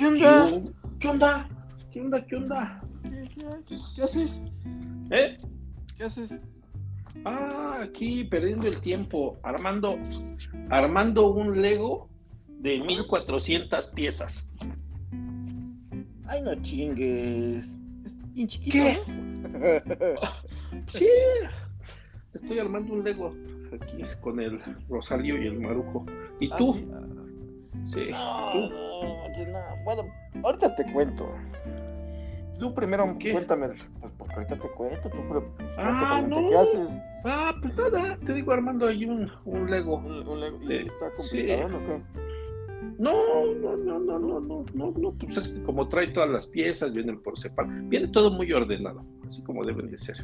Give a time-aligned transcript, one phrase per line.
[0.00, 0.50] ¿Qué onda?
[0.98, 1.48] ¿Qué onda?
[1.92, 2.24] ¿Qué onda?
[2.26, 2.82] ¿Qué onda?
[3.02, 3.28] ¿Qué,
[3.66, 4.40] qué- qué haces?
[5.10, 5.38] ¿Eh?
[5.94, 6.30] ¿Qué haces?
[7.26, 9.98] Ah, aquí perdiendo el tiempo, armando,
[10.70, 12.08] armando un Lego
[12.48, 14.48] de 1400 piezas.
[16.26, 17.70] Ay, no chingues.
[18.70, 19.00] ¿Qué?
[20.94, 21.08] Sí,
[22.32, 23.34] estoy armando un Lego
[23.78, 26.06] aquí con el Rosario y el Marujo.
[26.40, 26.72] ¿Y Ah, tú?
[26.72, 26.86] sí.
[27.92, 28.08] Sí.
[28.12, 28.89] No, ¿Tú?
[29.84, 30.02] Bueno,
[30.42, 31.32] ahorita te cuento.
[32.58, 33.32] Tú primero ¿Qué?
[33.32, 33.68] cuéntame,
[34.00, 35.42] pues porque ahorita te cuento, tú yo
[35.78, 36.48] Ah, no.
[36.48, 36.88] qué haces.
[37.24, 39.96] Ah, pues nada, te digo armando ahí un, un Lego.
[39.96, 41.46] Un- un Lego- ¿Y Eh, está sí.
[41.46, 42.02] complicado o qué?
[42.98, 43.12] No,
[43.62, 46.92] no, no, no, no, no, no, no, pues es que como trae todas las piezas,
[46.92, 50.16] vienen por separado, viene todo muy ordenado, así como deben de ser.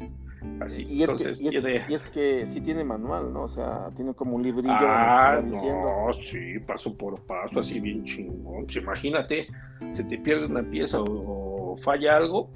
[0.60, 1.84] Así, y, es entonces que, y, es, tiene...
[1.88, 3.44] y es que sí tiene manual, ¿no?
[3.44, 5.88] O sea, tiene como un librillo Ah, diciendo.
[6.06, 8.64] no, sí, paso por paso, así bien chingón.
[8.64, 9.46] Pues imagínate,
[9.92, 12.50] se te pierde una pieza o, o falla algo,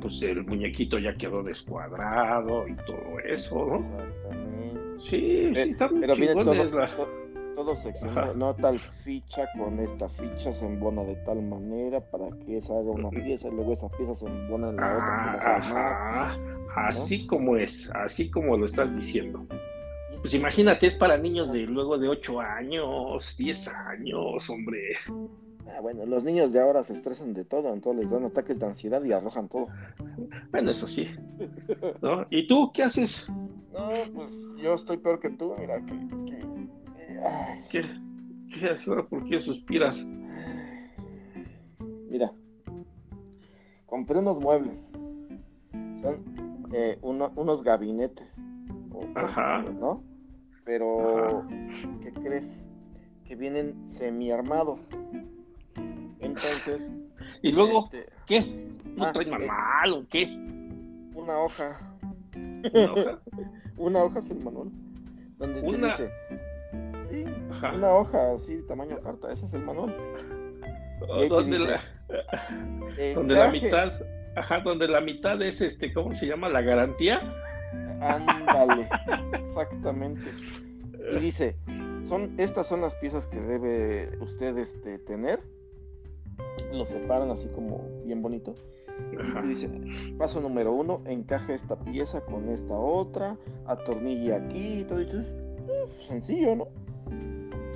[0.00, 3.76] pues el muñequito ya quedó descuadrado y todo eso, ¿no?
[3.76, 4.80] Exactamente.
[4.98, 7.08] Sí, sí, están muy Pero viene todo, chingones la- to-
[7.64, 12.56] todo seccionado, no tal ficha con esta ficha se embona de tal manera para que
[12.56, 15.56] esa haga una pieza y luego esa pieza se embona en la otra.
[15.56, 16.38] ajá,
[16.74, 19.46] así como es, así como lo estás diciendo.
[20.22, 24.96] Pues imagínate, es para niños de luego de 8 años, 10 años, hombre.
[25.66, 28.66] Ah, bueno, los niños de ahora se estresan de todo, entonces les dan ataques de
[28.66, 29.68] ansiedad y arrojan todo.
[30.50, 31.08] Bueno, eso sí.
[32.00, 32.26] ¿no?
[32.30, 33.26] ¿Y tú qué haces?
[33.72, 36.59] No, pues yo estoy peor que tú, mira, que...
[37.70, 37.82] ¿Qué,
[38.52, 38.76] qué?
[39.08, 40.06] ¿Por qué suspiras?
[42.08, 42.32] Mira,
[43.86, 44.90] compré unos muebles.
[46.00, 46.24] Son
[46.72, 48.36] eh, uno- unos gabinetes.
[48.92, 49.62] o, Ajá.
[49.78, 50.02] ¿No?
[50.64, 51.46] Pero, Ajá.
[52.02, 52.62] ¿qué crees?
[53.24, 54.90] Que vienen semi-armados.
[56.18, 56.92] Entonces,
[57.42, 58.68] ¿Y luego este, qué?
[58.96, 59.30] ¿No ah, traen eh.
[59.32, 60.24] manual o qué?
[61.14, 61.96] una hoja.
[62.36, 63.20] ¿Una hoja?
[63.76, 64.70] Una hoja es el manual.
[65.38, 66.10] Donde te Una- dice.
[67.10, 67.72] Sí, Ajá.
[67.74, 69.32] una hoja así, tamaño carta.
[69.32, 69.94] Ese es el manual.
[71.18, 73.92] Te Donde dice, la, donde la mitad,
[74.36, 76.48] ajá, donde la mitad es este, ¿cómo se llama?
[76.48, 77.20] La garantía.
[78.00, 78.88] Ándale,
[79.46, 80.22] exactamente.
[81.12, 81.56] Y dice,
[82.04, 85.40] son, estas son las piezas que debe usted este, tener.
[86.72, 88.54] Lo separan así como bien bonito.
[89.42, 89.70] Y dice,
[90.18, 95.00] paso número uno, encaje esta pieza con esta otra, atornille aquí y todo.
[95.00, 96.68] Y "Eh, sencillo, ¿no?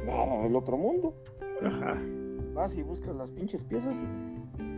[0.07, 1.15] Nada del otro mundo.
[1.63, 1.99] Ajá.
[2.55, 3.97] Vas y buscas las pinches piezas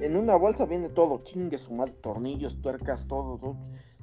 [0.01, 3.57] en una bolsa viene todo, chingue su madre, tornillos, tuercas, todo, todo,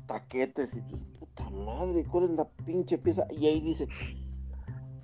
[0.08, 3.26] taquetes y tu puta madre, ¿cuál es la pinche pieza?
[3.30, 3.88] Y ahí dice,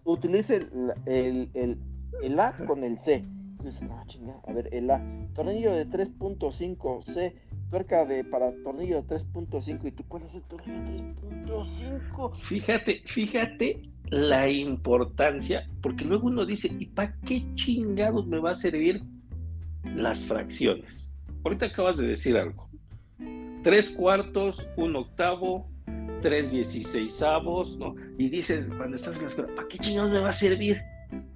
[0.04, 1.80] utilice el, el, el-
[2.24, 3.24] el A con el C.
[3.62, 5.02] Y dices, no, chinga, a ver, el A,
[5.34, 7.36] tornillo de 3.5 C,
[7.70, 11.16] tuerca de para tornillo de 3.5 y tú, ¿cuál es el tornillo de
[11.46, 12.36] 3.5?
[12.36, 18.56] Fíjate, fíjate la importancia, porque luego uno dice, ¿y para qué chingados me va a
[18.56, 19.04] servir
[19.84, 21.12] las fracciones?
[21.44, 22.70] Ahorita acabas de decir algo.
[23.64, 25.70] Tres cuartos, un octavo,
[26.22, 27.96] tres dieciséisavos, ¿no?
[28.18, 30.82] Y dices, cuando estás en la escuela, ¿para qué chingados me va a servir?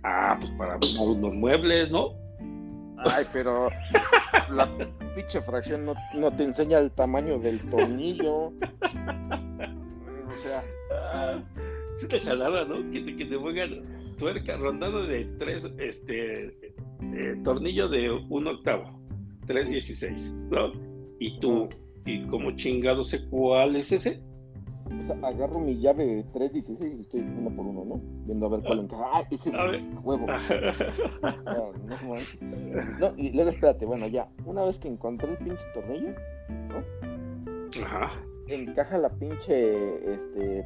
[0.04, 2.14] Ah, pues para unos muebles, ¿no?
[2.98, 3.70] Ay, pero
[4.50, 4.70] la
[5.16, 8.52] pinche fracción no, no te enseña el tamaño del tornillo.
[10.26, 10.64] O sea,
[11.14, 11.40] Ah,
[11.94, 12.92] es una jalada, ¿no?
[12.92, 16.46] Que te, que te pongan tuerca, rondado de tres, este,
[17.14, 19.00] eh, tornillo de un octavo,
[19.48, 20.72] 316, ¿no?
[21.20, 21.68] Y tú,
[22.06, 24.22] ¿y como chingado sé cuál es ese?
[24.86, 28.02] o sea, agarro mi llave de 316 y estoy uno por uno, ¿no?
[28.26, 29.04] Viendo a ver cuál encaja.
[29.14, 30.28] Ah, ese es el huevo.
[31.24, 31.74] Ah, no.
[33.00, 34.30] No, y luego espérate, bueno, ya.
[34.46, 36.14] Una vez que encontré el pinche tornillo,
[37.84, 38.12] Ajá,
[38.48, 40.66] encaja la pinche, este,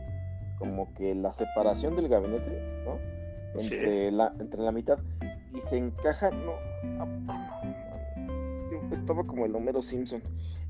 [0.57, 2.97] como que la separación del gabinete, ¿no?
[3.59, 3.75] Sí.
[3.75, 4.99] Entre, la, entre la mitad.
[5.53, 7.07] Y se encaja, no, no.
[8.71, 10.21] Yo estaba como el Homero Simpson.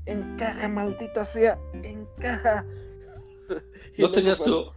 [0.06, 2.64] Encaja, maldita sea, encaja.
[3.98, 4.72] ¿No tenías tu,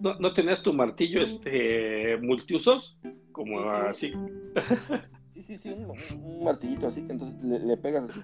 [0.00, 2.98] no, no tenías tu martillo este multiusos?
[3.32, 4.12] Como así.
[5.34, 5.92] Sí, sí, sí, un,
[6.22, 8.20] un martillito así, entonces le, le pegas así.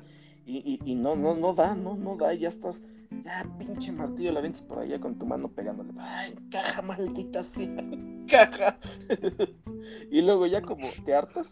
[0.46, 2.82] Y, y, y no, no, no da, no, no da, y ya estás,
[3.24, 5.90] ya pinche martillo la ventas por allá con tu mano pegándole.
[5.98, 7.64] ¡Ay, encaja, maldita sea!
[7.78, 8.78] ¡Encaja!
[10.10, 11.48] y luego ya como te hartas,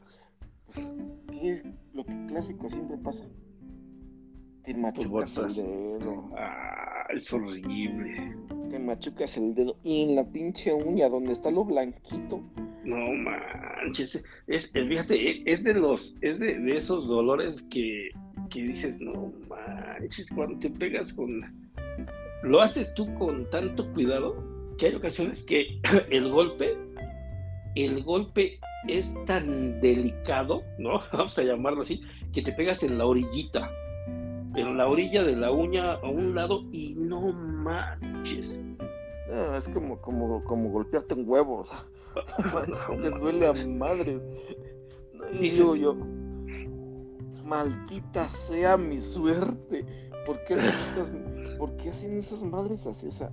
[0.67, 0.94] pues,
[1.31, 1.64] ¿qué es
[1.94, 3.25] lo que clásico siempre pasa?
[4.62, 8.37] Te machucas el dedo, Ah, es horrible.
[8.69, 12.43] te machucas el dedo, y en la pinche uña donde está lo blanquito,
[12.85, 18.11] No manches, es, fíjate, es de los, es de, esos dolores que,
[18.48, 21.43] que dices, no manches, cuando te pegas con,
[22.43, 24.37] lo haces tú con tanto cuidado
[24.78, 26.76] que hay ocasiones que el golpe,
[27.75, 28.58] el golpe
[28.88, 31.00] es tan delicado, ¿no?
[31.12, 32.00] Vamos a llamarlo así,
[32.32, 33.70] que te pegas en la orillita,
[34.54, 38.60] en la orilla de la uña a un lado y no manches.
[39.31, 41.69] No, es como, como, como golpearte en huevos.
[43.00, 44.20] te duele a madre.
[45.32, 45.96] Y digo yo,
[47.46, 49.84] maldita sea mi suerte.
[50.25, 50.54] ¿Por qué,
[51.90, 53.06] hacen esas madres así?
[53.06, 53.31] O sea,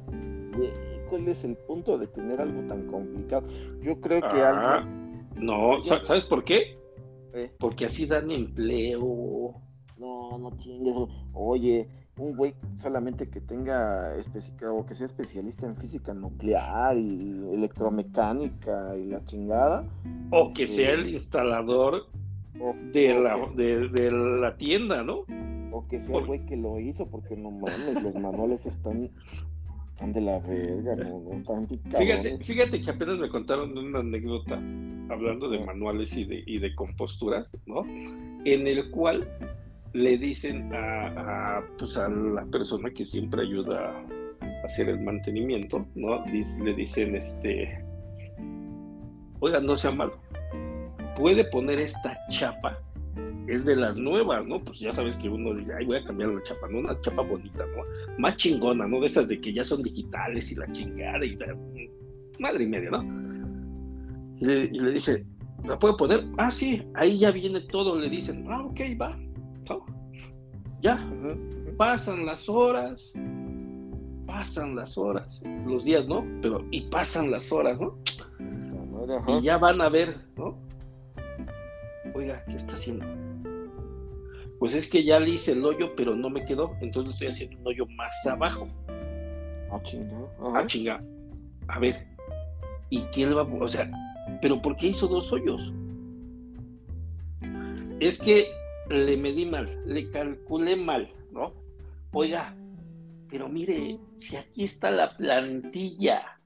[1.10, 3.48] ¿cuál es el punto de tener algo tan complicado?
[3.82, 4.90] Yo creo que ah, algo...
[5.36, 6.78] No, ¿sabes por qué?
[7.34, 7.52] Eh.
[7.60, 9.56] Porque así dan empleo.
[9.98, 10.96] No, no chingues.
[11.34, 14.14] Oye, un güey solamente que tenga
[14.72, 19.84] o que sea especialista en física nuclear y electromecánica y la chingada.
[20.30, 22.08] O que sea el instalador
[22.92, 25.26] de, la, de, la tienda, ¿no?
[25.72, 29.10] O que sea el güey que lo hizo, porque no mames, los manuales están,
[30.02, 34.56] de la verga, no, están Fíjate, fíjate que apenas me contaron una anécdota
[35.10, 37.86] hablando de manuales y de, y de composturas, ¿no?
[38.46, 39.28] En el cual
[39.94, 44.04] le dicen a, pues a la persona que siempre ayuda
[44.42, 46.26] a hacer el mantenimiento, ¿no?
[46.26, 47.84] le dicen, este,
[49.40, 50.18] oiga, no sea malo,
[51.16, 52.78] puede poner esta chapa
[53.48, 54.64] es de las nuevas, ¿no?
[54.64, 56.80] Pues ya sabes que uno dice, ay, voy a cambiar la chapa, ¿no?
[56.80, 57.84] Una chapa bonita, ¿no?
[58.18, 59.00] Más chingona, ¿no?
[59.00, 61.56] De esas de que ya son digitales y la chingada y la...
[62.40, 63.04] madre y media, ¿no?
[64.40, 64.46] Y
[64.80, 65.26] le, dice,
[65.66, 66.26] ¿la puedo poner?
[66.38, 69.18] Ah, sí, ahí ya viene todo, le dicen, ah, ok, va,
[70.82, 71.06] Ya,
[71.78, 73.14] pasan las horas,
[74.26, 76.26] pasan las horas, los días, ¿no?
[76.42, 77.98] Pero, y pasan las horas, ¿no?
[79.28, 80.63] Y ya van a ver, ¿no?
[82.16, 83.06] Oiga, ¿qué está haciendo?
[84.60, 87.60] Pues es que ya le hice el hoyo, pero no me quedó, entonces estoy haciendo
[87.60, 88.66] un hoyo más abajo.
[89.72, 90.16] Ah, chinga.
[90.40, 91.04] Ah, chinga.
[91.68, 92.08] A ver,
[92.90, 93.46] ¿y quién le va a.?
[93.46, 93.90] O sea,
[94.42, 95.74] ¿pero por qué hizo dos hoyos?
[98.00, 98.46] Es que
[98.90, 101.54] le medí mal, le calculé mal, ¿no?
[102.12, 102.56] Oiga,
[103.30, 106.40] pero mire, si aquí está la plantilla.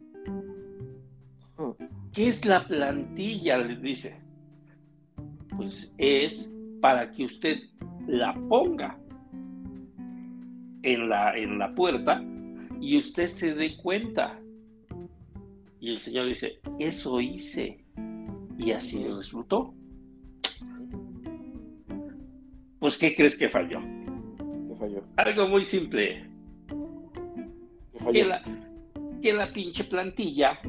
[2.13, 3.57] ¿Qué es la plantilla?
[3.57, 4.26] Le dice
[5.55, 6.51] pues es
[6.81, 7.57] para que usted
[8.07, 8.97] la ponga
[10.83, 12.23] en la, en la puerta
[12.79, 14.39] y usted se dé cuenta.
[15.79, 17.83] Y el Señor dice, eso hice.
[18.57, 19.73] Y así resultó.
[22.79, 23.79] Pues, ¿qué crees que falló?
[24.37, 25.03] ¿Qué falló?
[25.17, 26.25] Algo muy simple.
[28.11, 28.41] Que la,
[29.21, 30.59] que la pinche plantilla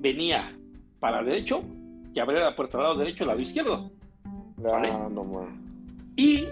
[0.00, 0.56] venía
[1.00, 1.64] para derecho,
[2.12, 3.92] que abría la puerta al lado derecho, al lado izquierdo.
[4.64, 5.48] Ah, no,
[6.16, 6.46] Y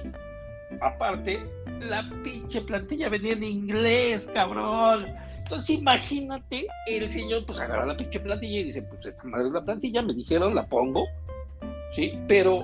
[0.80, 1.42] aparte,
[1.80, 5.06] la pinche plantilla venía en inglés, cabrón.
[5.38, 9.52] Entonces imagínate, el señor pues agarra la pinche plantilla y dice, pues esta madre es
[9.52, 11.06] la plantilla, me dijeron, la pongo,
[11.92, 12.18] ¿sí?
[12.28, 12.62] Pero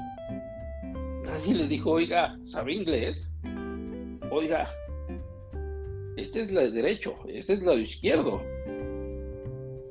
[1.25, 3.33] nadie le dijo, oiga, ¿sabe inglés?
[4.31, 4.71] Oiga,
[6.17, 8.43] esta es la de derecho, esta es la de izquierdo.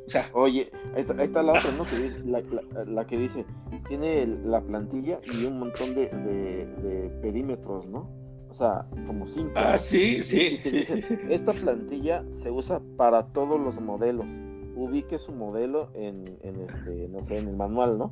[0.10, 1.84] O sea, Oye, ahí está, la otra, ¿no?
[1.84, 3.46] Que dice, la, que dice,
[3.88, 8.10] tiene la plantilla y un montón de, perímetros, ¿no?
[8.50, 9.52] O sea, como cinco.
[9.54, 10.60] Ah, sí, sí.
[10.66, 14.26] Y dice, esta plantilla se usa para todos los modelos.
[14.76, 18.12] Ubique su modelo en, este, no sé, en el manual, ¿no?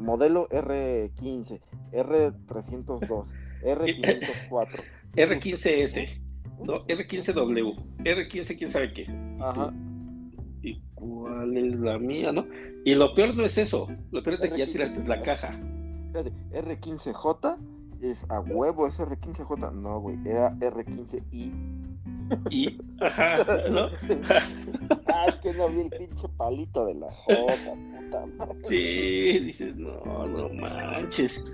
[0.00, 1.60] modelo R15,
[1.92, 3.26] R302,
[3.64, 4.82] R504.
[5.14, 6.20] R15S,
[6.64, 6.86] ¿no?
[6.86, 9.06] R15W, R15 quién sabe qué.
[9.40, 9.74] Ajá.
[11.00, 12.46] ¿Y cuál es la mía, no?
[12.84, 15.58] Y lo peor no es eso, lo peor es que ya tiraste la caja.
[16.12, 17.56] R15J
[18.02, 19.72] es a huevo, es R15J.
[19.72, 21.52] No, güey, era R15I.
[22.50, 23.86] Y, ajá, ¿no?
[25.08, 28.54] ah, es que no vi el pinche palito de la J, puta madre.
[28.54, 31.44] Sí, dices, no, no manches.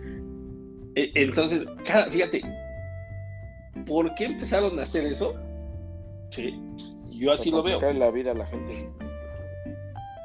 [0.95, 1.65] E, entonces,
[2.11, 2.43] fíjate,
[3.87, 5.35] ¿por qué empezaron a hacer eso?
[6.31, 6.61] Sí,
[7.19, 7.81] yo así lo veo.
[7.93, 8.91] la vida a la gente.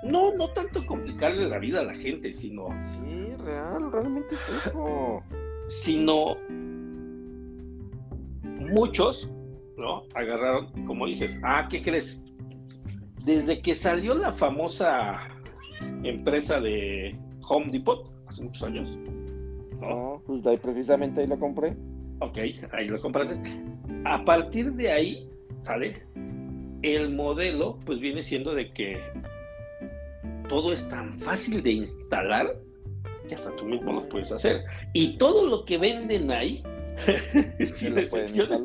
[0.04, 2.70] No, no tanto complicarle la vida a la gente, sino.
[2.96, 5.24] Sí, real, realmente es eso.
[5.68, 6.36] Sino.
[8.74, 9.30] Muchos,
[9.78, 10.04] ¿no?
[10.14, 12.22] Agarraron, como dices, ah, ¿qué crees?
[13.26, 15.20] Desde que salió la famosa
[16.04, 17.18] empresa de
[17.48, 18.98] Home Depot, hace muchos años.
[19.80, 21.76] No, pues ahí precisamente ahí lo compré.
[22.20, 22.38] Ok,
[22.72, 23.36] ahí lo compraste.
[24.06, 25.30] A partir de ahí,
[25.62, 25.94] ¿sale?
[26.82, 29.00] el modelo pues viene siendo de que
[30.52, 32.54] todo es tan fácil de instalar
[33.26, 34.66] que hasta tú mismo lo puedes hacer.
[34.94, 36.62] Y todo lo que venden ahí,
[37.66, 38.62] sin excepciones,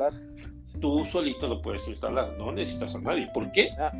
[0.81, 3.29] tú solito lo puedes instalar, no necesitas a nadie.
[3.33, 3.69] ¿Por qué?
[3.79, 3.93] Ah.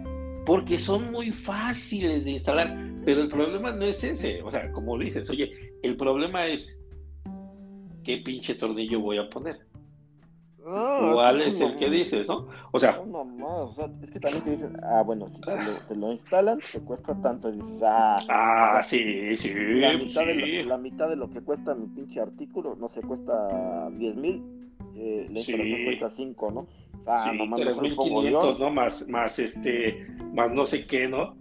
[0.46, 4.98] Porque son muy fáciles de instalar, pero el problema no es ese, o sea, como
[4.98, 6.82] dices, oye, el problema es
[8.04, 9.60] qué pinche tornillo voy a poner.
[10.70, 12.48] ¿Cuál es, el que dices, no?
[12.72, 16.60] O sea, o sea, es que también te dicen, ah, bueno, si te lo, instalan,
[16.60, 17.48] te cuesta tanto.
[17.50, 19.54] Y dices, ah, ah sí, sí.
[19.54, 23.02] La mitad, De lo, la mitad de lo que cuesta mi pinche artículo, no sé,
[23.02, 24.44] cuesta 10 mil,
[24.96, 26.68] eh, la instalación cuesta 5, ¿no?
[27.00, 28.70] O sea, sí, 3.500, ¿no?
[28.70, 31.38] Más, más este, más no sé qué, ¿no?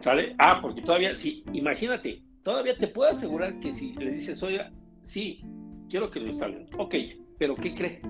[0.00, 0.34] ¿Sale?
[0.38, 5.44] Ah, porque todavía, sí, imagínate, todavía te puedo asegurar que si le dices, oiga, sí,
[5.88, 6.66] quiero que lo instalen.
[6.78, 6.96] Ok,
[7.38, 8.00] pero ¿qué cree?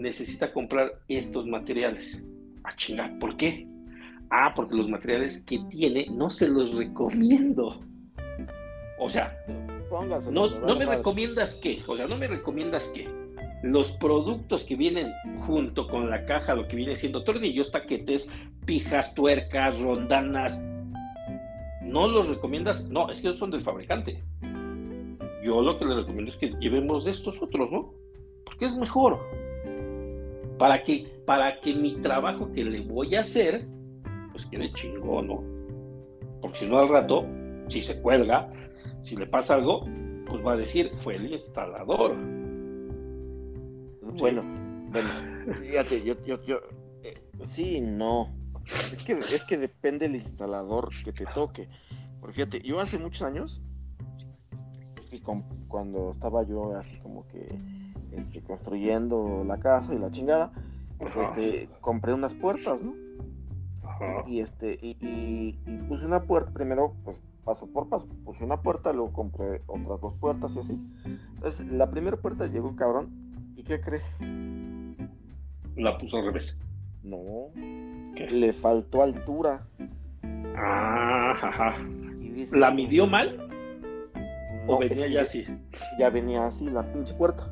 [0.00, 2.24] Necesita comprar estos materiales.
[2.64, 3.68] Ah, chinga, ¿por qué?
[4.30, 7.80] Ah, porque los materiales que tiene no se los recomiendo.
[8.98, 9.36] O sea,
[10.30, 13.08] no, no me recomiendas qué, o sea, no me recomiendas qué.
[13.62, 15.12] Los productos que vienen
[15.46, 18.30] junto con la caja, lo que viene siendo tornillos, taquetes,
[18.64, 20.62] pijas, tuercas, rondanas,
[21.82, 22.88] ¿no los recomiendas?
[22.88, 24.22] No, es que son del fabricante.
[25.42, 27.92] Yo lo que le recomiendo es que llevemos de estos otros, ¿no?
[28.44, 29.18] Porque es mejor
[30.60, 33.66] para que, para que mi trabajo que le voy a hacer,
[34.30, 35.42] pues quede chingón, ¿no?
[36.42, 37.24] Porque si no al rato,
[37.68, 38.52] si se cuelga,
[39.00, 39.86] si le pasa algo,
[40.26, 42.14] pues va a decir, fue el instalador.
[44.18, 44.42] Bueno,
[44.90, 45.08] bueno,
[45.62, 46.58] fíjate, yo, yo, yo,
[47.04, 47.14] eh,
[47.54, 48.28] sí, no.
[48.92, 51.70] Es que, es que depende del instalador que te toque.
[52.20, 53.62] Porque fíjate, yo hace muchos años,
[55.10, 57.48] y cuando estaba yo así como que
[58.12, 60.52] este, construyendo la casa y la chingada,
[60.98, 62.94] pues, este, compré unas puertas, ¿no?
[64.26, 65.52] Y este, y,
[65.88, 70.14] puse una puerta, primero, pues paso por paso, puse una puerta, luego compré otras dos
[70.14, 70.78] puertas y así.
[71.34, 73.10] Entonces, la primera puerta llegó cabrón,
[73.56, 74.04] ¿y qué crees?
[75.76, 76.58] La puso al revés.
[77.02, 77.48] No,
[78.30, 79.66] le faltó altura.
[80.56, 81.74] Ah, ajá.
[82.52, 83.48] ¿La midió mal?
[84.66, 85.44] ¿O venía ya así?
[85.98, 87.50] Ya venía así la pinche puerta.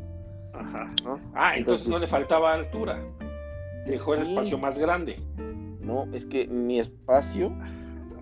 [0.58, 0.94] Ajá.
[1.34, 3.02] Ah, entonces, no le faltaba altura.
[3.86, 5.20] Dejó el espacio más grande.
[5.80, 7.52] No, es que mi espacio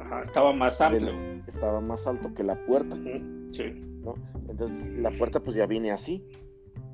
[0.00, 1.12] Ajá, estaba más amplio.
[1.46, 2.96] estaba más alto que la puerta.
[3.50, 3.82] Sí.
[4.06, 4.14] ¿no?
[4.48, 6.24] Entonces la puerta pues ya viene así.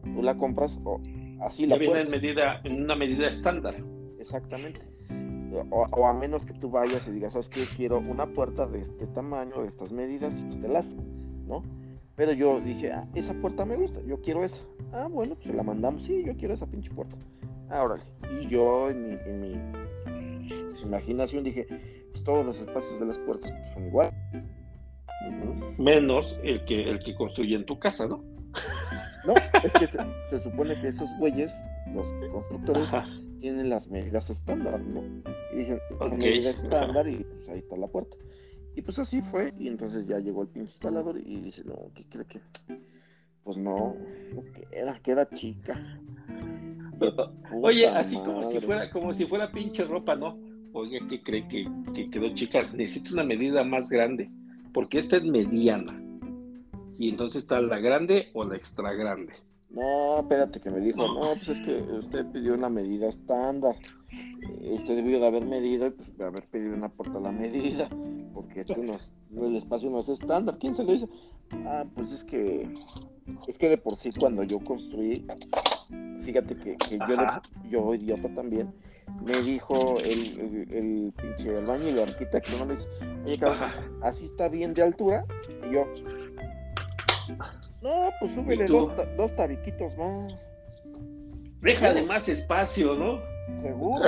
[0.03, 1.01] Tú la compras o
[1.43, 3.75] así ya viene en medida, en una medida estándar.
[4.19, 4.81] Exactamente.
[5.71, 7.65] O, a menos que tú vayas y digas, ¿sabes qué?
[7.77, 10.97] Quiero una puerta de este tamaño, de estas medidas, y te las,
[11.47, 11.63] ¿no?
[12.17, 14.59] Pero yo dije, ah, esa puerta me gusta, yo quiero esa.
[14.93, 17.17] Ah, bueno, pues se la mandamos, sí, yo quiero esa pinche puerta.
[17.71, 18.03] Ah, órale.
[18.41, 19.83] Y yo en mi, en mi
[20.83, 21.67] imaginación dije,
[22.11, 24.13] pues todos los espacios de las puertas pues, son igual.
[25.79, 28.19] Menos el que, el que construye en tu casa, ¿no?
[29.25, 31.55] No, es que se, supone que esos güeyes,
[31.95, 32.89] los constructores,
[33.39, 35.01] tienen las medidas estándar, ¿no?
[35.53, 36.19] Y dicen, okay.
[36.19, 38.17] medida estándar y pues ahí está la puerta.
[38.75, 42.05] Y pues así fue, y entonces ya llegó el pinche instalador y dice, no, ¿qué
[42.05, 42.41] cree que?
[43.45, 43.97] Pues no,
[44.35, 46.01] no queda, queda chica.
[47.63, 50.39] Oye, así como si fuera, como si fuera pinche ropa, ¿no?
[50.73, 52.61] Oye, ¿qué cree que, que quedó chica?
[52.73, 54.31] Necesito una medida más grande,
[54.73, 56.01] porque esta es mediana.
[56.99, 59.35] Y entonces está la grande o la extra grande.
[59.73, 63.75] No, espérate que me dijo, no, pues es que usted pidió una medida estándar.
[64.61, 67.33] Eh, usted debió de haber medido y pues de haber pedido una puerta a la
[67.33, 67.89] medida,
[68.35, 70.59] porque esto no es, el espacio no es estándar.
[70.61, 71.09] ¿Quién se lo dice?
[71.67, 72.69] Ah, pues es que
[73.47, 75.27] es que de por sí cuando yo construí,
[76.23, 77.17] fíjate que, yo,
[77.71, 78.73] yo idiota también,
[79.25, 82.67] me dijo el, el, pinche albañil, el arquitecto, ¿no?
[82.67, 82.89] Le dice,
[83.25, 83.71] oye, cabrón,
[84.03, 85.25] así está bien de altura.
[85.69, 85.87] Y yo,
[87.83, 90.51] no, pues súbele dos, dos tabiquitos más.
[91.61, 93.21] Déjale más espacio, ¿no?
[93.61, 94.05] Seguro.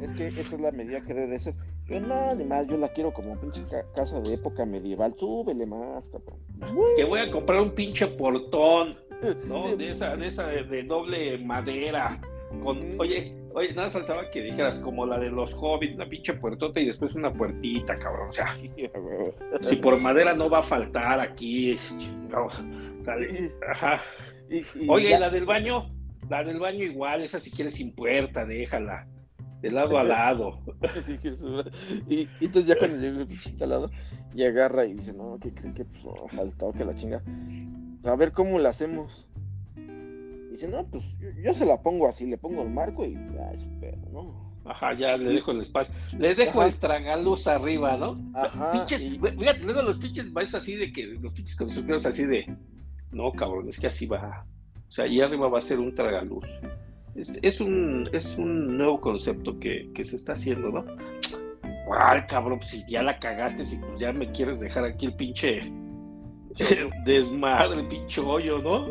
[0.00, 1.54] es que esa es la medida que debe de ser.
[1.86, 3.62] Yo no, animal, yo la quiero como pinche
[3.94, 5.14] casa de época medieval.
[5.18, 6.38] Súbele más, cabrón.
[6.96, 8.96] Que voy a comprar un pinche portón,
[9.46, 9.76] ¿no?
[9.76, 12.20] De esa, de esa de, doble madera.
[12.62, 16.80] Con, oye, oye, nada faltaba que dijeras como la de los hobbits, una pinche puertota
[16.80, 18.28] y después una puertita, cabrón.
[18.28, 18.54] O sea,
[19.60, 21.76] si por madera no va a faltar aquí,
[23.04, 24.00] dale, ajá.
[24.88, 25.90] Oye, la del baño,
[26.28, 29.06] la del baño igual, esa si quieres sin puerta, déjala.
[29.60, 30.58] De lado a lado.
[32.08, 33.90] y, entonces ya cuando llega el instalado
[34.34, 36.02] y agarra y dice, no, que creen que pues,
[36.34, 37.22] faltado que la chinga.
[38.04, 39.28] A ver cómo la hacemos.
[40.50, 41.04] Dice, no, pues
[41.42, 44.50] yo, se la pongo así, le pongo el marco y ya, eso, pero no.
[44.64, 45.94] Ajá, ya le dejo el espacio.
[46.18, 48.20] Le dejo el tragaluz arriba, ¿no?
[48.34, 48.72] Ajá.
[48.72, 52.46] Pinches, fíjate, luego los pinches vais así de que, los pinches constructores así de,
[53.10, 54.44] no, cabrón, es que así va.
[54.88, 56.44] O sea, y arriba va a ser un tragaluz.
[57.14, 60.84] Es, es un, es un nuevo concepto que, que se está haciendo, ¿no?
[61.98, 65.14] Ay, cabrón, pues si ya la cagaste, si pues ya me quieres dejar aquí el
[65.14, 65.60] pinche
[67.04, 68.86] desmadre, el pinche hoyo, ¿no?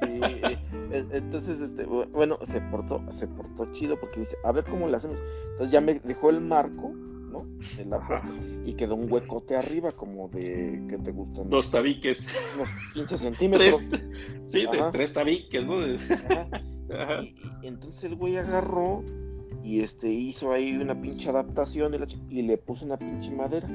[0.00, 4.88] Sí, e, entonces, este, bueno, se portó, se portó chido porque dice, a ver cómo
[4.88, 5.18] le hacemos.
[5.52, 7.46] Entonces ya me dejó el marco, ¿no?
[7.78, 8.28] En la puerta,
[8.64, 11.50] y quedó un huecote arriba, como de, ¿qué te gustan?
[11.50, 12.26] Dos tabiques.
[12.54, 13.88] Unos 15 centímetros.
[13.88, 14.02] Tres,
[14.46, 15.74] sí, de tres tabiques, ¿no?
[15.80, 16.48] Ajá.
[16.92, 17.22] Ajá.
[17.22, 19.02] Y, y entonces el güey agarró
[19.64, 21.94] y este hizo ahí una pinche adaptación
[22.28, 23.66] y le puso una pinche madera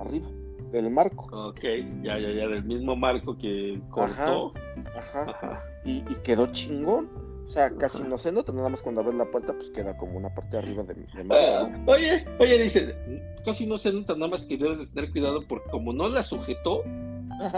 [0.00, 0.28] arriba
[0.76, 1.26] del marco.
[1.48, 1.60] Ok,
[2.02, 4.52] ya, ya, ya, del mismo marco que cortó.
[4.94, 5.30] Ajá.
[5.30, 5.62] Ajá.
[5.84, 7.08] Y, y quedó chingón.
[7.46, 8.08] O sea, casi Ajá.
[8.08, 10.82] no se nota, nada más cuando abres la puerta, pues queda como una parte arriba
[10.82, 11.92] de, de Ah, ¿no?
[11.92, 12.96] oye, oye, dice,
[13.44, 16.24] casi no se nota, nada más que debes de tener cuidado porque como no la
[16.24, 16.82] sujetó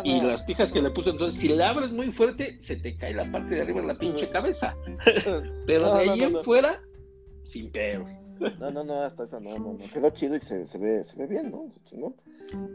[0.04, 3.14] y las pijas que le puso, entonces si la abres muy fuerte, se te cae
[3.14, 4.76] la parte de arriba de la pinche cabeza.
[5.66, 6.42] Pero No, de no, ahí no, en no.
[6.42, 6.82] fuera,
[7.44, 8.10] sin pedos.
[8.60, 9.78] No, no, no, hasta eso no, no, no.
[9.90, 11.66] Quedó chido y se, se ve, se ve bien, ¿no?
[11.84, 12.14] Chingón.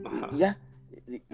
[0.05, 0.57] Ajá, Y, y ya.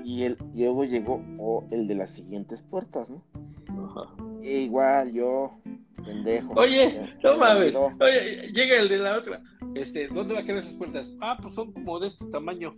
[0.03, 3.22] Y, el, y luego llegó oh, el de las siguientes puertas, ¿no?
[3.67, 4.13] ajá.
[4.41, 5.60] E igual yo,
[6.03, 6.53] pendejo.
[6.53, 7.75] Oye, Ya, no me mames.
[7.75, 9.41] Oye, llega el de la otra.
[9.75, 11.15] Este, ¿dónde va a quedar sus puertas?
[11.22, 12.75] Ah, pues son como de este tamaño.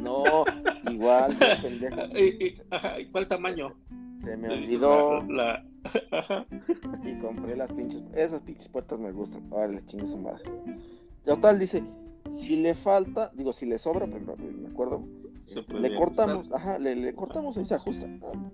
[0.00, 0.44] No,
[0.90, 1.96] igual, yo, pendejo.
[2.70, 3.74] Ajá, ¿y ¿Cuál tamaño?
[4.24, 5.64] Se me olvidó La,
[6.12, 6.46] la- ajá.
[7.04, 8.02] y compré las pinches.
[8.14, 9.42] Esas pinches puertas me gustan.
[9.52, 10.42] Ahora le chingue su madre.
[11.24, 11.82] Total, dice:
[12.30, 15.02] si le falta, digo, si le sobra, pues, me acuerdo.
[15.46, 18.06] Este, le cortamos, ajá, le, le cortamos y se ajusta.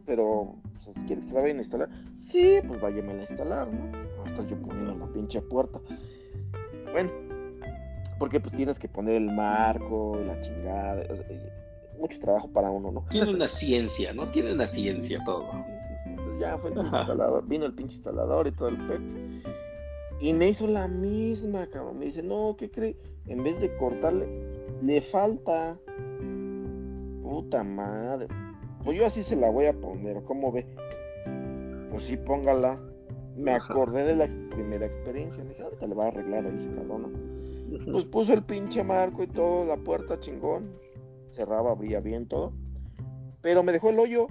[0.06, 3.68] Pero, pues, si quiere que se la vayan a instalar, sí, pues váyamela a instalar,
[3.72, 4.24] ¿no?
[4.24, 5.80] Hasta yo poniendo la pinche puerta.
[6.92, 7.10] Bueno,
[8.18, 11.02] porque pues tienes que poner el marco, la chingada.
[11.12, 11.52] o sea, eh,
[11.98, 13.04] mucho trabajo para uno, ¿no?
[13.10, 14.28] Tiene una ciencia, ¿no?
[14.30, 15.50] Tiene una ciencia todo.
[16.06, 19.16] Entonces ya fue el pinche instalador, vino el pinche instalador y todo el pex.
[20.20, 21.98] Y me hizo la misma, cabrón.
[21.98, 22.96] Me dice, no, ¿qué cree?
[23.28, 24.26] En vez de cortarle,
[24.82, 25.78] le falta.
[27.22, 28.28] Puta madre.
[28.84, 30.66] Pues yo así se la voy a poner, ¿cómo ve?
[31.90, 32.78] Pues sí, póngala.
[33.36, 33.72] Me Ajá.
[33.72, 35.44] acordé de la ex- primera experiencia.
[35.44, 37.12] Dije, ahorita le va a arreglar ahí ese cabrón.
[37.92, 40.72] Pues puso el pinche marco y todo, la puerta chingón.
[41.32, 42.52] Cerraba, abría bien todo.
[43.42, 44.26] Pero me dejó el hoyo.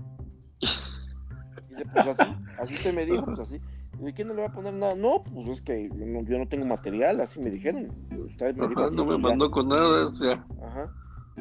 [0.60, 3.62] Dice, pues así, así se me dijo, pues así.
[4.00, 4.96] ¿Y quién no le va a poner nada?
[4.96, 7.92] No, pues es que yo no, yo no tengo material, así me dijeron.
[8.26, 9.18] Ustedes me dijo Ajá, así, no me ya.
[9.20, 10.46] mandó con nada, o sea.
[10.62, 10.90] Ajá.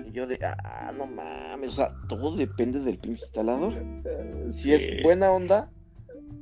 [0.06, 3.74] Y yo de, ah, no mames, o sea, todo depende del pinche instalador.
[4.50, 5.70] Si es buena onda,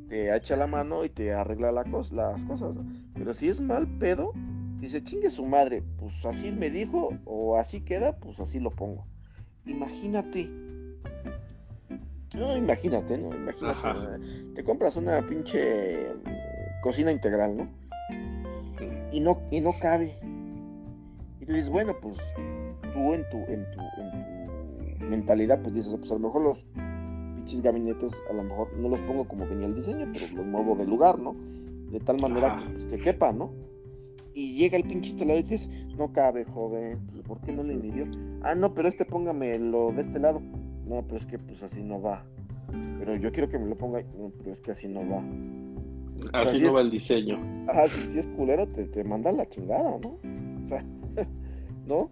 [0.08, 2.76] te echa la mano y te arregla la cos- las cosas.
[3.14, 4.32] Pero si es mal pedo,
[4.80, 9.06] dice, chingue su madre, pues así me dijo, o así queda, pues así lo pongo.
[9.66, 10.50] Imagínate.
[12.34, 13.34] No, imagínate, ¿no?
[13.34, 14.18] Imagínate.
[14.54, 17.68] Te compras una pinche mm, cocina integral, ¿no?
[19.12, 20.18] Y no, y no cabe.
[21.40, 22.18] Y tú dices, bueno, pues
[22.92, 26.66] tú en tu, en tu, en tu mentalidad, pues dices, pues a lo mejor los
[27.36, 30.74] pinches gabinetes, a lo mejor no los pongo como venía el diseño, pero los muevo
[30.74, 31.36] de lugar, ¿no?
[31.90, 32.62] De tal manera Ajá.
[32.62, 33.52] que, pues, que quepa, ¿no?
[34.32, 37.76] Y llega el pinche instalador y dices, no cabe, joven, pues, ¿por qué no le
[37.76, 38.06] midió?
[38.42, 40.42] Ah, no, pero este póngame lo de este lado.
[40.86, 42.24] No, pero es que pues así no va.
[42.98, 45.22] Pero yo quiero que me lo ponga, no, pero es que así no va.
[46.32, 46.74] Así Así no es.
[46.76, 47.38] va el diseño.
[47.68, 50.18] Ajá, si, si es culero, te, te manda la chingada, ¿no?
[50.64, 50.84] O sea,
[51.86, 52.10] ¿no?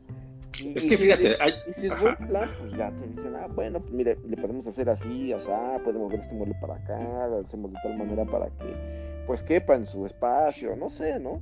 [0.63, 2.03] Y- Es que fíjate, hay, Y si es Ajá.
[2.03, 5.49] buen plan, pues ya te dicen, ah, bueno, pues mire, le podemos hacer así, así,
[5.83, 9.75] podemos mover este mueble para acá, lo hacemos de tal manera para que, pues, quepa
[9.77, 11.41] en su espacio, no sé, ¿no?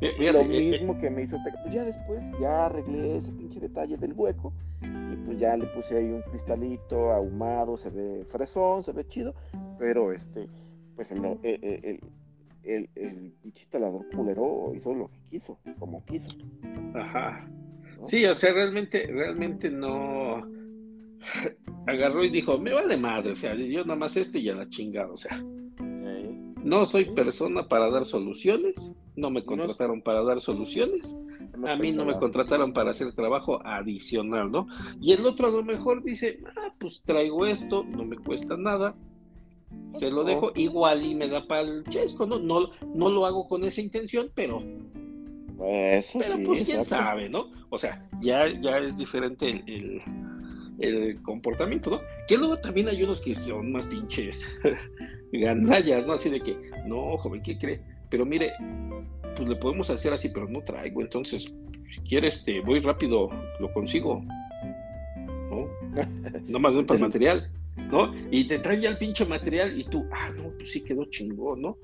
[0.00, 3.32] Fíjate, lo eh, eh, mismo que me hizo este, pues ya después, ya arreglé ese
[3.32, 8.24] pinche detalle del hueco, y pues ya le puse ahí un cristalito ahumado, se ve
[8.30, 9.34] fresón, se ve chido,
[9.78, 10.48] pero este,
[10.96, 12.00] pues el, el,
[12.62, 16.28] el, el, pinche instalador culero hizo lo que quiso, como quiso.
[16.94, 17.46] Ajá.
[17.98, 18.04] ¿no?
[18.04, 20.42] Sí, o sea, realmente, realmente no
[21.86, 24.68] agarró y dijo, me vale madre, o sea, yo nada más esto y ya la
[24.68, 25.42] chingada, o sea,
[25.80, 31.16] Eh, no soy persona para dar soluciones, no me contrataron para dar soluciones,
[31.66, 34.66] a mí no me contrataron para hacer trabajo adicional, ¿no?
[35.00, 38.94] Y el otro a lo mejor dice, ah, pues traigo esto, no me cuesta nada,
[39.92, 42.38] se lo dejo, igual y me da para el chesco, ¿no?
[42.38, 44.58] No, no lo hago con esa intención, pero
[45.62, 47.04] Eso Pero sí, pues quién exacto.
[47.04, 47.46] sabe, ¿no?
[47.68, 50.02] O sea, ya, ya es diferente el, el-
[50.80, 52.00] el comportamiento, ¿no?
[52.26, 54.50] Que luego también hay unos que son más pinches
[55.32, 56.14] gandallas, ¿no?
[56.14, 56.56] Así de que,
[56.86, 57.82] no, joven, ¿qué cree?
[58.10, 58.52] Pero mire,
[59.36, 63.72] pues le podemos hacer así, pero no traigo, entonces, si quieres, este, voy rápido, lo
[63.72, 64.22] consigo,
[65.50, 65.68] ¿no?
[66.48, 67.50] No más ven para el material,
[67.90, 68.12] ¿no?
[68.30, 71.62] Y te traen ya el pinche material y tú, ah, no, pues sí quedó chingón,
[71.62, 71.78] ¿no?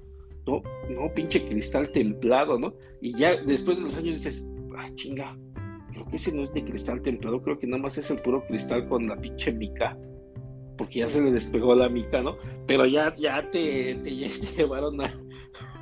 [0.46, 2.74] No, no, pinche cristal templado, ¿no?
[3.00, 5.36] Y ya después de los años dices, ah, chinga,
[5.92, 8.44] creo que ese no es de cristal templado, creo que nada más es el puro
[8.46, 9.98] cristal con la pinche mica,
[10.78, 12.36] porque ya se le despegó la mica, ¿no?
[12.66, 14.10] Pero ya, ya te, te
[14.56, 15.25] llevaron a...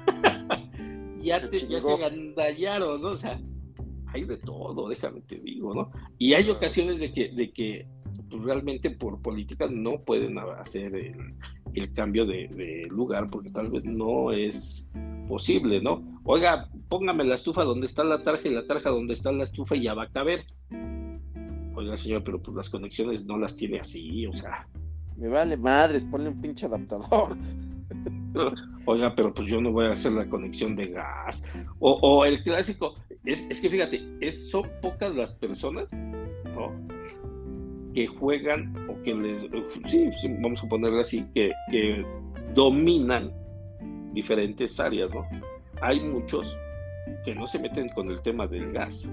[1.22, 3.08] ya, te, ya se gandallaron, ¿no?
[3.10, 3.40] O sea,
[4.06, 5.90] hay de todo, déjame te digo, ¿no?
[6.18, 7.86] Y hay ocasiones de que, de que
[8.30, 11.34] pues, realmente por políticas no pueden hacer el,
[11.74, 14.88] el cambio de, lugar porque tal vez no es
[15.28, 16.20] posible, ¿no?
[16.24, 19.74] Oiga, póngame la estufa donde está la tarja y la tarja donde está la estufa
[19.76, 20.44] y ya va a caber.
[21.74, 24.68] Oiga, señor, pero pues las conexiones no las tiene así, o sea.
[25.16, 27.36] Me vale madres, ponle un pinche adaptador.
[28.86, 31.46] Oiga, pero pues yo no voy a hacer la conexión de gas.
[31.78, 35.90] O, el clásico, es, es, que fíjate, es, son pocas las personas,
[37.94, 39.50] que juegan o que les,
[39.86, 42.04] sí, vamos a ponerlo así, que, que
[42.54, 43.32] dominan
[44.12, 45.26] diferentes áreas, ¿no?
[45.80, 46.58] Hay muchos
[47.24, 49.10] que no se meten con el tema del gas.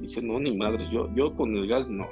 [0.00, 2.06] Dicen, no, ni madre, yo, yo con el gas no.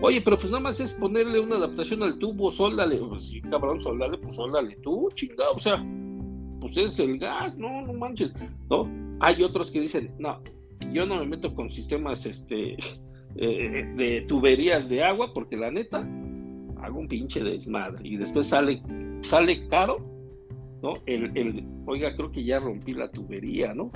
[0.00, 2.98] Oye, pero pues nada más es ponerle una adaptación al tubo, soldale.
[2.98, 5.54] Pues cabrón, soldale, pues soldale tú, chingado.
[5.54, 5.84] O sea,
[6.60, 8.32] pues es el gas, no, no manches.
[8.70, 8.88] ¿No?
[9.20, 10.40] Hay otros que dicen, no,
[10.92, 12.76] yo no me meto con sistemas este,
[13.36, 16.06] eh, de tuberías de agua, porque la neta,
[16.82, 18.06] hago un pinche desmadre.
[18.06, 18.82] Y después sale,
[19.22, 19.98] sale caro,
[20.82, 20.94] ¿no?
[21.06, 23.90] El, el, oiga, creo que ya rompí la tubería, ¿no?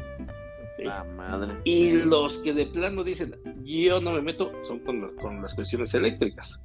[0.85, 1.55] La madre.
[1.65, 5.93] Y los que de plano dicen, yo no me meto, son con, con las cuestiones
[5.95, 6.63] eléctricas.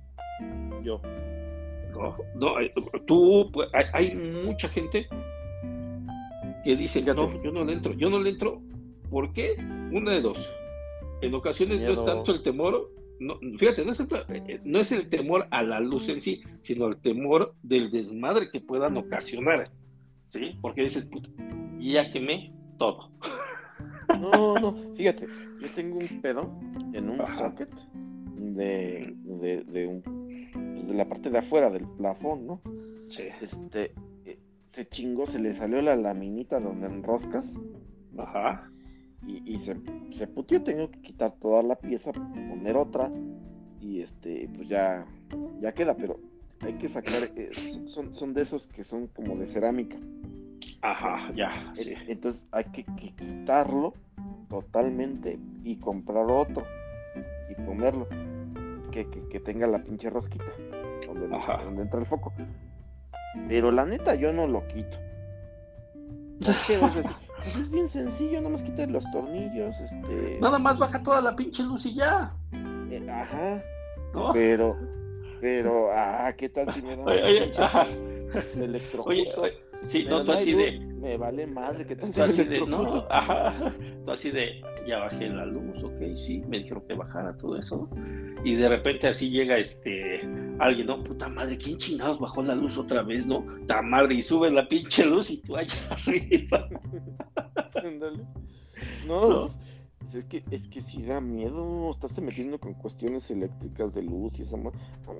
[0.84, 1.02] Yo.
[1.92, 2.72] No, no, eh,
[3.08, 5.08] tú, pues, hay, hay, mucha gente
[6.64, 8.62] que dice, no, yo no le entro, yo no le entro.
[9.10, 9.56] ¿Por qué?
[9.92, 10.54] Una de dos
[11.22, 14.92] en ocasiones no es tanto el temor, no, fíjate, no es, el, eh, no es
[14.92, 19.72] el temor a la luz en sí, sino el temor del desmadre que puedan ocasionar,
[20.28, 20.58] ¿sí?
[20.62, 21.30] Porque dices, puta,
[21.80, 23.12] ya quemé todo.
[24.20, 25.28] No, no, fíjate,
[25.62, 26.52] yo tengo un pedo
[26.94, 27.70] en un socket
[28.36, 32.62] de, de, de, un, de la parte de afuera del plafón, ¿no?
[33.08, 33.24] Sí.
[33.42, 33.94] Este,
[34.26, 37.56] eh, se chingó, se le salió la laminita donde enroscas.
[38.18, 38.72] Ajá
[39.28, 39.76] y, se,
[40.18, 43.12] se putió, tengo que quitar toda la pieza, poner otra
[43.82, 45.06] y este, pues ya,
[45.60, 46.20] ya queda, pero
[46.62, 47.52] hay que sacar, eh,
[47.86, 49.98] son, son de esos que son como de cerámica.
[50.82, 51.72] Ajá, ya.
[51.76, 51.94] Sí.
[52.08, 53.94] Entonces hay que, quitarlo
[54.50, 56.64] totalmente y comprar otro
[57.50, 58.08] y ponerlo
[58.92, 60.46] que, que, tenga la pinche rosquita
[61.06, 62.34] donde, donde, entra el foco.
[63.48, 64.98] Pero la neta yo no lo quito.
[66.68, 66.80] ¿Qué
[67.38, 70.40] Pues es bien sencillo, nada más quitar los tornillos, este.
[70.42, 72.34] Nada más baja toda la pinche luz y ya.
[72.90, 73.62] Eh, ajá.
[74.34, 74.76] Pero,
[75.40, 77.86] pero, ah, ¿qué tal si me da oye, oye, ajá.
[79.06, 79.32] Oye,
[79.82, 80.80] sí, no, tú así de.
[80.80, 83.74] Me vale madre, ¿qué tal si así de, no, ajá.
[84.04, 87.90] Tú así de, ya bajé la luz, ok, sí, me dijeron que bajara todo eso,
[88.44, 90.22] Y de repente así llega este
[90.60, 93.46] alguien, no, puta madre, ¿quién chingados bajó la luz otra vez, no?
[93.68, 96.68] Ta madre, y sube la pinche luz y tú allá arriba.
[99.08, 99.50] no,
[100.14, 104.44] Es que, es que si da miedo, estás metiendo con cuestiones eléctricas de luz y
[104.44, 104.58] esa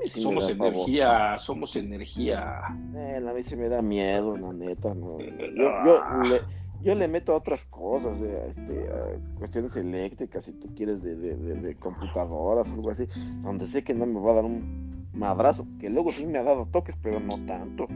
[0.06, 2.62] Somos energía, somos energía.
[2.96, 5.18] Eh, a mí se me da miedo, la neta, no.
[5.58, 6.42] Yo, yo, le,
[6.82, 8.90] yo le meto a otras cosas, este,
[9.38, 13.08] cuestiones eléctricas, si tú quieres, de, de, de, computadoras o algo así,
[13.42, 16.44] donde sé que no me va a dar un madrazo, que luego sí me ha
[16.44, 17.88] dado toques, pero no tanto.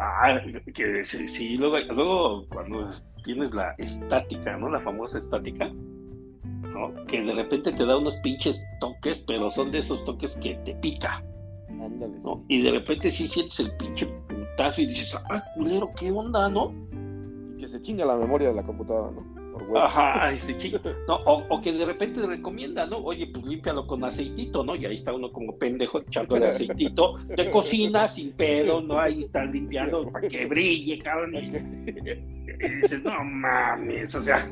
[0.00, 0.40] Ah,
[0.74, 2.90] que sí, luego, luego cuando
[3.24, 4.68] tienes la estática, ¿no?
[4.68, 5.68] La famosa estática,
[6.72, 6.94] ¿no?
[7.06, 10.74] Que de repente te da unos pinches toques, pero son de esos toques que te
[10.76, 11.24] pica.
[11.68, 12.18] Ándale.
[12.20, 12.44] ¿no?
[12.48, 16.72] Y de repente sí sientes el pinche putazo y dices, ah, culero, ¿qué onda, no?
[17.56, 19.33] Y que se chinga la memoria de la computadora, ¿no?
[19.76, 20.78] Ajá, ese chico.
[21.06, 22.98] No, o, que de repente te recomienda, ¿no?
[22.98, 24.74] Oye, pues límpialo con aceitito, ¿no?
[24.74, 28.98] Y ahí está uno como pendejo echándole aceitito de cocina sin pedo, ¿no?
[28.98, 31.34] Ahí está limpiando para que brille, cabrón.
[31.36, 34.50] Y, dices, no mames, o sea.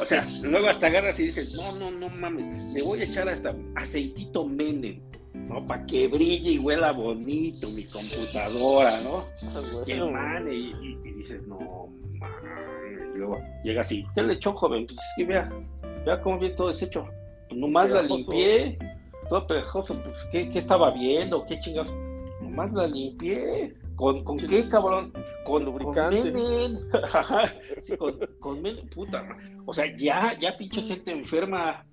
[0.00, 3.28] O sea, luego hasta agarras y dices, no, no, no mames, le voy a echar
[3.28, 5.00] hasta aceitito Menem.
[5.34, 5.64] ¿no?
[5.66, 9.24] Para que brille y huela bonito mi computadora, ¿no?
[9.44, 11.88] Ah, que mane, y, y, dices, no
[13.18, 14.86] luego llega así, ¿qué le echó, joven?
[14.86, 15.50] Pues es que vea,
[16.04, 17.04] vea cómo viene todo deshecho.
[17.48, 18.78] Pues nomás la limpié,
[19.28, 21.44] todo pegajoso, pues ¿qué, ¿qué, estaba viendo?
[21.46, 21.92] ¿Qué chingados?
[22.40, 23.74] Nomás la limpié.
[23.96, 25.12] ¿Con, con qué, cabrón?
[25.48, 26.32] con lubricante.
[27.98, 28.62] Con, con,
[28.94, 29.26] puta.
[29.64, 31.86] O sea, ya, ya pinche gente enferma.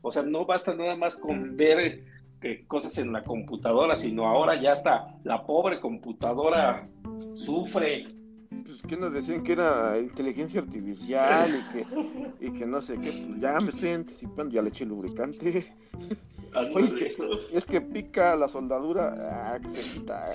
[0.00, 2.04] O sea, no basta nada más con ver
[2.40, 6.88] eh, cosas en la computadora, sino ahora ya está la pobre computadora
[7.34, 8.06] sufre.
[8.90, 13.40] Que nos decían que era inteligencia artificial y que, y que no sé qué, pues
[13.40, 15.72] ya me estoy anticipando, ya le eché lubricante.
[16.76, 17.16] es, que,
[17.52, 20.32] es que pica la soldadura, ah, que se quita.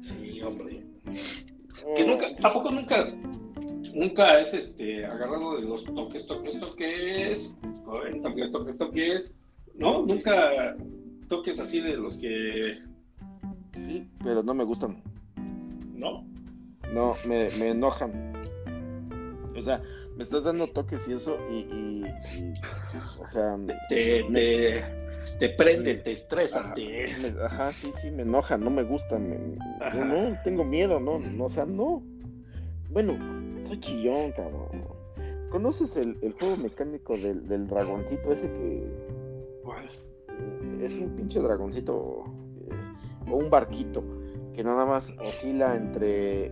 [0.00, 0.82] Sí, hombre.
[1.94, 2.06] Que oh.
[2.06, 3.06] nunca, tampoco nunca,
[3.92, 7.54] nunca es este agarrado de los toques, toques, toques,
[8.22, 9.34] toques, toques, toques,
[9.74, 10.06] ¿no?
[10.06, 10.74] Nunca
[11.28, 12.78] toques así de los que.
[13.74, 15.02] Sí, pero no me gustan.
[15.92, 16.24] ¿No?
[16.92, 18.32] No, me, me enojan.
[19.56, 19.80] O sea,
[20.16, 22.04] me estás dando toques y eso, y, y,
[23.20, 23.56] o sea.
[23.88, 24.84] Te, te,
[25.38, 26.74] te prende, te estresa.
[27.44, 31.64] Ajá, sí, sí, me enoja, no me gusta, no, tengo miedo, no, no, o sea,
[31.64, 32.02] no.
[32.90, 33.14] Bueno,
[33.66, 34.86] soy chillón, cabrón.
[35.50, 38.88] ¿Conoces el, el juego mecánico del, del, dragoncito ese que...
[39.62, 39.88] ¿Cuál?
[40.80, 42.24] Es un pinche dragoncito
[42.68, 44.02] eh, o un barquito
[44.52, 46.50] que nada más oscila entre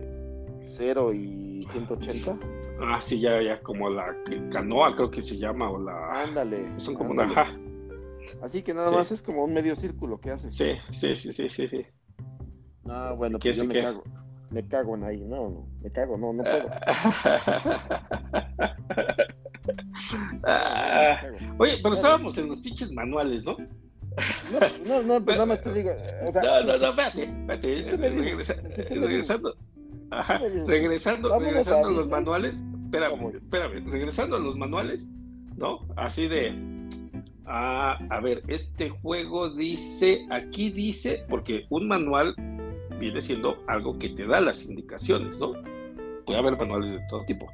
[0.65, 2.39] 0 y 180.
[2.81, 4.15] Ah, sí, ya, ya, como la
[4.51, 6.23] canoa creo que se llama, o la...
[6.23, 6.79] Ándale.
[6.79, 7.27] Son como una...
[8.41, 10.49] Así que nada más es como un medio círculo que hace.
[10.49, 11.67] Sí, sí, sí, sí, sí.
[11.67, 11.85] sí.
[12.83, 14.03] No, bueno, pues yo me cago.
[14.49, 16.69] Me cago en ahí, no, no, me cago, no, no puedo.
[20.43, 21.21] Ah,
[21.57, 23.57] oye, pero estábamos en los pinches manuales, ¿no?
[24.51, 25.91] No, no, no, pero no te digo.
[26.27, 28.89] O sea, no, no, no, espérate, espérate.
[28.89, 29.55] regresando.
[30.19, 32.63] Ajá, regresando, regresando a los manuales.
[32.85, 35.09] Espérame, espérame, regresando a los manuales,
[35.57, 35.79] ¿no?
[35.95, 36.53] Así de
[37.45, 42.35] Ah, a ver, este juego dice, aquí dice, porque un manual
[42.99, 45.53] viene siendo algo que te da las indicaciones, ¿no?
[46.25, 47.47] Puede haber manuales de todo tipo.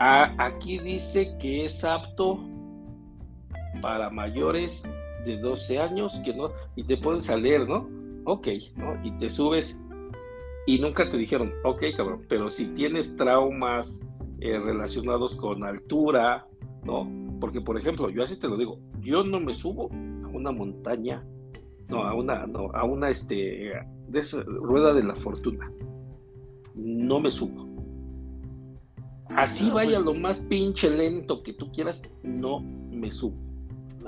[0.00, 2.38] Ah, aquí dice que es apto
[3.80, 4.84] para mayores
[5.24, 7.88] de 12 años, que no, y te pones a leer, ¿no?
[8.26, 9.02] Ok, ¿no?
[9.02, 9.80] Y te subes
[10.66, 14.00] y nunca te dijeron, ok, cabrón, pero si tienes traumas
[14.40, 16.46] eh, relacionados con altura,
[16.84, 17.10] ¿no?
[17.40, 21.24] Porque, por ejemplo, yo así te lo digo, yo no me subo a una montaña,
[21.88, 23.72] no, a una, no, a una, este,
[24.08, 25.72] de esa rueda de la fortuna.
[26.74, 27.68] No me subo.
[29.30, 33.49] Así ah, vaya lo más pinche lento que tú quieras, no me subo.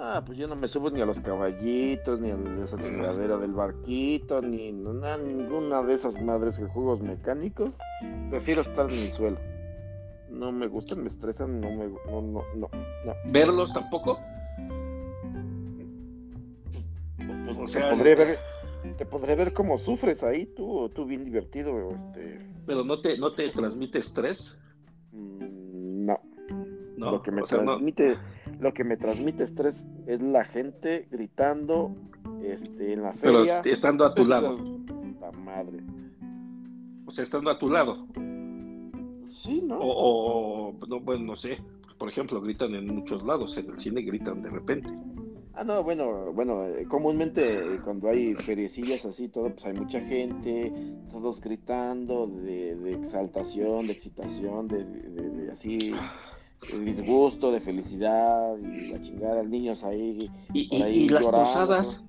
[0.05, 3.53] Ah, pues yo no me subo ni a los caballitos, ni a esa chingadera del
[3.53, 7.75] barquito, ni a ninguna de esas madres de juegos mecánicos.
[8.31, 9.39] Prefiero estar en el suelo
[10.33, 12.69] no me gustan, me estresan, no me no, no, no,
[13.27, 14.19] ¿Verlos tampoco?
[17.45, 18.39] Pues, o sea, te podré ver,
[18.97, 22.41] te podré ver cómo sufres ahí tú, tú bien divertido, este.
[22.67, 24.59] Pero no te, no te transmite estrés.
[25.13, 26.19] Mm, no.
[26.97, 27.13] No.
[27.13, 28.17] Lo que me transmite,
[28.63, 31.95] lo que me transmite estrés es la gente gritando,
[32.43, 33.61] este, en la feria.
[33.63, 34.57] Pero estando a tu lado.
[35.21, 35.81] La madre.
[37.05, 38.07] O sea, estando a tu lado.
[39.29, 39.79] Sí, ¿no?
[39.81, 41.59] O, no, bueno, no sé.
[41.99, 43.59] Por ejemplo, gritan en muchos lados.
[43.59, 44.93] En el cine gritan de repente.
[45.55, 50.01] Ah, no, bueno, bueno, eh, comúnmente eh, cuando hay feriecillas así, todo, pues hay mucha
[50.01, 50.73] gente,
[51.11, 55.93] todos gritando de, exaltación, de excitación, de, así,
[56.71, 60.31] de disgusto, de felicidad y la chingada, niños ahí.
[60.53, 62.05] Y, las posadas.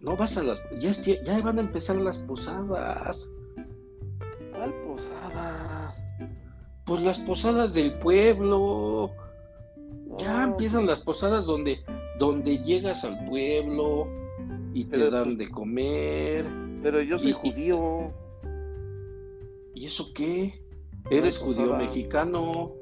[0.00, 0.16] ¿no?
[0.16, 0.62] vas a las.
[0.80, 0.92] Ya,
[1.22, 3.30] ya van a empezar las posadas.
[4.52, 5.94] ¿Cuál posada?
[6.84, 9.10] Pues las posadas del pueblo.
[10.18, 11.82] Ya empiezan las posadas donde,
[12.18, 14.06] donde llegas al pueblo
[14.74, 16.46] y te dan de comer.
[16.82, 18.12] Pero yo soy judío.
[19.74, 20.61] ¿Y eso qué?
[21.10, 22.72] Eres judío mexicano.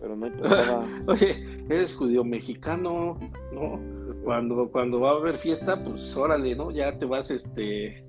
[0.00, 0.32] Pero no hay.
[1.06, 3.18] Oye, eres judío mexicano,
[3.52, 3.80] ¿no?
[4.24, 6.70] Cuando, cuando va a haber fiesta, pues órale, ¿no?
[6.70, 8.04] Ya te vas, este,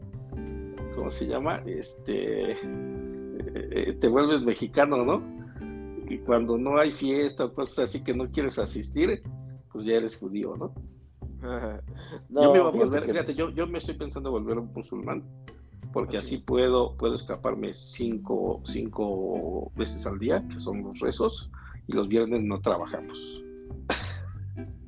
[0.96, 1.62] ¿cómo se llama?
[1.66, 5.22] Este, eh, te vuelves mexicano, ¿no?
[6.10, 9.22] Y cuando no hay fiesta o cosas así que no quieres asistir,
[9.72, 10.74] pues ya eres judío, ¿no?
[12.30, 15.24] yo me voy a volver, fíjate, yo, yo me estoy pensando volver un musulmán,
[15.94, 21.50] porque así puedo, puedo escaparme cinco, cinco veces al día, que son los rezos,
[21.88, 23.44] y los viernes no trabajamos.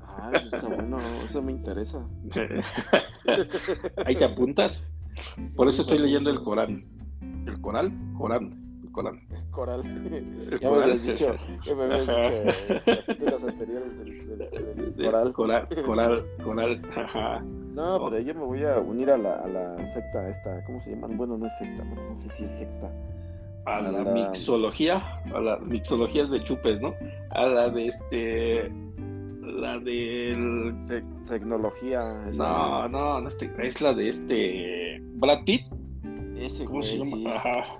[0.01, 2.05] Ah, está bueno, eso me interesa.
[4.05, 4.89] Ahí te apuntas.
[5.55, 6.85] Por eso estoy leyendo el Corán.
[7.45, 7.91] ¿El coral?
[8.17, 8.79] Corán.
[8.83, 9.27] El Corán.
[9.51, 9.81] Coral.
[9.83, 10.87] El ya coral.
[10.87, 15.33] me habías dicho, ya me habías dicho eh, anteriores del, del, del, coral.
[15.33, 16.81] Coral, coral, coral.
[16.95, 17.43] Ajá.
[17.73, 20.91] No, pero yo me voy a unir a la, a la secta esta, ¿cómo se
[20.91, 21.17] llaman?
[21.17, 22.91] Bueno, no es secta, no sé si es secta.
[23.65, 25.01] A la, mixología,
[25.33, 26.93] a las mixologías de chupes, ¿no?
[27.31, 28.71] A la de este,
[29.41, 30.75] la del...
[31.27, 32.03] tecnología.
[32.35, 35.65] No, no, no es la de este, Brad Pitt.
[36.35, 37.35] Ese ¿Cómo se llama?
[37.35, 37.79] Ajá.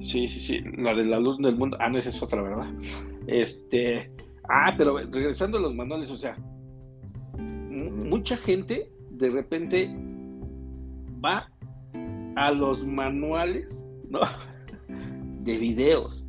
[0.00, 1.76] Sí, sí, sí, la de la luz del mundo.
[1.80, 2.66] Ah, no, esa es otra, ¿verdad?
[3.26, 4.12] Este,
[4.48, 6.36] ah, pero regresando a los manuales, o sea,
[8.06, 9.94] mucha gente de repente
[11.24, 11.50] va
[12.36, 14.20] a los manuales, ¿no?
[15.42, 16.26] De videos.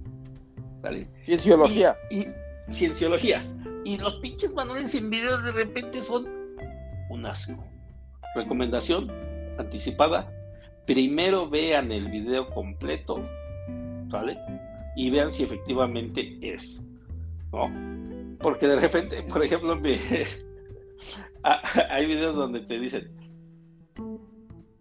[0.81, 1.07] ¿sale?
[1.25, 1.97] Cienciología.
[2.11, 2.25] Y,
[2.71, 3.45] cienciología.
[3.83, 6.27] Y los pinches manuales en videos de repente son
[7.09, 7.63] un asco.
[8.35, 9.11] Recomendación
[9.57, 10.31] anticipada.
[10.85, 13.27] Primero vean el video completo,
[14.11, 14.37] ¿sale?
[14.95, 16.83] Y vean si efectivamente es,
[17.51, 18.37] ¿no?
[18.39, 19.99] Porque de repente, por ejemplo, me,
[21.89, 23.15] hay videos donde te dicen,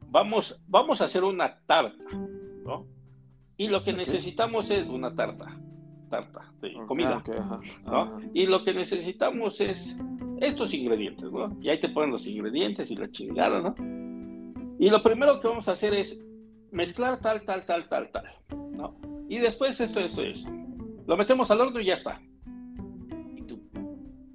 [0.09, 2.05] vamos, vamos a hacer una tarta,
[2.65, 2.87] ¿no?
[3.57, 5.59] Y lo que necesitamos es una tarta,
[6.11, 7.23] tarta de comida,
[7.85, 8.19] ¿no?
[8.35, 9.99] Y lo que necesitamos es
[10.41, 11.57] estos ingredientes, ¿no?
[11.61, 13.75] Y ahí te ponen los ingredientes y la chingada, ¿no?
[14.79, 16.23] Y lo primero que vamos a hacer es
[16.71, 18.25] mezclar tal, tal, tal, tal, tal,
[18.73, 18.97] ¿no?
[19.29, 20.51] Y después esto, esto, esto.
[21.07, 22.21] Lo metemos al horno y ya está.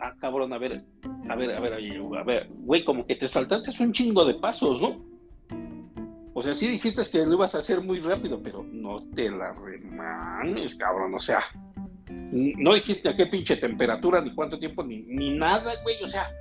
[0.02, 0.84] Ah, cabrón, a ver,
[1.30, 4.82] a ver, a ver, a ver, güey, como que te saltaste un chingo de pasos,
[4.82, 5.06] ¿no?
[6.34, 9.54] O sea, sí dijiste que lo ibas a hacer muy rápido, pero no te la
[9.54, 11.40] remanes, cabrón, o sea,
[12.10, 16.32] no dijiste a qué pinche temperatura, ni cuánto tiempo, ni, ni nada, güey, o sea,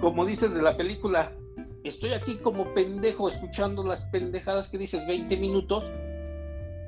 [0.00, 1.32] como dices de la película,
[1.82, 5.90] estoy aquí como pendejo escuchando las pendejadas que dices 20 minutos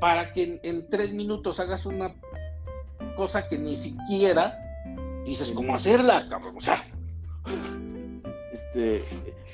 [0.01, 2.15] para que en, tres minutos hagas una
[3.17, 4.59] cosa que ni siquiera
[5.27, 6.83] dices cómo hacerla, cabrón, o sea,
[8.53, 9.03] este,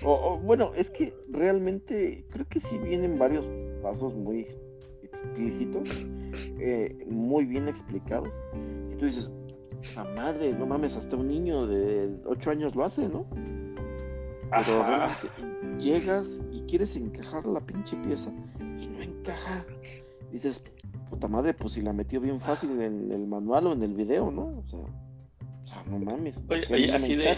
[0.05, 3.45] o, bueno, es que realmente creo que sí vienen varios
[3.83, 4.47] pasos muy
[5.03, 6.07] explícitos,
[6.59, 8.29] eh, muy bien explicados.
[8.93, 9.31] Y tú dices,
[9.97, 13.27] la madre, no mames, hasta un niño de 8 años lo hace, ¿no?
[14.51, 15.29] Pero realmente
[15.79, 18.31] llegas y quieres encajar la pinche pieza
[18.61, 19.65] y no encaja.
[20.31, 20.63] Dices,
[21.11, 24.31] puta madre, pues si la metió bien fácil en el manual o en el video,
[24.31, 24.59] ¿no?
[24.59, 24.81] O sea,
[25.73, 26.41] sea no mames.
[26.49, 27.37] Oye, así de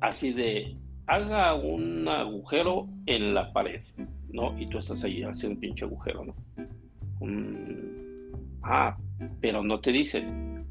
[0.00, 3.82] así de, haga un agujero en la pared,
[4.30, 4.58] ¿no?
[4.58, 6.34] Y tú estás ahí haciendo un pinche agujero, ¿no?
[8.62, 8.96] ah,
[9.40, 10.64] pero no te dicen.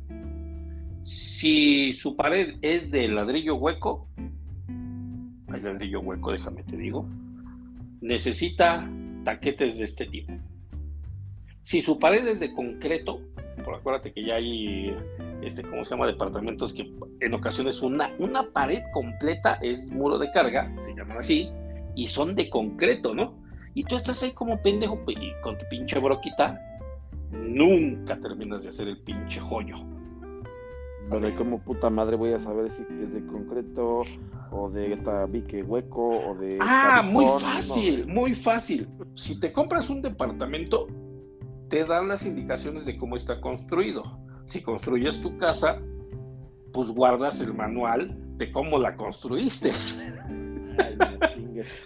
[1.03, 4.07] Si su pared es de ladrillo hueco,
[5.47, 7.07] hay ladrillo hueco, déjame te digo,
[8.01, 8.89] necesita
[9.23, 10.33] taquetes de este tipo.
[11.61, 13.21] Si su pared es de concreto,
[13.73, 14.95] acuérdate que ya hay
[15.41, 16.07] este, ¿cómo se llama?
[16.07, 21.51] Departamentos que en ocasiones una, una pared completa es muro de carga, se llaman así,
[21.95, 23.35] y son de concreto, ¿no?
[23.73, 26.59] Y tú estás ahí como pendejo pues, y con tu pinche broquita,
[27.31, 29.75] nunca terminas de hacer el pinche joyo.
[31.09, 34.01] Pero como puta madre voy a saber si es de concreto
[34.51, 36.57] o de tabique hueco o de...
[36.59, 38.87] Ah, muy fácil, muy fácil.
[39.13, 40.87] Si te compras un departamento,
[41.75, 45.81] te dan las indicaciones de cómo está construido si construyes tu casa,
[46.71, 49.73] pues guardas el manual de cómo la construiste.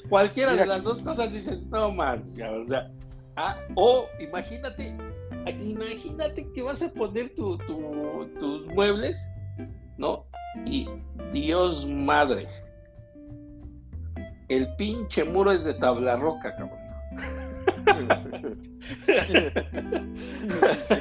[0.08, 2.92] Cualquiera de las dos cosas dices, no man, o sea,
[3.36, 4.96] ah, o imagínate,
[5.60, 7.60] imagínate que vas a poner tus
[8.76, 9.28] muebles,
[9.98, 10.28] ¿no?
[10.68, 10.88] Y
[11.34, 12.46] Dios madre,
[14.50, 18.29] el pinche muro es de tabla roca, cabrón.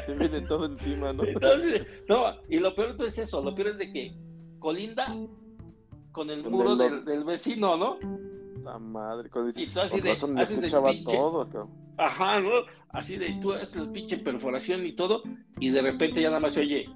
[0.07, 1.23] te viene todo encima, ¿no?
[2.09, 4.15] no, y lo peor es eso, lo peor es de que
[4.59, 5.15] colinda
[6.13, 7.99] con el muro del, vecino, ¿no?
[8.65, 11.49] La madre, con y tú así de, haces el pinche, todo,
[11.97, 12.51] Ajá, ¿no?
[12.91, 15.23] Así de, tú haces el pinche perforación y todo,
[15.61, 16.89] y de repente ya nada más se oye,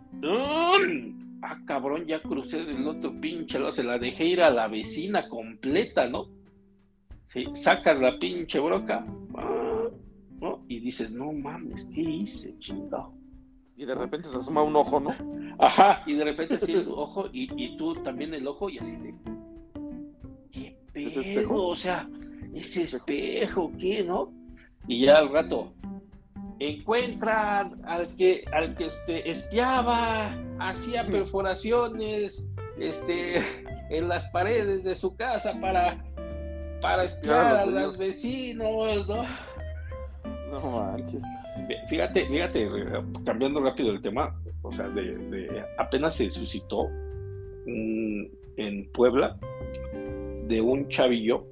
[1.43, 6.09] ah, cabrón, ya crucé del otro pinche, se la dejé ir a la vecina completa,
[6.09, 6.29] ¿no?
[7.55, 9.07] sacas la pinche broca,
[10.43, 10.65] ¿no?
[10.67, 13.15] Y dices, no mames, ¿qué hice, chingado?
[13.77, 15.15] Y de repente se asoma un ojo, ¿no?
[15.59, 18.97] Ajá, y de repente sí el ojo, y, y, tú también el ojo, y así
[18.97, 19.15] de.
[20.51, 21.69] ¿Qué pedo?
[21.69, 22.09] O sea,
[22.53, 24.33] ese espejo, ¿qué, no?
[24.89, 25.73] Y ya al rato,
[26.59, 33.37] encuentran al que, al que este, espiaba, hacía perforaciones este,
[33.91, 36.03] en las paredes de su casa para
[36.83, 39.25] para espiar a los vecinos, ¿no?
[40.53, 41.23] No manches.
[41.89, 42.69] Fíjate, fíjate,
[43.25, 46.91] cambiando rápido el tema, o sea, de, apenas se suscitó
[47.65, 49.39] en Puebla
[50.47, 51.47] de un chavillo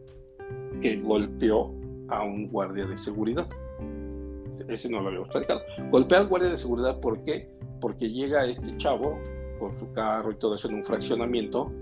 [0.82, 1.72] que golpeó
[2.08, 3.48] a un guardia de seguridad.
[4.68, 5.62] Ese no lo habíamos platicado.
[5.90, 7.48] Golpea al guardia de seguridad, ¿por qué?
[7.80, 9.18] Porque llega este chavo
[9.58, 11.72] con su carro y todo eso en un fraccionamiento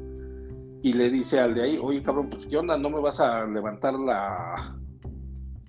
[0.83, 3.45] y le dice al de ahí, oye cabrón, pues qué onda, no me vas a
[3.47, 4.79] levantar la,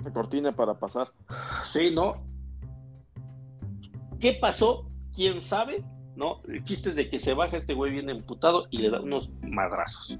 [0.03, 1.09] la cortina para pasar.
[1.65, 2.23] Sí, ¿no?
[4.19, 4.89] ¿Qué pasó?
[5.13, 5.83] ¿Quién sabe?
[6.15, 6.41] ¿No?
[6.47, 9.31] El chiste es de que se baja este güey bien emputado y le da unos
[9.41, 10.19] madrazos.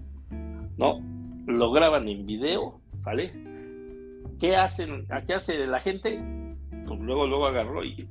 [0.77, 1.01] ¿No?
[1.45, 3.33] Lo graban en video, ¿vale?
[4.39, 5.05] ¿Qué hacen?
[5.09, 6.19] ¿A qué hace la gente?
[6.87, 8.07] Pues luego, luego agarró y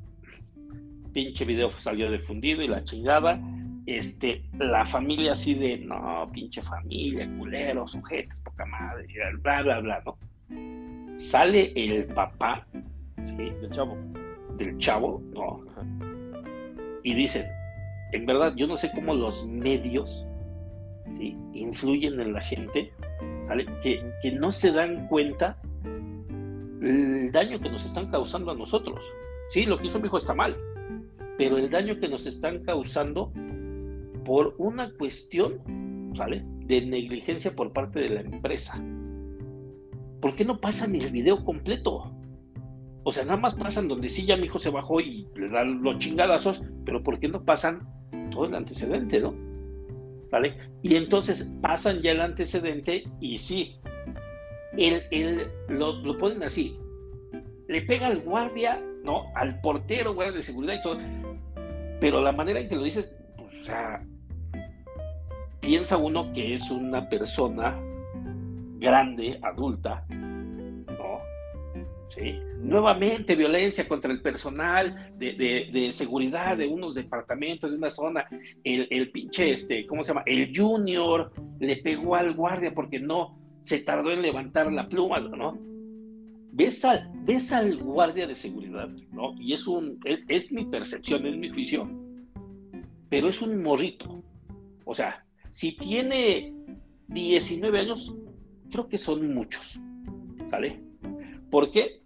[1.12, 3.40] pinche video salió difundido y la chingada.
[3.86, 9.06] Este, la familia así de, no, pinche familia, culeros, sujetos, poca madre,
[9.40, 10.18] bla, bla, bla, ¿no?
[11.18, 12.64] Sale el papá,
[13.24, 13.50] ¿sí?
[13.60, 13.98] Del chavo.
[14.56, 15.64] Del chavo, ¿no?
[17.02, 17.44] Y dicen,
[18.12, 20.24] en verdad, yo no sé cómo los medios,
[21.10, 21.36] ¿sí?
[21.54, 22.92] Influyen en la gente,
[23.42, 23.66] ¿sale?
[23.82, 25.58] Que, que no se dan cuenta
[26.80, 29.04] el daño que nos están causando a nosotros.
[29.48, 30.56] Sí, lo que hizo mi hijo está mal,
[31.36, 33.32] pero el daño que nos están causando
[34.24, 36.44] por una cuestión, ¿sale?
[36.66, 38.80] De negligencia por parte de la empresa.
[40.20, 42.12] ¿Por qué no pasan el video completo?
[43.04, 45.82] O sea, nada más pasan donde sí ya mi hijo se bajó y le dan
[45.82, 47.88] los chingadazos, pero ¿por qué no pasan
[48.30, 49.34] todo el antecedente, no?
[50.30, 50.58] ¿Vale?
[50.82, 53.80] Y entonces pasan ya el antecedente y sí,
[54.76, 56.78] el, lo, lo, ponen así,
[57.68, 59.24] le pega al guardia, ¿no?
[59.34, 60.98] Al portero, guardia de seguridad y todo,
[62.00, 64.04] pero la manera en que lo dices, pues, o sea,
[65.60, 67.80] piensa uno que es una persona
[68.78, 71.20] grande, adulta, ¿no?
[72.08, 72.38] ¿Sí?
[72.60, 78.26] Nuevamente violencia contra el personal de, seguridad de unos departamentos, de una zona,
[78.64, 80.22] el, el, pinche, este, ¿cómo se llama?
[80.24, 85.58] El junior le pegó al guardia porque no se tardó en levantar la pluma, ¿no?
[86.50, 89.34] Ves al, ves al guardia de seguridad, ¿no?
[89.38, 91.88] Y es un, es, es mi percepción, es mi juicio,
[93.10, 94.22] pero es un morrito.
[94.84, 96.54] O sea, si tiene
[97.08, 98.14] 19 años,
[98.70, 99.80] creo que son muchos,
[100.48, 100.80] ¿sale?
[101.50, 102.02] ¿Por qué?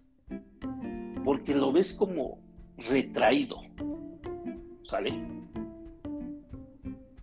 [1.23, 2.39] Porque lo ves como
[2.89, 3.61] retraído,
[4.83, 5.13] ¿sale?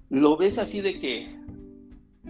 [0.08, 1.28] Lo ves así de que,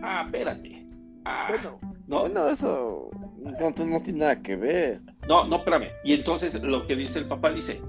[0.02, 0.86] ah, espérate.
[1.24, 5.00] Ah, bueno, no, no, eso no, no tiene nada que ver.
[5.28, 5.88] No, no, espérame.
[6.04, 7.80] Y entonces lo que dice el papá dice,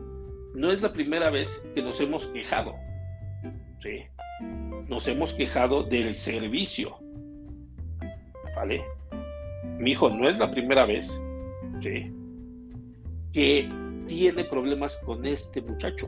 [0.55, 2.76] no es la primera vez que nos hemos quejado,
[3.82, 4.03] ¿sí?
[4.88, 6.97] Nos hemos quejado del servicio,
[8.55, 8.84] ¿vale?
[9.82, 11.19] Mi hijo no es la primera vez
[13.34, 13.69] que
[14.05, 16.07] tiene problemas con este muchacho.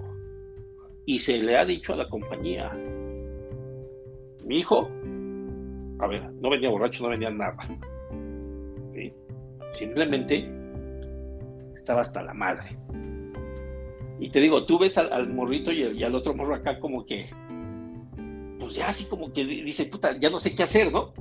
[1.05, 2.71] Y se le ha dicho a la compañía,
[4.45, 4.87] mi hijo,
[5.99, 7.57] a ver, no venía borracho, no venía nada.
[9.73, 10.47] Simplemente
[11.73, 12.77] estaba hasta la madre.
[14.19, 17.29] Y te digo, tú ves al, morrito y, y, al otro morro acá como que,
[18.59, 21.11] pues ya así como que dice, puta, ya no sé qué hacer, ¿no?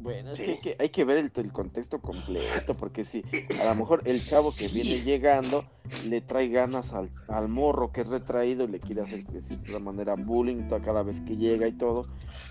[0.00, 3.24] Bueno, es que, hay que, ver el, contexto completo, porque si
[3.60, 5.64] a lo mejor el chavo que viene llegando
[6.06, 10.14] le trae ganas al, morro que es retraído y le quiere hacer de cierta manera
[10.14, 12.06] bullying cada vez que llega y todo,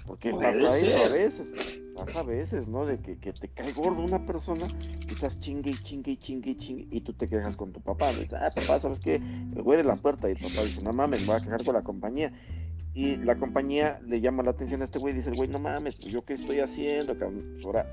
[0.06, 2.86] porque pasa eso a veces, pasa a veces, ¿no?
[2.86, 4.68] De que, te cae gordo una persona
[5.08, 7.80] y estás chingue y chingue y chingue y chingue y tú te quejas con tu
[7.80, 9.16] papá, dices, ah, papá, ¿sabes qué?
[9.16, 11.64] El güey de la puerta y el papá dice, no mames, me voy a quejar
[11.64, 12.34] con la compañía
[12.98, 15.98] y la compañía le llama la atención a este güey y dice, güey, no mames,
[15.98, 17.44] pues yo qué estoy haciendo, cabrón.
[17.54, 17.88] Pues ahora,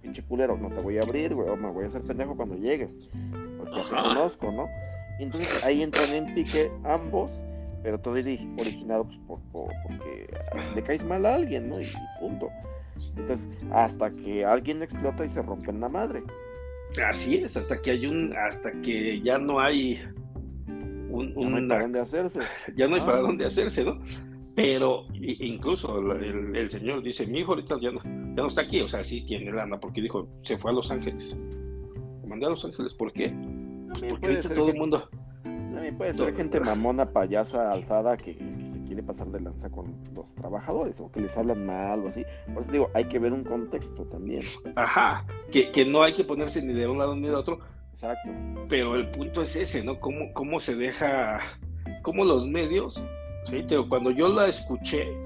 [0.00, 2.98] pinche culero, no te voy a abrir, güey, me voy a hacer pendejo cuando llegues.
[3.56, 4.66] Porque te conozco, ¿no?
[5.20, 7.30] Y entonces ahí entran en pique ambos,
[7.84, 8.26] pero todo es
[8.58, 10.26] originado pues, por, porque
[10.74, 11.80] le caes mal a alguien, ¿no?
[11.80, 11.86] Y,
[12.18, 12.48] punto.
[13.16, 16.20] Entonces, hasta que alguien explota y se rompe en la madre.
[17.08, 20.02] Así es, hasta que hay un, hasta que ya no hay
[21.10, 22.40] un, ya no hay para dónde hacerse.
[22.74, 24.00] Ya no hay para dónde hacerse, ¿no?
[24.54, 28.88] Pero incluso el, señor dice, mi hijo ahorita ya no, ya no está aquí, o
[28.88, 31.36] sea, sí tiene lana, porque dijo, se fue a Los Ángeles.
[32.20, 33.34] Lo mandé a Los Ángeles, ¿por qué?
[33.88, 35.08] Pues porque ahorita todo el mundo...
[35.42, 40.32] También puede ser gente mamona, payasa, alzada, que, se quiere pasar de lanza con los
[40.34, 42.22] trabajadores, o que les hablan mal o así.
[42.52, 44.42] Por eso digo, hay que ver un contexto también.
[44.76, 47.58] Ajá, que, que no hay que ponerse ni de un lado ni de otro.
[47.90, 48.30] Exacto.
[48.68, 49.98] Pero el punto es ese, ¿no?
[49.98, 51.40] Cómo, cómo se deja,
[52.02, 53.02] cómo los medios
[53.44, 55.16] Sí, cuando yo la escuché,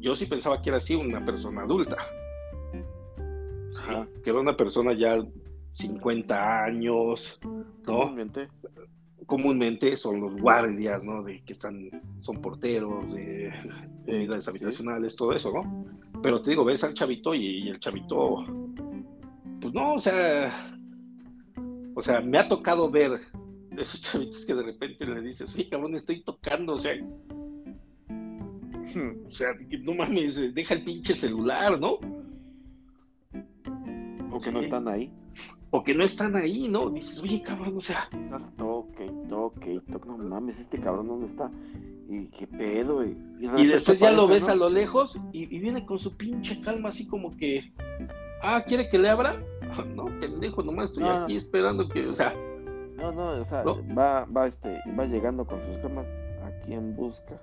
[0.00, 1.96] yo sí pensaba que era así una persona adulta.
[4.22, 5.18] que era una persona ya
[5.72, 8.00] 50 años, ¿no?
[8.00, 8.48] Comúnmente.
[9.26, 11.22] Comúnmente son los guardias, ¿no?
[11.22, 11.90] De que están,
[12.20, 13.52] son porteros, de
[14.06, 15.88] unidades habitacionales, todo eso, ¿no?
[16.22, 18.44] pero te digo, ves al chavito y, el chavito,
[19.60, 20.78] pues no, o sea,
[21.94, 23.12] o sea, me ha tocado ver
[23.80, 26.94] esos chavitos que de repente le dices, oye, cabrón, estoy tocando, o sea,
[29.26, 29.48] o sea,
[29.82, 31.98] no mames, deja el pinche celular, ¿no?
[34.30, 35.12] O que no están ahí.
[35.70, 36.90] O que no están ahí, ¿no?
[36.90, 38.08] Dices, oye, cabrón, o sea.
[38.56, 41.50] Toque, toque, toque, no mames, este cabrón, ¿dónde está?
[42.08, 43.04] y qué pedo.
[43.04, 46.88] Y, y, después ya lo ves a lo lejos y, viene con su pinche calma,
[46.88, 47.72] así como que,
[48.42, 49.42] ah, ¿quiere que le abra?
[49.94, 52.34] No, pendejo, nomás estoy aquí esperando que, o sea.
[52.98, 56.06] No, no, o sea, va, va, este, va llegando con sus camas
[56.44, 57.40] aquí en busca.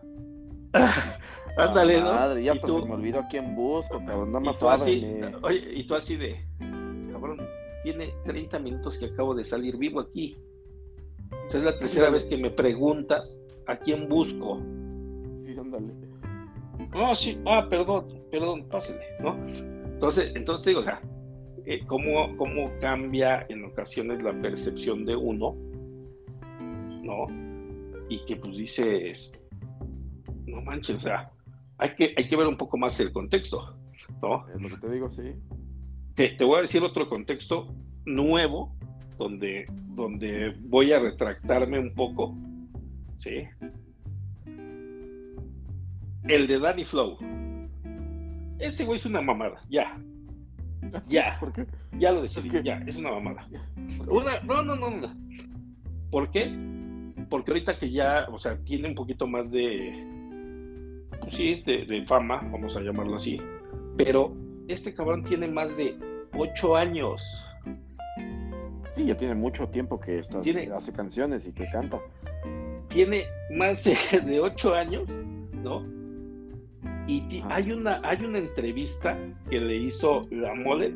[1.58, 2.14] Ándale, ¿no?
[2.14, 5.88] Madre, ya hasta se me olvidó a quién busco, cabrón, nada más así, Oye, y
[5.88, 6.46] tú así de,
[7.12, 7.48] cabrón,
[7.84, 10.38] tiene 30 minutos que acabo de salir vivo aquí.
[11.46, 14.60] O sea, es la tercera vez que me preguntas ¿A quién busco?
[15.44, 15.94] Sí, ándale.
[16.94, 19.36] No, sí, ah, perdón, perdón, pásale, ¿no?
[19.86, 21.02] Entonces, entonces digo, o sea,
[21.66, 25.56] eh, ¿cómo, ¿cómo cambia en ocasiones la percepción de uno,
[27.04, 27.28] ¿no?
[28.10, 29.40] Y que pues dices,
[30.46, 31.32] no manches, o sea,
[31.78, 33.78] hay que, hay que ver un poco más el contexto,
[34.22, 34.48] ¿no?
[34.50, 35.34] Es lo que te digo, sí.
[36.14, 38.76] Te, te voy a decir otro contexto nuevo
[39.18, 42.36] donde, donde voy a retractarme un poco
[43.18, 43.48] ¿sí?
[46.28, 47.18] El de Danny Flow.
[48.60, 50.00] Ese güey es una mamada, ya.
[51.08, 51.40] Ya.
[51.98, 53.48] Ya lo decidí, ya, es una mamada.
[54.10, 55.16] Una, no, no, no, no.
[56.12, 56.54] ¿Por qué?
[57.30, 60.06] Porque ahorita que ya, o sea, tiene un poquito más de,
[61.22, 63.40] pues sí, de, fama, vamos a llamarlo así.
[63.96, 64.36] Pero
[64.68, 65.98] este cabrón tiene más de
[66.34, 67.24] ocho años.
[68.98, 70.42] Sí, ya tiene mucho tiempo que está,
[70.76, 72.02] hace canciones y que canta
[72.96, 75.20] tiene más de, ocho años,
[75.52, 75.86] ¿no?
[77.08, 79.18] Y hay una, hay una entrevista
[79.50, 80.88] que le hizo la mole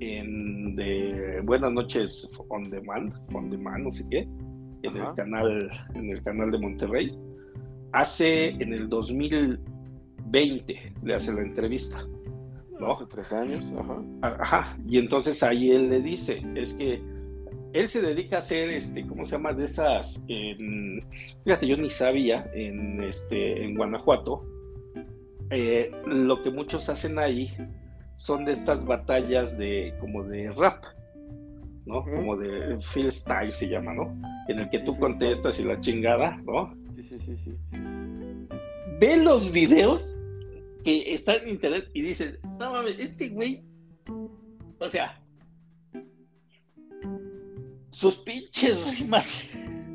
[0.00, 4.28] en de Buenas noches on demand, on demand, no sé qué,
[4.82, 7.18] en el canal, en el canal de Monterrey.
[7.92, 12.04] Hace en el 2020 le hace la entrevista.
[12.80, 12.92] ¿no?
[12.92, 14.02] Hace tres años, ajá.
[14.40, 14.78] Ajá.
[14.86, 17.02] Y entonces ahí él le dice, es que
[17.72, 19.52] él se dedica a hacer, este, ¿cómo se llama?
[19.52, 20.24] De esas,
[21.44, 24.44] fíjate, yo ni sabía, en, este, en Guanajuato,
[25.54, 27.50] eh, lo que muchos hacen ahí
[28.16, 30.84] son de estas batallas de, como de rap,
[31.86, 32.02] ¿no?
[32.02, 34.16] Como de freestyle se llama, ¿no?
[34.48, 36.74] En el que tú contestas y la chingada, ¿no?
[36.96, 37.52] Sí, sí, sí, sí.
[39.00, 40.16] Ve los videos
[40.84, 43.62] que están en internet y dices, no mames, este güey,
[44.78, 45.20] o sea,
[47.90, 49.32] sus pinches rimas.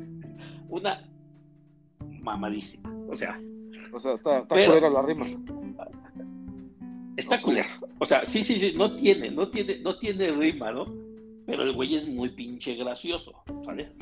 [0.68, 1.06] Una
[2.00, 2.90] mamadísima.
[3.08, 3.38] O sea.
[3.92, 5.26] O sea, está, está culera la rima.
[7.16, 7.68] Está culera.
[7.98, 10.86] O sea, sí, sí, sí, no tiene, no tiene, no tiene rima, ¿no?
[11.46, 13.92] Pero el güey es muy pinche gracioso, ¿vale?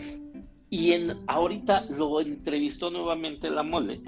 [0.70, 4.00] Y en ahorita lo entrevistó nuevamente la mole.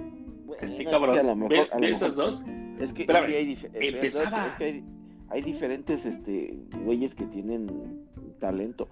[0.61, 1.49] este cabrón.
[1.49, 2.45] ¿Ve, esas dos?
[2.79, 4.57] Es que, hay, empezaba...
[4.59, 4.85] hay,
[5.29, 8.07] hay diferentes este güeyes que tienen
[8.41, 8.89] talento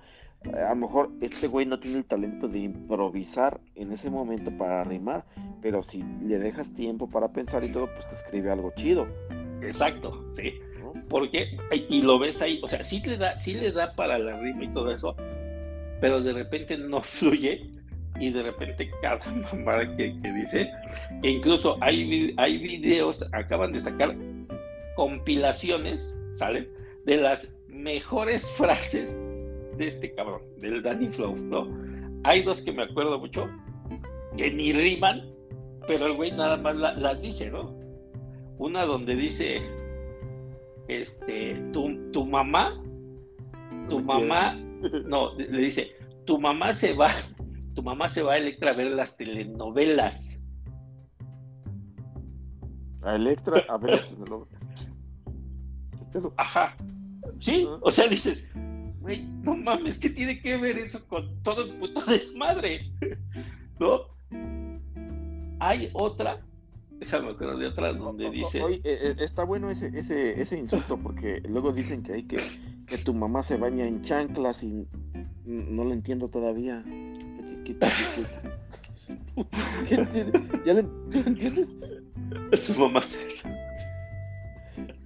[0.47, 4.85] a lo mejor este güey no tiene el talento de improvisar en ese momento para
[4.85, 5.25] rimar,
[5.61, 9.07] pero si le dejas tiempo para pensar y todo, pues te escribe algo chido.
[9.63, 10.55] Exacto, sí.
[11.09, 11.57] Porque,
[11.89, 14.65] y lo ves ahí, o sea, sí le da, sí le da para la rima
[14.65, 15.17] y todo eso,
[16.01, 17.71] pero de repente no fluye
[18.21, 19.21] y de repente cada
[19.53, 20.71] mamada que, dice,
[21.23, 24.15] que incluso hay, hay videos, acaban de sacar
[24.97, 26.69] compilaciones, ¿salen?
[27.05, 29.19] De las mejores frases
[29.79, 31.69] de este cabrón, del Danny Flow, ¿no?
[32.25, 33.49] Hay dos que me acuerdo mucho,
[34.37, 35.23] que ni riman,
[35.87, 37.75] pero el güey nada más las dice, ¿no?
[38.59, 39.63] Una donde dice,
[40.89, 42.83] este, tu, tu mamá,
[43.89, 44.55] tu mamá,
[45.07, 45.93] no, le dice,
[46.25, 47.11] tu mamá se va,
[47.75, 50.43] tu mamá se va a Electra a ver las telenovelas.
[53.03, 54.59] A Electra a ver las telenovelas.
[56.37, 56.77] Ajá.
[57.39, 58.51] Sí, o sea, dices,
[59.17, 62.93] no mames, ¿qué tiene que ver eso con todo el puto desmadre?
[63.79, 64.03] ¿No?
[65.61, 66.45] Hay otra,
[66.93, 68.61] déjame acuerdo de otra donde dice.
[68.61, 72.39] Eh, eh, está bueno ese, ese, ese insulto porque luego dicen que hay que
[72.89, 74.87] que tu mamá se baña en chanclas y
[75.45, 76.85] no lo entiendo todavía.
[80.65, 81.69] ¿Ya lo entiendes?
[82.57, 83.19] Su mamá se.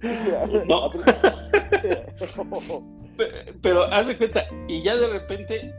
[0.67, 0.91] No.
[3.61, 5.73] Pero haz de cuenta, y ya de repente,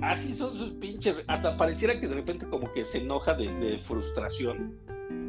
[0.00, 4.78] así son sus pinches, hasta pareciera que de repente como que se enoja de, frustración,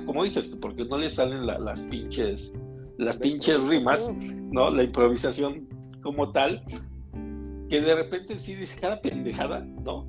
[0.06, 2.58] como dices, porque no le salen las pinches,
[2.98, 4.70] las pinches rimas, ¿no?
[4.70, 5.68] La improvisación
[6.02, 6.64] como tal,
[7.70, 10.08] que de repente sí dice cada pendejada, ¿no?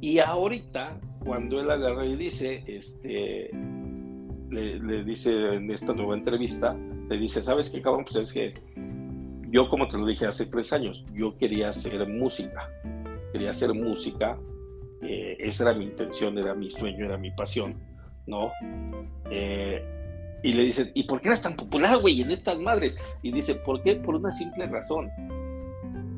[0.00, 3.50] Y ahorita, cuando él agarra y dice, este,
[4.50, 6.76] le, dice en esta nueva entrevista,
[7.08, 8.04] le dice, ¿sabes qué, cabrón?
[8.04, 8.54] Pues es que
[9.52, 12.70] yo, como te lo dije hace tres años, yo quería hacer música,
[13.32, 14.38] quería hacer música,
[15.02, 17.78] eh, esa era mi intención, era mi sueño, era mi pasión,
[18.26, 18.50] ¿no?
[19.30, 19.84] Eh,
[20.42, 22.96] y le dicen, ¿y por qué eras tan popular, güey, en estas madres?
[23.20, 23.96] Y dice, ¿por qué?
[23.96, 25.10] Por una simple razón.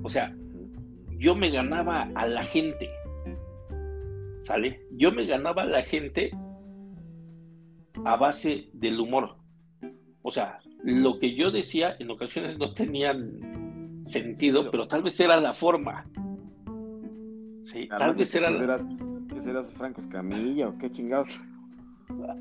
[0.04, 0.32] O sea,
[1.18, 2.88] yo me ganaba a la gente,
[4.38, 4.80] ¿sale?
[4.92, 6.30] Yo me ganaba a la gente
[8.04, 9.38] a base del humor.
[10.22, 15.40] O sea, lo que yo decía en ocasiones no tenían sentido, pero tal vez era
[15.40, 16.06] la forma.
[17.62, 18.50] Sí, tal vez era.
[19.32, 21.40] ¿Qué serás Franco Escamilla o qué chingados?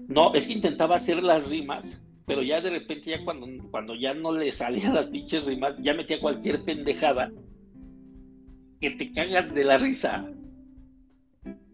[0.09, 4.13] No, es que intentaba hacer las rimas, pero ya de repente, ya cuando, cuando ya
[4.13, 7.31] no le salían las pinches rimas, ya metía cualquier pendejada
[8.81, 10.29] que te cagas de la risa.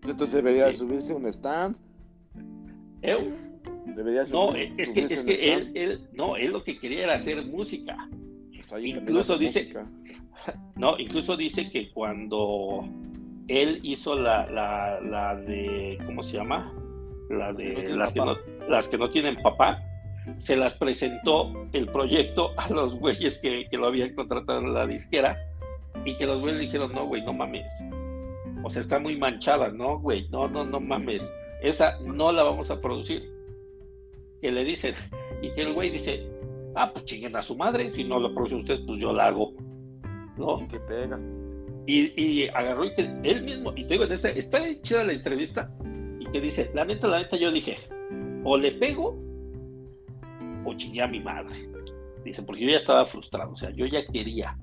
[0.03, 1.75] Entonces debería subirse un stand.
[3.01, 3.48] ¿Eh?
[4.31, 8.09] No, es que, es que él, él, no, él lo que quería era hacer música.
[8.69, 9.73] Pues incluso dice,
[10.75, 12.87] no, incluso dice que cuando
[13.47, 16.73] él hizo la, la, la de, ¿cómo se llama?
[17.29, 18.37] La de las, que no,
[18.67, 19.81] las que no tienen papá,
[20.37, 24.85] se las presentó el proyecto a los güeyes que, que lo habían contratado en la
[24.85, 25.37] disquera
[26.05, 27.73] y que los güeyes dijeron, no, güey, no mames.
[28.63, 31.31] O sea, está muy manchada, no, güey, no, no, no mames.
[31.61, 33.38] Esa no la vamos a producir
[34.41, 34.95] que le dicen,
[35.41, 36.29] y que el güey dice,
[36.75, 39.53] ah, pues chinguen a su madre, si no lo produce usted, pues yo la hago.
[40.37, 40.67] ¿No?
[40.67, 41.19] Que pega.
[41.85, 45.13] Y, y, agarró y que él mismo, y te digo, en esta, está chida la
[45.13, 45.71] entrevista,
[46.19, 47.77] y que dice, la neta, la neta, yo dije,
[48.43, 49.17] o le pego,
[50.65, 51.55] o chingué a mi madre.
[52.23, 54.57] Dice, porque yo ya estaba frustrado, o sea, yo ya quería,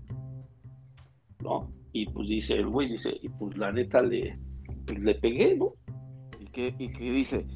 [1.43, 1.73] ¿no?
[1.93, 4.39] Y pues dice, el güey dice, y pues la neta le,
[4.87, 5.73] pues, le pegué, ¿no?
[6.39, 7.47] ¿Y qué, y qué dice?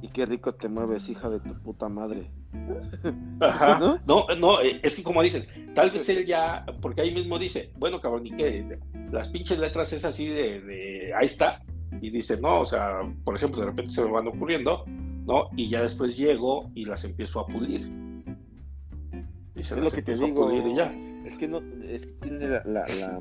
[0.00, 2.30] Y qué rico te mueves, hija de tu puta madre.
[3.40, 4.00] Ajá.
[4.06, 4.26] ¿No?
[4.38, 8.00] no, eh, es que como dices, tal vez él ya, porque ahí mismo dice, bueno,
[8.00, 8.78] cabrón, ¿y qué?
[9.10, 11.62] Las pinches letras es así de, ahí está.
[12.00, 15.48] Y dice, no, o sea, por ejemplo, de repente se me van ocurriendo, ¿no?
[15.56, 17.90] Y ya después llego y las empiezo a pulir.
[19.56, 20.50] es lo que te digo.
[20.74, 20.90] ya.
[21.24, 23.20] Es que no, es que tiene la,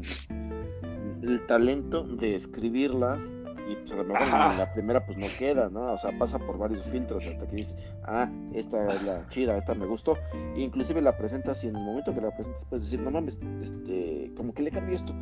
[1.21, 3.21] el talento de escribirlas
[3.67, 5.93] y pues a lo mejor en la primera pues no queda, ¿no?
[5.93, 9.73] O sea, pasa por varios filtros hasta que dices, ah, esta es la chida, esta
[9.73, 10.17] me gustó.
[10.55, 13.39] E inclusive la presentas y en el momento que la presentas puedes decir, no mames,
[13.61, 15.13] este, como que le cambié esto,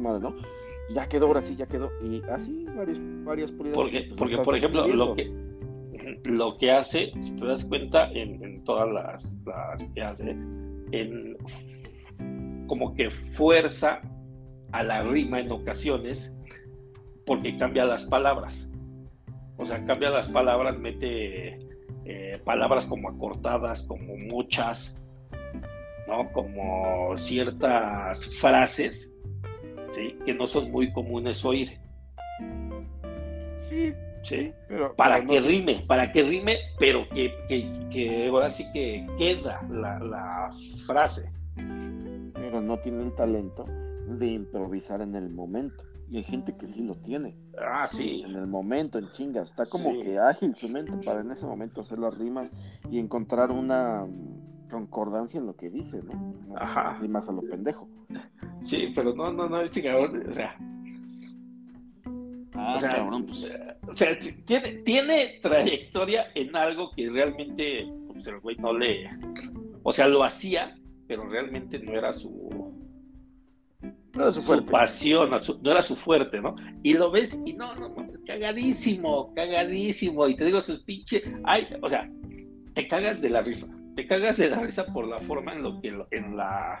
[0.00, 0.34] madre, ¿no?
[0.92, 1.90] ya quedó, ahora sí, ya quedó.
[2.02, 5.32] Y así varias, varias Porque, pues, porque por ejemplo, lo que,
[6.24, 11.36] lo que hace, si te das cuenta, en, en todas las, las que hace, en
[12.66, 14.00] como que fuerza
[14.72, 16.34] a la rima en ocasiones
[17.26, 18.68] porque cambia las palabras.
[19.56, 21.58] O sea, cambia las palabras, mete
[22.04, 24.96] eh, palabras como acortadas, como muchas,
[26.08, 26.30] ¿no?
[26.32, 29.12] Como ciertas frases,
[29.88, 30.16] ¿sí?
[30.24, 31.78] Que no son muy comunes oír.
[33.68, 33.92] Sí.
[34.24, 34.52] ¿Sí?
[34.96, 40.50] para que rime, para que rime, pero que, que, ahora sí que queda la, la
[40.86, 41.32] frase.
[42.32, 43.64] Pero no tiene el talento
[44.06, 45.82] de improvisar en el momento.
[46.12, 47.34] Y hay gente que sí lo tiene.
[47.58, 48.22] Ah, sí.
[48.26, 49.48] En el momento, en chingas.
[49.48, 52.50] Está como que ágil su mente para en ese momento hacer las rimas
[52.90, 54.06] y encontrar una
[54.70, 56.34] concordancia en lo que dice, ¿no?
[56.54, 56.98] Ajá.
[57.00, 57.88] Rimas a lo pendejo.
[58.60, 60.54] Sí, pero no, no, no, este cabrón, o sea.
[62.56, 63.50] Ah, o sea, cabrón, pues.
[63.50, 69.08] Eh, o sea, tiene, tiene trayectoria en algo que realmente, pues el güey no le.
[69.82, 70.74] O sea, lo hacía,
[71.06, 72.30] pero realmente no era su
[74.14, 76.54] no era su, pasión, no era su fuerte, ¿no?
[76.82, 80.28] Y lo ves y no, no, no, cagadísimo, cagadísimo.
[80.28, 82.10] Y te digo, sus pinche, ay, o sea,
[82.74, 83.68] te cagas de la risa.
[83.96, 86.78] Te cagas de la risa por la forma en lo que, en la,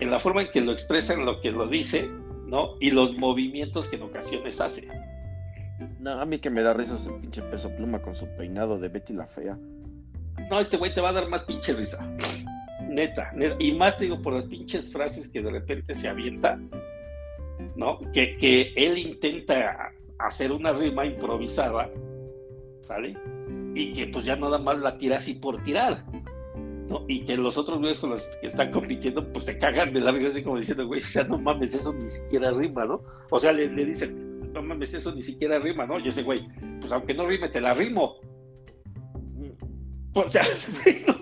[0.00, 2.08] en la forma en que lo expresa, en lo que lo dice,
[2.46, 2.74] ¿no?
[2.80, 4.88] Y los movimientos que en ocasiones hace.
[6.00, 8.88] No, a mí que me da risa ese pinche peso pluma con su peinado de
[8.88, 9.58] Betty la Fea.
[10.50, 12.08] No, este güey te va a dar más pinche risa.
[12.94, 16.58] Neta, y más digo por las pinches frases que de repente se avienta,
[17.76, 18.00] ¿no?
[18.12, 21.90] Que, que él intenta hacer una rima improvisada,
[22.82, 23.16] ¿sale?
[23.74, 26.04] Y que pues ya nada más la tira así por tirar,
[26.88, 27.04] ¿no?
[27.08, 30.12] Y que los otros güeyes con los que están compitiendo, pues se cagan de la
[30.12, 33.02] risa así como diciendo, güey, o sea, no mames, eso ni siquiera rima, ¿no?
[33.30, 35.98] O sea, le, le dicen, no mames, eso ni siquiera rima, ¿no?
[35.98, 36.46] Y ese güey,
[36.80, 38.16] pues aunque no rime, te la rimo,
[40.14, 40.42] O sea,
[41.06, 41.14] ¿no?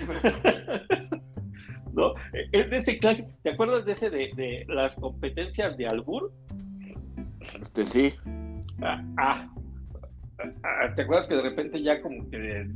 [2.52, 3.28] Es de ese clásico.
[3.42, 6.32] ¿Te acuerdas de ese de, de las competencias de Albur?
[7.60, 8.14] Este sí.
[8.80, 9.48] Ah, ah,
[10.64, 12.66] ah, ¿Te acuerdas que de repente ya como que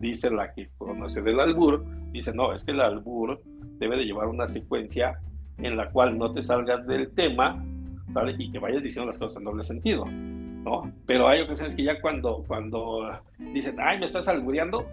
[0.00, 3.40] dice la que conoce del albur, dice, no, es que el albur
[3.78, 5.18] debe de llevar una secuencia
[5.58, 7.62] en la cual no te salgas del tema,
[8.08, 8.34] ¿vale?
[8.38, 10.92] Y que vayas diciendo las cosas en doble sentido, ¿no?
[11.06, 14.86] Pero hay ocasiones que ya cuando, cuando dicen, ay, me estás albureando,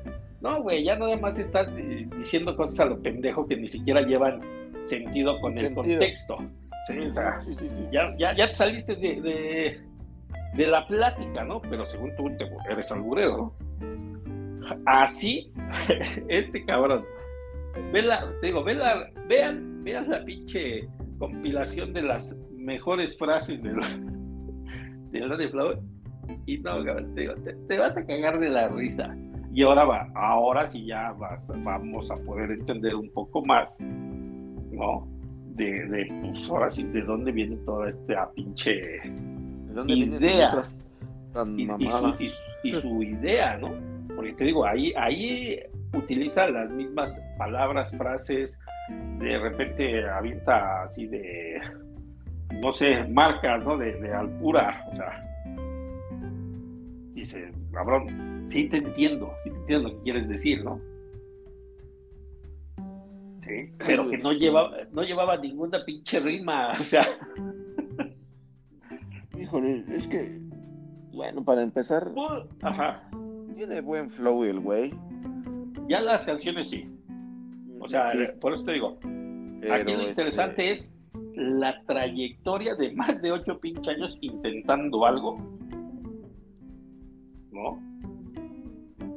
[0.43, 1.69] no, güey, ya nada más estás
[2.17, 4.41] diciendo cosas a lo pendejo que ni siquiera llevan
[4.83, 6.37] sentido con el contexto.
[6.85, 6.95] Sí,
[7.91, 9.79] Ya, ya, ya, te saliste de,
[10.53, 11.61] de, la plática, ¿no?
[11.61, 12.29] Pero según tú
[12.69, 13.55] eres alburero,
[14.85, 15.51] Así,
[16.27, 17.05] este cabrón.
[17.91, 20.87] te digo, vean, vean la pinche
[21.19, 25.79] compilación de las mejores frases de la, de Flower.
[26.45, 26.83] Y no,
[27.15, 27.29] te,
[27.67, 29.15] te, vas a cagar de la risa.
[29.53, 35.07] Y ahora va, ahora sí ya vas, vamos a poder entender un poco más, ¿no?
[35.55, 38.81] De, de pues ahora sí, de dónde viene toda esta pinche
[39.85, 40.49] idea.
[42.63, 43.75] y, su, idea, ¿no?
[44.15, 45.59] Porque te digo, ahí, ahí
[45.93, 48.59] utiliza las mismas palabras, frases,
[49.19, 51.61] de repente avienta así de,
[52.59, 53.77] no sé, marcas, ¿no?
[53.77, 55.23] De, de altura, o sea,
[57.13, 60.79] dice, cabrón, sí te entiendo, sí te entiendo lo que quieres decir, ¿no?
[63.41, 67.05] Sí, pero que no llevaba, no llevaba ninguna pinche rima, o sea.
[69.37, 70.39] Híjole, es que,
[71.11, 72.11] bueno, para empezar,
[72.61, 73.09] Ajá.
[73.55, 74.93] tiene buen flow el güey.
[75.89, 76.89] Ya las canciones sí.
[77.79, 78.05] O sea,
[78.39, 78.97] por eso te digo,
[79.69, 80.93] aquí lo interesante este es
[81.35, 85.37] la trayectoria de más de ocho pinches años intentando algo,
[87.51, 87.92] ¿no?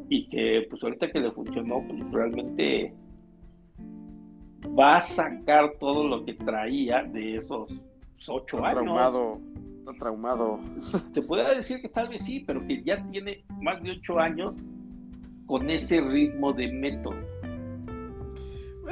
[0.09, 2.95] Y que pues ahorita que le funcionó, pues realmente
[4.79, 7.71] va a sacar todo lo que traía de esos
[8.29, 8.83] ocho años.
[8.83, 9.41] Traumado,
[9.79, 10.61] está traumado.
[11.15, 14.55] Te puede decir que tal vez sí, pero que ya tiene más de ocho años
[15.47, 17.17] con ese ritmo de método.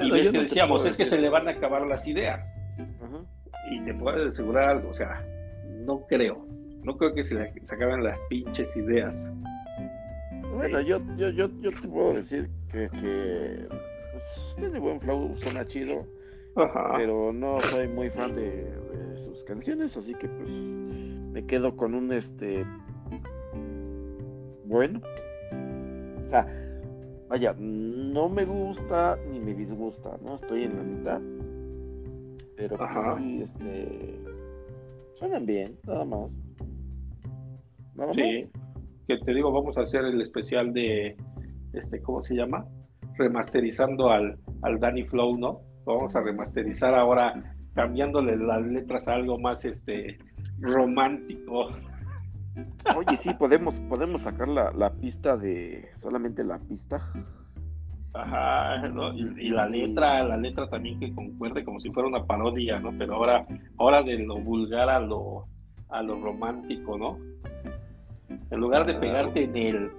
[0.00, 2.52] y ves que decíamos, es que se le van a acabar las ideas.
[3.70, 5.24] Y te puedo asegurar algo, o sea,
[5.86, 6.46] no creo,
[6.82, 9.26] no creo que se, le, se acaben las pinches ideas.
[10.54, 13.68] Bueno, yo, yo, yo, yo te puedo decir que, que
[14.12, 16.06] pues, tiene buen flow, suena chido,
[16.96, 18.72] pero no soy muy fan de,
[19.16, 22.64] sus canciones, así que pues me quedo con un este
[24.64, 25.00] bueno.
[26.24, 26.46] O sea,
[27.28, 30.36] vaya, no me gusta ni me disgusta, ¿no?
[30.36, 31.20] Estoy en la mitad.
[32.56, 34.20] Pero pues, sí, este
[35.14, 36.36] suenan bien, nada más.
[37.94, 38.50] Nada sí
[39.06, 41.16] que te digo, vamos a hacer el especial de,
[41.72, 42.66] este, ¿cómo se llama?
[43.16, 45.60] Remasterizando al, al Danny Flow, ¿no?
[45.84, 50.18] Vamos a remasterizar ahora, cambiándole las letras a algo más, este,
[50.60, 51.68] romántico.
[52.96, 57.10] Oye, sí, podemos, podemos sacar la, la pista de, solamente la pista.
[58.14, 59.12] Ajá, ¿no?
[59.12, 62.96] y, la letra, la letra también que concuerde como si fuera una parodia, ¿no?
[62.96, 63.44] Pero ahora,
[63.76, 65.48] ahora de lo vulgar a lo,
[65.88, 67.18] a lo romántico, ¿no?
[68.50, 69.90] En lugar de pegarte en el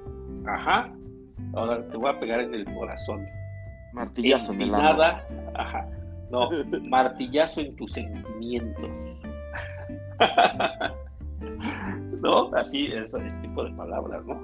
[0.47, 0.93] ajá,
[1.53, 3.25] ahora te voy a pegar en el corazón.
[3.93, 5.25] Martillazo en, el nada,
[5.55, 5.89] ajá.
[6.29, 6.49] No,
[6.83, 8.89] martillazo en tus sentimientos.
[12.21, 12.49] ¿No?
[12.55, 14.39] Así, ese, tipo de palabras, ¿no?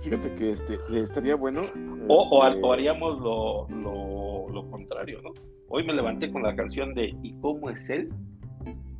[0.00, 1.62] Fíjate que este, estaría bueno.
[2.08, 5.30] O, este haríamos lo, lo, lo, contrario, ¿no?
[5.68, 8.12] Hoy me levanté con la canción de ¿Y cómo es él?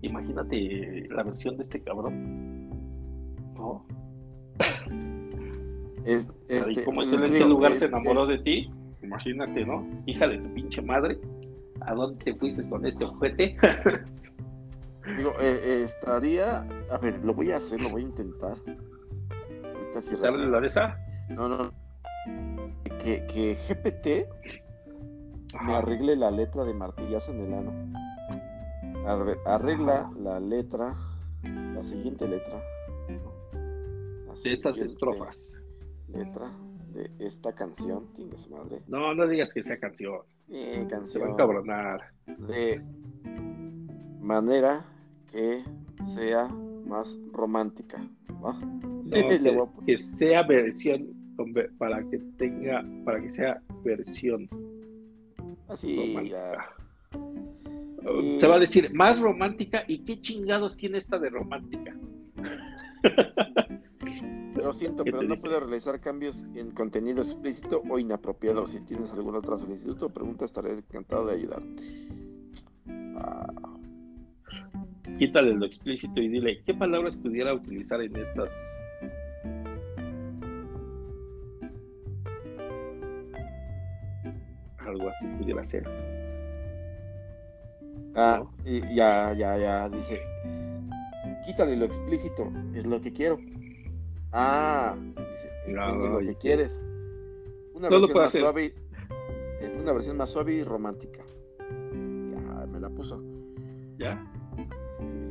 [0.03, 2.69] Imagínate la versión de este cabrón.
[3.55, 3.87] ¿No?
[6.05, 8.71] Es, este, como es en qué lugar se enamoró de ti,
[9.03, 9.87] imagínate, ¿no?
[10.07, 11.19] Hija de tu pinche madre,
[11.81, 13.57] ¿a dónde te fuiste con este ojete?
[15.17, 18.57] Digo, eh, eh, estaría, a ver, lo voy a hacer, lo voy a intentar.
[20.21, 20.97] ¿Darle la esa?
[21.29, 21.73] No, no.
[23.05, 24.29] Que, que GPT
[25.65, 27.73] me arregle la letra de martillazo en el ano.
[29.45, 30.97] Arregla la letra,
[31.43, 32.63] la siguiente letra
[34.43, 35.59] de estas estrofas.
[36.09, 36.53] Letra
[36.93, 38.83] de esta canción, tienes madre.
[38.87, 40.21] No, no digas que sea canción.
[40.51, 41.09] Eh, canción.
[41.09, 42.01] Se va a cabronar.
[42.27, 42.83] De
[44.21, 44.85] manera
[45.31, 45.65] que
[46.15, 48.07] sea más romántica.
[49.87, 51.09] que, sea versión
[51.79, 54.49] para que tenga, para que sea versión.
[55.69, 55.97] Así
[58.41, 61.97] Te va a decir más romántica y qué chingados tiene esta de romántica.
[64.55, 68.67] Lo siento, pero no puedo realizar cambios en contenido explícito o inapropiado.
[68.67, 71.83] Si tienes alguna otra solicitud o pregunta, estaré encantado de ayudarte.
[73.17, 73.47] Ah.
[75.19, 78.53] Quítale lo explícito y dile, ¿qué palabras pudiera utilizar en estas
[84.93, 85.85] algo así pudiera ser.
[88.15, 90.21] Ah, y ya, ya, ya, dice,
[91.47, 93.39] quítale lo explícito, es lo que quiero.
[94.33, 96.83] Ah, dice, lo que quieres.
[97.75, 98.75] Una versión más suave,
[99.61, 101.23] eh, una versión más suave y romántica.
[101.59, 103.23] Ya, me la puso.
[103.99, 104.25] ¿Ya?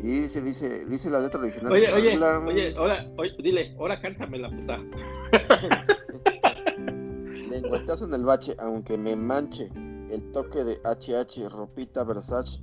[0.01, 1.71] Sí, dice, dice, dice la letra original.
[1.71, 4.79] Oye, oye, oye, ahora, oye, dile, ahora cántame la puta.
[7.49, 9.69] Lengüetazo en el bache, aunque me manche
[10.11, 12.61] el toque de HH, ropita Versace.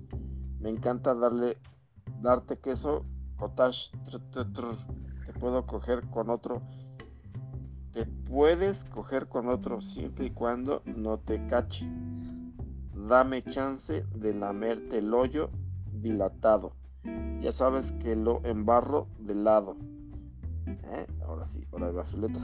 [0.61, 1.59] Me encanta darle,
[2.21, 3.05] darte queso,
[3.37, 3.91] cottage.
[4.33, 4.45] Te
[5.39, 6.63] puedo coger con otro.
[7.93, 11.89] Te puedes coger con otro siempre y cuando no te cache.
[12.95, 15.51] Dame chance de lamerte el hoyo
[15.93, 16.73] dilatado.
[17.41, 19.77] Ya sabes que lo embarro de lado.
[20.67, 21.07] ¿Eh?
[21.27, 22.43] Ahora sí, ahora va su letra.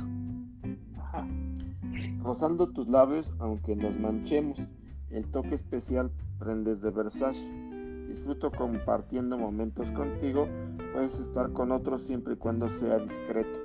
[0.98, 1.26] Ajá
[2.24, 4.58] rozando tus labios aunque nos manchemos.
[5.10, 7.63] El toque especial prendes de Versace.
[8.08, 10.48] Disfruto compartiendo momentos contigo.
[10.92, 13.60] Puedes estar con otros siempre y cuando sea discreto.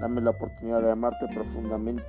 [0.00, 2.04] Dame la oportunidad de amarte profundamente.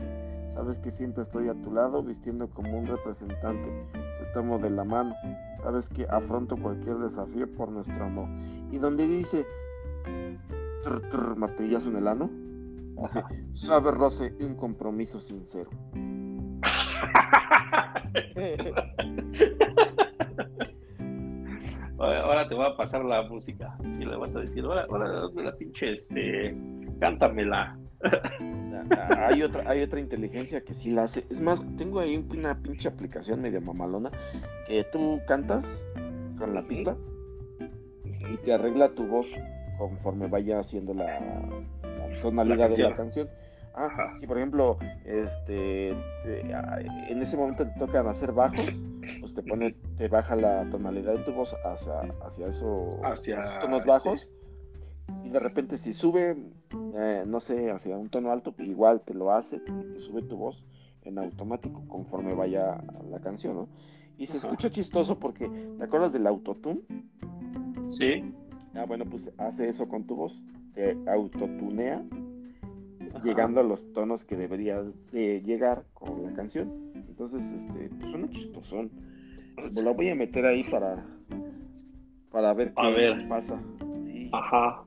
[0.54, 3.70] Sabes que siempre estoy a tu lado vistiendo como un representante.
[3.94, 5.16] Te tomo de la mano.
[5.62, 8.28] Sabes que afronto cualquier desafío por nuestro amor.
[8.72, 9.46] Y donde dice
[11.36, 12.30] martillazo en el ano
[13.02, 15.70] Dice, suave roce y un compromiso sincero.
[22.00, 25.56] ahora te voy a pasar la música y le vas a decir, ahora, ahora la
[25.56, 26.56] pinche, este,
[27.00, 27.78] cántamela.
[29.30, 31.26] hay otra, hay otra inteligencia que sí la hace.
[31.30, 34.12] Es más, tengo ahí una pinche aplicación medio mamalona
[34.68, 35.86] que tú cantas
[36.38, 36.96] con la pista
[38.32, 39.28] y te arregla tu voz
[39.78, 41.20] conforme vaya haciendo la,
[42.22, 43.30] tonalidad de la canción.
[43.80, 48.68] Ah, si por ejemplo, este, en ese momento te tocan hacer bajos,
[49.20, 53.60] pues te pone, te baja la tonalidad de tu voz hacia, hacia, eso, hacia esos
[53.60, 54.32] tonos bajos.
[55.24, 56.36] Y de repente si sube,
[56.96, 60.66] eh, no sé, hacia un tono alto, igual te lo hace, te sube tu voz
[61.04, 63.68] en automático conforme vaya la canción, ¿no?
[64.18, 65.48] Y se escucha chistoso porque,
[65.78, 66.82] ¿te acuerdas del autotune?
[67.90, 68.34] Sí.
[68.74, 70.44] Ah, bueno, pues hace eso con tu voz
[71.08, 72.04] autotunea,
[73.24, 76.92] llegando a los tonos que deberías de llegar con la canción.
[76.96, 78.92] Entonces, este, pues suena chistosón.
[79.76, 81.04] Me la voy a meter ahí para,
[82.32, 83.60] para ver qué pasa.
[84.32, 84.84] Ajá.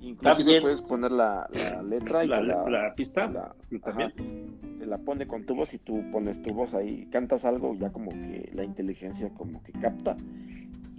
[0.00, 1.48] Inclusive puedes poner la,
[1.84, 3.54] letra y la, la, pista.
[3.68, 7.92] te la pone con tu voz y tú pones tu voz ahí, cantas algo, ya
[7.92, 10.16] como que la inteligencia como que capta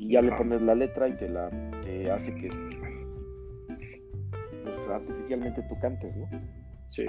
[0.01, 1.49] y ya le pones la letra y te la
[1.81, 2.49] te hace que
[4.89, 6.27] artificialmente tú cantes, ¿no?
[6.89, 7.05] Sí.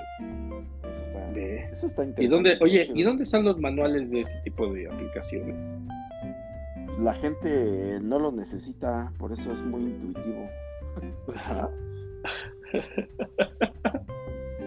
[1.72, 2.22] Eso está, interesante.
[2.22, 5.56] ¿Y dónde, oye, ¿y dónde están los manuales de ese tipo de aplicaciones?
[7.00, 10.48] La gente no lo necesita, por eso es muy intuitivo.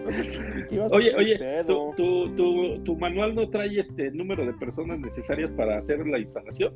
[0.90, 1.92] oye, oye, ¿tu,
[2.36, 6.74] tu, tu, manual no trae este número de personas necesarias para hacer la instalación?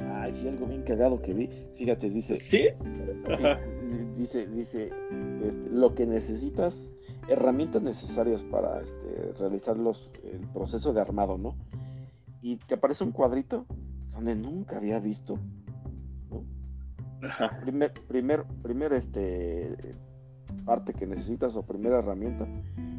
[0.00, 1.48] Ay, sí, algo bien cagado que vi.
[1.76, 2.36] Fíjate, dice.
[2.36, 2.68] ¿Sí?
[4.16, 4.90] dice, dice,
[5.42, 6.92] este, lo que necesitas,
[7.28, 11.56] herramientas necesarias para este, realizar los, el proceso de armado, ¿no?
[12.42, 13.66] Y te aparece un cuadrito
[14.12, 15.38] donde nunca había visto,
[16.30, 16.44] ¿no?
[17.62, 19.74] Primer, primer, primer, este,
[20.64, 22.46] parte que necesitas o primera herramienta.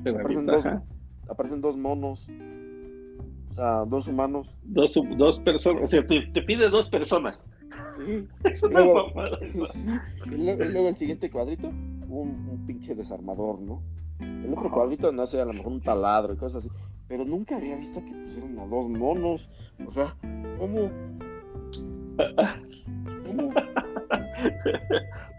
[0.01, 0.66] Aparecen dos,
[1.28, 2.28] aparecen dos monos
[3.58, 4.55] sea, dos humanos.
[4.64, 7.45] Dos, dos personas, o sea, te, pide dos personas.
[8.05, 8.28] Sí.
[8.43, 9.12] Es una luego,
[10.26, 13.82] Y, luego, el siguiente cuadrito, un, un, pinche desarmador, ¿no?
[14.20, 16.74] El otro cuadrito, no sé, a lo mejor un taladro y cosas así.
[17.08, 19.49] Pero nunca había visto que pusieron a dos monos.
[19.86, 20.16] O sea,
[20.58, 20.89] ¿cómo?
[23.28, 23.53] ¿Cómo?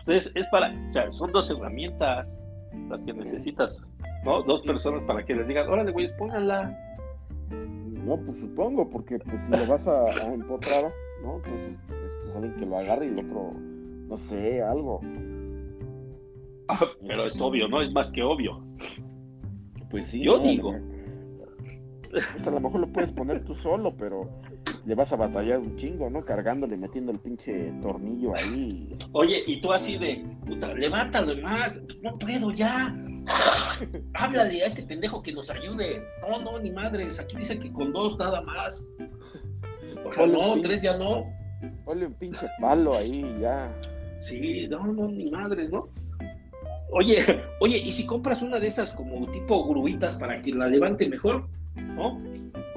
[0.05, 2.35] Pues es, es para, o sea, son dos herramientas
[2.89, 3.85] las que necesitas,
[4.25, 4.43] ¿no?
[4.43, 6.75] Dos personas para que les digan, órale, güey, pónganla
[8.09, 10.91] no, pues supongo, porque pues si lo vas a, empotrar,
[11.23, 11.37] ¿no?
[11.37, 11.79] Entonces
[12.27, 15.01] es alguien que lo agarre y el otro, no sé, algo.
[16.69, 17.83] Ah, pero es obvio, ¿no?
[17.83, 18.63] Es más que obvio.
[19.91, 20.23] Pues sí.
[20.25, 20.75] Yo digo.
[22.11, 24.29] Pues a lo mejor lo puedes poner tú solo, pero
[24.85, 26.25] le vas a batallar un chingo, ¿no?
[26.25, 28.97] Cargándole, metiendo el pinche tornillo ahí.
[29.13, 32.95] Oye, y tú así de, puta, levántalo más, no puedo ya.
[34.15, 36.03] Háblale a este pendejo que nos ayude.
[36.23, 37.21] No, no, ni madres.
[37.21, 38.85] Aquí dice que con dos nada más.
[40.05, 41.27] O sea, no, tres ya no.
[41.85, 43.71] Ponle un pinche palo ahí ya.
[44.19, 45.89] Sí, no, no, ni madres, ¿no?
[46.91, 51.09] Oye, oye, ¿y si compras una de esas como tipo gruitas para que la levante
[51.09, 51.47] mejor?
[51.77, 52.19] ¿No?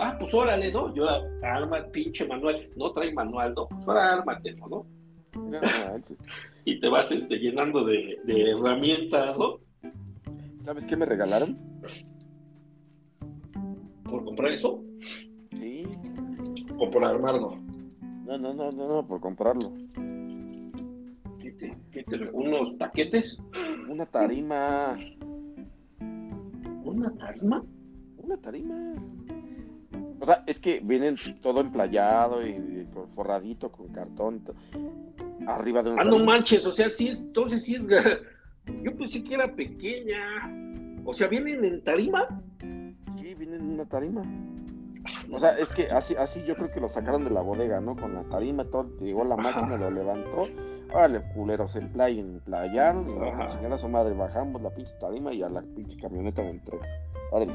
[0.04, 0.92] Ah, pues órale, ¿no?
[0.96, 1.06] Yo
[1.44, 2.68] arma el pinche manual.
[2.76, 3.68] No trae manual, ¿no?
[3.68, 4.84] Pues ahora ármate, ¿no?
[6.66, 9.60] y te vas este, llenando de, de herramientas, ¿no?
[10.64, 11.56] ¿Sabes qué me regalaron?
[14.04, 14.84] ¿Por comprar eso?
[15.52, 15.84] Sí.
[16.80, 17.60] ¿O por armarlo?
[18.26, 19.72] No, no, no, no, no por comprarlo.
[21.40, 23.38] ¿Qué te, qué te, ¿Unos paquetes?
[23.88, 24.98] Una tarima.
[26.84, 27.64] ¿Una tarima?
[28.18, 28.94] Una tarima.
[30.22, 34.44] O sea, es que vienen todo emplayado y forradito con cartón.
[35.48, 36.00] Arriba de un.
[36.00, 37.88] Ah, no manches, o sea, sí es, entonces sí es.
[38.84, 40.22] Yo pensé que era pequeña.
[41.04, 42.28] O sea, ¿vienen en tarima?
[42.60, 44.22] Sí, vienen en una tarima.
[45.32, 47.96] O sea, es que así, así yo creo que lo sacaron de la bodega, ¿no?
[47.96, 50.48] Con la tarima, todo, llegó la máquina, lo levantó.
[50.94, 55.34] Órale, culeros, en playa, en playaron, y la señora su madre, bajamos la pinche tarima
[55.34, 56.86] y a la pinche camioneta de entrega.
[57.32, 57.54] Órale,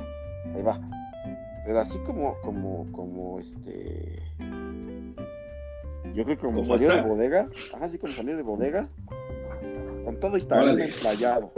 [0.57, 1.06] ahí va.
[1.67, 4.23] Pero así como, como, como este.
[6.15, 7.49] Yo creo que como salió de bodega,
[7.81, 8.89] así como salió de bodega,
[10.05, 11.53] con todo y tarima explayado.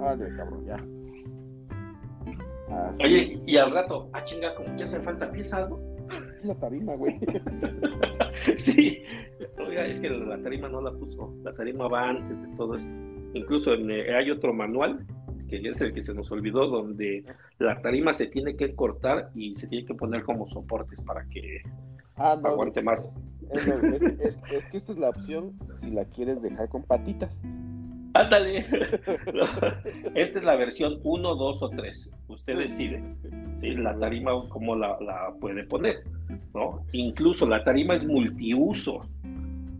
[0.00, 0.76] Órale, cabrón, ya.
[3.04, 5.78] Oye, y al rato, ah, chinga, como que hace falta piezas, ¿no?
[6.44, 7.18] La tarima, güey.
[8.56, 9.02] sí,
[9.58, 12.90] Oiga, es que la tarima no la puso, la tarima va antes de todo esto.
[13.34, 15.04] Incluso eh, hay otro manual,
[15.60, 17.24] que es el que se nos olvidó, donde
[17.58, 21.62] la tarima se tiene que cortar y se tiene que poner como soportes para que
[22.16, 23.10] ah, aguante más.
[23.50, 23.66] Es,
[24.20, 24.36] es,
[24.70, 27.42] que esta es la opción si la quieres dejar con patitas.
[28.14, 28.60] Ándale.
[30.14, 32.12] Esta es la versión 1, 2 o 3.
[32.28, 33.02] Usted decide.
[33.56, 33.74] ¿sí?
[33.74, 34.96] La tarima, cómo la,
[35.40, 36.04] puede poner.
[36.54, 36.84] ¿no?
[36.92, 39.08] Incluso la tarima es multiuso.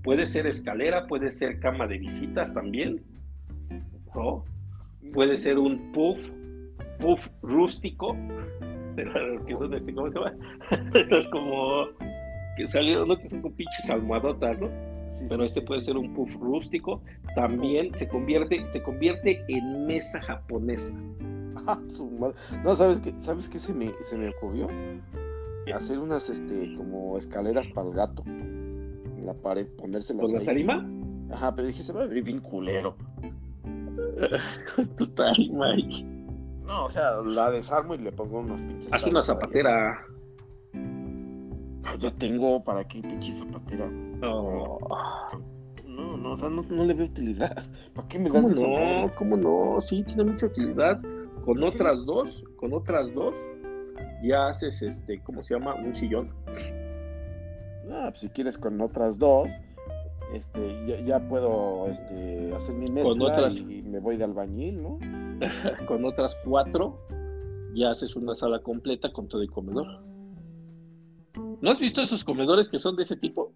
[0.03, 3.05] Puede ser escalera, puede ser cama de visitas también.
[4.15, 4.45] ¿no?
[5.15, 6.31] Puede ser un puff,
[7.01, 8.17] puff rústico.
[8.97, 10.35] De los que son este, ¿cómo se llama?
[11.11, 11.87] Los como
[12.57, 13.19] que salieron, ¿no?
[13.19, 14.69] Que son con pinches almohadotas, ¿no?
[15.29, 17.01] pero este puede ser un puff rústico.
[17.35, 20.95] También se convierte, se convierte en mesa japonesa.
[21.67, 21.81] Ah,
[22.65, 24.69] no, ¿sabes qué, ¿sabes qué se me, se me ocurrió?
[25.75, 30.87] Hacer unas este, como escaleras para el gato en la pared, ponérselas ¿Con la tarima?
[31.33, 32.97] Ajá, pero dije, se va a ver bien culero.
[35.15, 36.05] Tarima ahí.
[36.65, 38.93] No, o sea, la desarmo y le pongo unos pinches.
[38.93, 40.07] Haz una zapatera.
[41.99, 43.87] Yo tengo para qué pinche zapatera.
[43.89, 44.79] No.
[45.87, 47.65] No, no, o sea, no, le veo utilidad.
[47.95, 49.15] ¿Para qué me ¿Cómo no?
[49.17, 49.81] ¿Cómo no?
[49.81, 51.01] Sí, tiene mucha utilidad.
[51.45, 53.37] Con otras dos, con otras dos,
[54.23, 55.75] ya haces este, ¿cómo se llama?
[55.75, 56.31] Un sillón.
[57.93, 59.53] Ah, pues si quieres con otras dos,
[60.35, 64.99] este, ya, puedo este, hacer mi mezcla y me voy de albañil, ¿no?
[65.87, 66.99] con otras cuatro,
[67.75, 69.87] ya haces una sala completa con todo el comedor.
[71.61, 73.53] ¿No has visto esos comedores que son de ese tipo?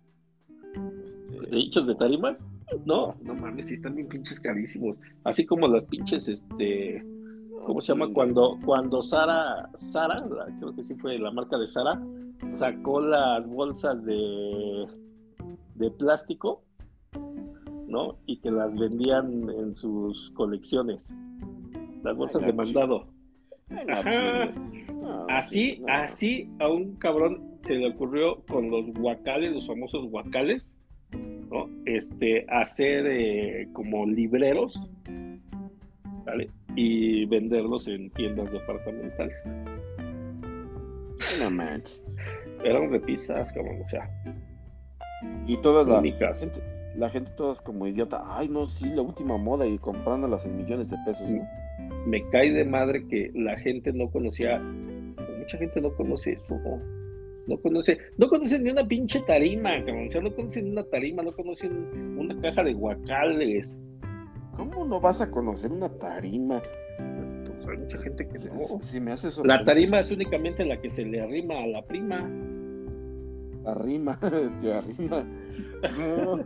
[1.53, 2.37] hechos de tarima.
[2.85, 5.01] No, no mames, sí están bien pinches carísimos.
[5.25, 7.03] Así como las pinches, este,
[7.65, 8.13] ¿cómo se llama?
[8.13, 10.25] Cuando, cuando Sara, Sara,
[10.59, 12.01] creo que sí fue la marca de Sara,
[12.43, 14.87] sacó las bolsas de,
[15.77, 16.63] de plástico,
[17.87, 18.19] ¿no?
[18.27, 21.15] Y que las vendían en sus colecciones.
[22.03, 23.07] Las bolsas de mandado.
[25.29, 30.75] así, así a un cabrón se le ocurrió con los guacales, los famosos guacales,
[31.51, 31.69] ¿no?
[31.87, 34.89] Este, hacer eh, como libreros,
[36.25, 36.51] ¿sale?
[36.77, 39.55] Y venderlos en tiendas departamentales.
[41.41, 42.05] No manches.
[42.65, 44.09] Eran repisas, como, o sea.
[45.47, 46.63] Y todas la gente,
[46.99, 48.23] la gente todas como idiota.
[48.27, 51.29] Ay, no, sí, la última moda y comprándolas en millones de pesos,
[52.07, 56.59] Me cae de madre que la gente no conocía, mucha gente no conoce eso,
[57.47, 60.09] no conoce, no conocen ni una pinche tarima, cabrón.
[60.09, 63.81] O sea, no conocen una tarima, no conocen una caja de guacales.
[64.57, 66.61] ¿Cómo no vas a conocer una tarima?
[67.47, 68.83] Pues hay mucha gente que no.
[68.83, 72.29] Si me hace la tarima es únicamente la que se le arrima a la prima.
[73.65, 74.19] Arrima,
[74.61, 75.25] te arrima.
[75.99, 76.45] No,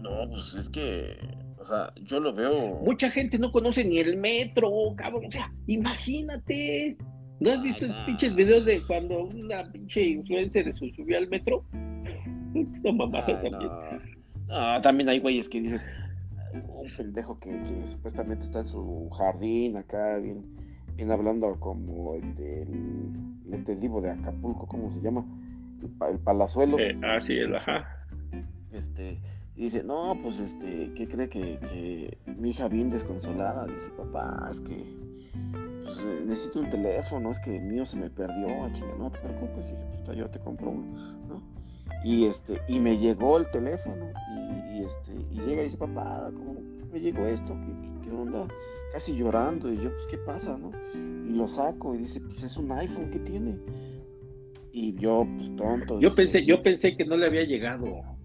[0.00, 1.16] no, pues es que,
[1.58, 2.80] o sea, yo lo veo.
[2.84, 5.26] Mucha gente no conoce ni el metro, cabrón.
[5.26, 6.96] O sea, imagínate.
[7.40, 11.64] ¿No has visto esos pinches videos de cuando una pinche influencer se subió al metro?
[12.82, 13.70] No, mamá, también.
[14.48, 15.80] No, también hay güeyes que dicen,
[16.52, 17.52] un pendejo que,
[17.86, 20.44] supuestamente está en su jardín acá, bien,
[20.96, 23.12] bien hablando como este, el,
[23.52, 25.24] este divo de Acapulco, ¿cómo se llama?
[26.10, 26.78] El, palazuelo.
[26.78, 28.06] Eh, ah, sí, el ajá.
[28.72, 29.20] Este,
[29.58, 33.66] y dice, no, pues este, ¿qué cree que, mi hija bien desconsolada?
[33.66, 34.84] Dice, papá, es que
[35.82, 38.46] pues, eh, necesito un teléfono, es que el mío se me perdió,
[38.96, 41.42] no te preocupes, dije, pues yo te compro uno, ¿no?
[42.04, 44.12] Y este, y me llegó el teléfono,
[44.72, 46.54] y, este, y llega y dice, papá, ¿cómo
[46.92, 47.52] me llegó esto?
[48.04, 48.46] ¿Qué, onda?
[48.92, 50.70] Casi llorando, y yo, pues, ¿qué pasa, no?
[50.94, 53.58] Y lo saco, y dice, pues es un iPhone, ¿qué tiene?
[54.70, 55.98] Y yo, pues tonto.
[55.98, 58.17] Yo pensé, yo pensé que no le había llegado.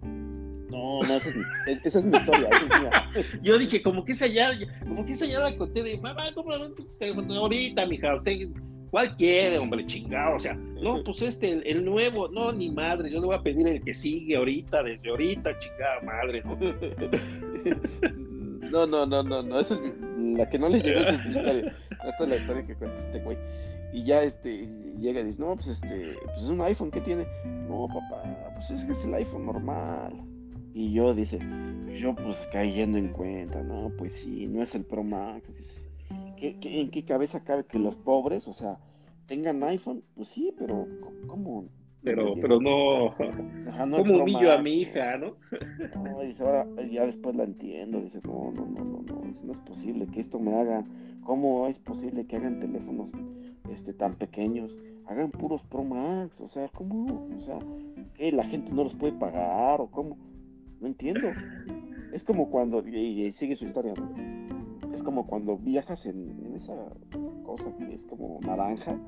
[0.84, 2.50] No, no, esa es mi, esa es mi historia,
[3.42, 6.66] Yo dije, como que esa ya, como que esa ya la conté de, mamá, cómprame
[6.66, 8.50] un teléfono ahorita, mija, usted,
[8.90, 10.36] ¿cuál quiere, hombre, chingado?
[10.36, 13.66] O sea, no, pues este, el, nuevo, no, ni madre, yo le voy a pedir
[13.66, 16.58] el que sigue ahorita, desde ahorita, chingada madre, ¿no?
[18.70, 19.80] No, no, no, no, esa es
[20.36, 21.76] la que no le llegó, esa es mi historia.
[22.08, 23.38] Esta es la historia que cuenta este güey.
[23.92, 24.68] Y ya este,
[24.98, 27.24] llega y dice, no, pues este, pues es un iPhone, ¿qué tiene?
[27.68, 30.33] No, papá, pues es que es el iPhone normal.
[30.76, 31.38] Y yo, dice,
[32.00, 35.56] yo pues cayendo en cuenta, no, pues sí, no es el Pro Max.
[35.56, 38.80] Dice, ¿qué, en qué cabeza cabe que los pobres, o sea,
[39.28, 40.02] tengan iPhone?
[40.16, 40.88] Pues sí, pero
[41.28, 41.66] ¿cómo?
[42.02, 43.14] Pero, pero no,
[43.96, 45.36] como humillo a mi hija, ¿no?
[46.02, 49.60] No, dice, ahora ya después la entiendo, dice, no, no, no, no, no, no es
[49.60, 50.84] posible que esto me haga,
[51.22, 53.12] ¿cómo es posible que hagan teléfonos
[53.70, 54.76] este, tan pequeños?
[55.06, 57.28] Hagan puros Pro Max, o sea, ¿cómo?
[57.36, 57.60] O sea,
[58.16, 58.32] ¿qué?
[58.32, 60.18] ¿La gente no los puede pagar o cómo?
[60.84, 61.32] No entiendo.
[62.12, 63.94] Es como cuando, y, sigue su historia,
[64.92, 66.74] Es como cuando viajas en, esa
[67.42, 68.98] cosa que es como naranja,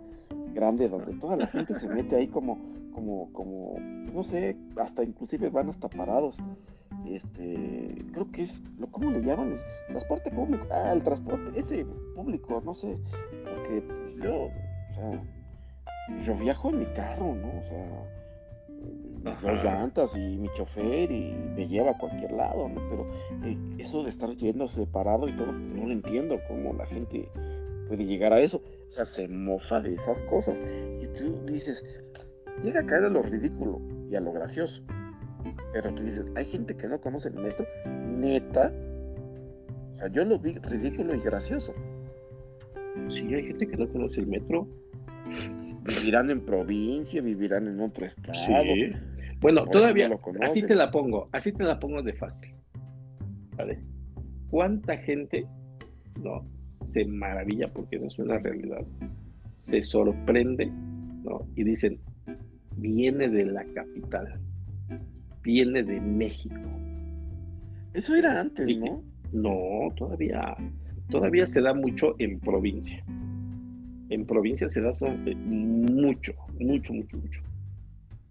[0.55, 2.59] grande, donde toda la gente se mete ahí como,
[2.95, 6.39] como, como, no sé, hasta inclusive van hasta parados.
[7.05, 9.59] Este, creo que es, ¿cómo le llaman?
[9.89, 10.67] transporte público.
[10.71, 12.97] Ah, el transporte, ese público, no sé,
[13.45, 15.23] porque pues, yo, o sea,
[16.25, 17.61] yo viajo en mi carro, ¿no?
[17.61, 18.26] O sea,
[19.27, 22.81] las dos llantas y mi chofer y me lleva a cualquier lado, ¿no?
[22.89, 23.07] Pero
[23.45, 27.29] eh, eso de estar yendo separado y todo, pues, no lo entiendo cómo la gente
[27.89, 28.63] puede llegar a eso.
[28.89, 30.57] O sea, se mofa de esas cosas.
[31.03, 31.85] Y tú dices,
[32.63, 34.83] llega a caer a lo ridículo y a lo gracioso.
[35.73, 38.73] Pero tú dices, hay gente que no conoce el metro, neta.
[39.95, 41.75] O sea, yo lo vi ridículo y gracioso.
[43.09, 44.67] Sí, hay gente que no conoce el metro
[45.87, 48.35] vivirán en provincia, vivirán en otro estado.
[48.35, 48.91] Sí.
[49.47, 52.53] Bueno, todavía, así te la pongo, así te la pongo de fácil.
[53.57, 53.79] ¿Vale?
[54.51, 55.47] ¿Cuánta gente
[56.21, 56.45] no
[56.89, 58.85] se maravilla porque eso es una realidad?
[59.61, 61.47] Se sorprende, ¿no?
[61.55, 62.01] Y dicen,
[62.77, 64.41] viene de la capital,
[65.45, 66.57] viene de México.
[67.95, 69.05] Eso era antes, ¿no?
[69.33, 70.57] No, todavía,
[71.09, 73.01] todavía se da mucho en provincia
[74.09, 74.93] en provincia se da
[75.27, 77.43] eh, mucho, mucho, mucho, mucho.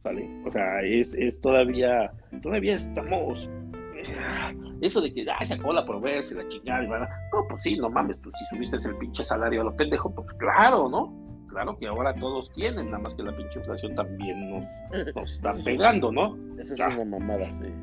[0.06, 0.30] ¿Vale?
[0.46, 2.12] O sea, es, es todavía,
[2.44, 3.50] todavía estamos,
[3.96, 7.64] eh, eso de que, ay, se acabó la y la chingada, y van no, pues
[7.64, 11.12] sí, no mames, pues si subiste el pinche salario a lo pendejo, pues claro, ¿no?
[11.50, 15.54] Claro que ahora todos tienen, nada más que la pinche inflación también nos, nos está
[15.64, 16.38] pegando, ¿no?
[16.60, 17.74] Esa es una mamada, sí.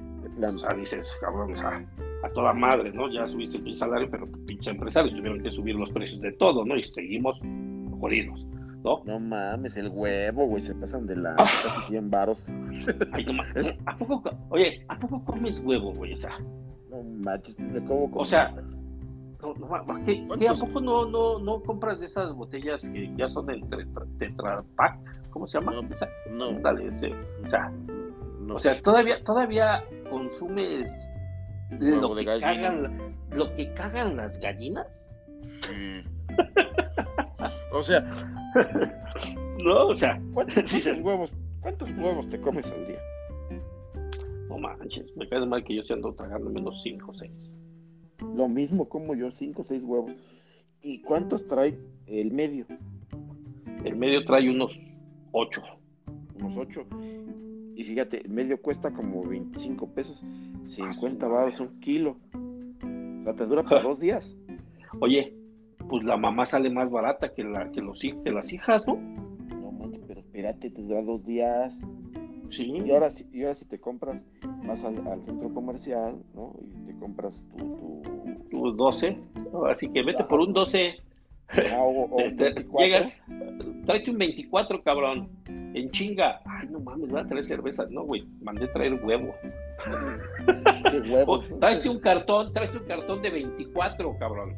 [0.40, 1.84] O sea, dices, cabrón, o sea,
[2.22, 3.10] a toda madre, ¿no?
[3.10, 6.64] Ya subiste el pinche salario, pero pinche empresarios tuvieron que subir los precios de todo,
[6.64, 6.76] ¿no?
[6.76, 7.40] Y seguimos
[8.82, 9.02] ¿no?
[9.04, 12.44] No mames, el huevo, güey, se pasan de la casi 100 varos.
[13.86, 16.14] ¿A poco, oye, ¿a poco comes huevo, güey?
[16.14, 16.38] O sea,
[16.90, 18.54] no manches, ¿de cómo O sea,
[20.04, 23.62] ¿qué, ¿a poco no, no, no compras de esas botellas que ya son del
[24.18, 24.98] Tetra Pak?
[25.30, 25.72] ¿Cómo se llama?
[26.30, 27.12] No, Dale, ese,
[27.44, 27.72] o sea,
[28.50, 31.10] o sea, todavía, todavía consumes
[31.80, 35.02] lo que, cagan, lo que cagan las gallinas.
[37.72, 38.00] O sea,
[39.64, 40.62] no, o sea, ¿cuántos,
[41.02, 42.98] huevos, ¿cuántos huevos te comes al día?
[44.48, 47.32] No manches, me cae mal que yo se ando tragando menos 5 o 6.
[48.36, 50.12] Lo mismo como yo, 5 o 6 huevos.
[50.82, 52.66] ¿Y cuántos trae el medio?
[53.84, 54.78] El medio trae unos
[55.32, 55.62] 8.
[56.40, 56.86] Unos 8.
[57.74, 60.24] Y fíjate, el medio cuesta como 25 pesos,
[60.66, 62.18] 50 baros un kilo.
[63.22, 64.36] O sea, te dura para dos días.
[65.00, 65.34] Oye,
[65.92, 68.94] pues la mamá sale más barata que, la, que, los, que las hijas, ¿no?
[69.60, 71.78] No manches, pero espérate, te dura dos días.
[72.48, 72.78] Sí.
[72.82, 74.24] Y ahora, y ahora si te compras,
[74.64, 76.54] vas al, centro comercial, ¿no?
[76.62, 78.00] Y te compras tu...
[78.50, 79.18] Tu, 12.
[79.68, 80.94] Así que vete por un 12.
[81.50, 82.16] Ah, o, o
[82.78, 83.12] Llega,
[83.84, 85.28] tráete un 24, cabrón.
[85.74, 86.40] En chinga.
[86.46, 87.84] Ay, no mames, voy a traer cerveza.
[87.90, 89.34] No, güey, mandé traer huevo.
[90.90, 91.44] Qué huevos.
[91.52, 94.56] Oh, tráete un cartón, tráete un cartón de 24, cabrón.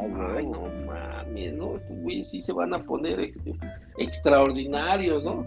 [0.00, 1.76] Ay, no mames, ¿no?
[1.76, 3.38] Estos güeyes sí se van a poner ex-
[3.98, 5.44] extraordinarios, ¿no?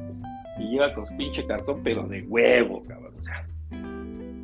[0.59, 3.13] Y llega con su pinche cartón, pero de huevo, cabrón.
[3.19, 3.47] O sea,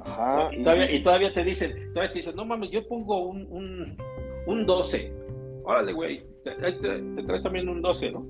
[0.01, 0.53] Ajá.
[0.55, 3.85] y, todavía, y todavía te dicen, todavía te dicen, no mames, yo pongo un, un,
[4.47, 5.13] un 12.
[5.63, 8.25] Órale, güey, te, te- te traes también un 12, ¿no?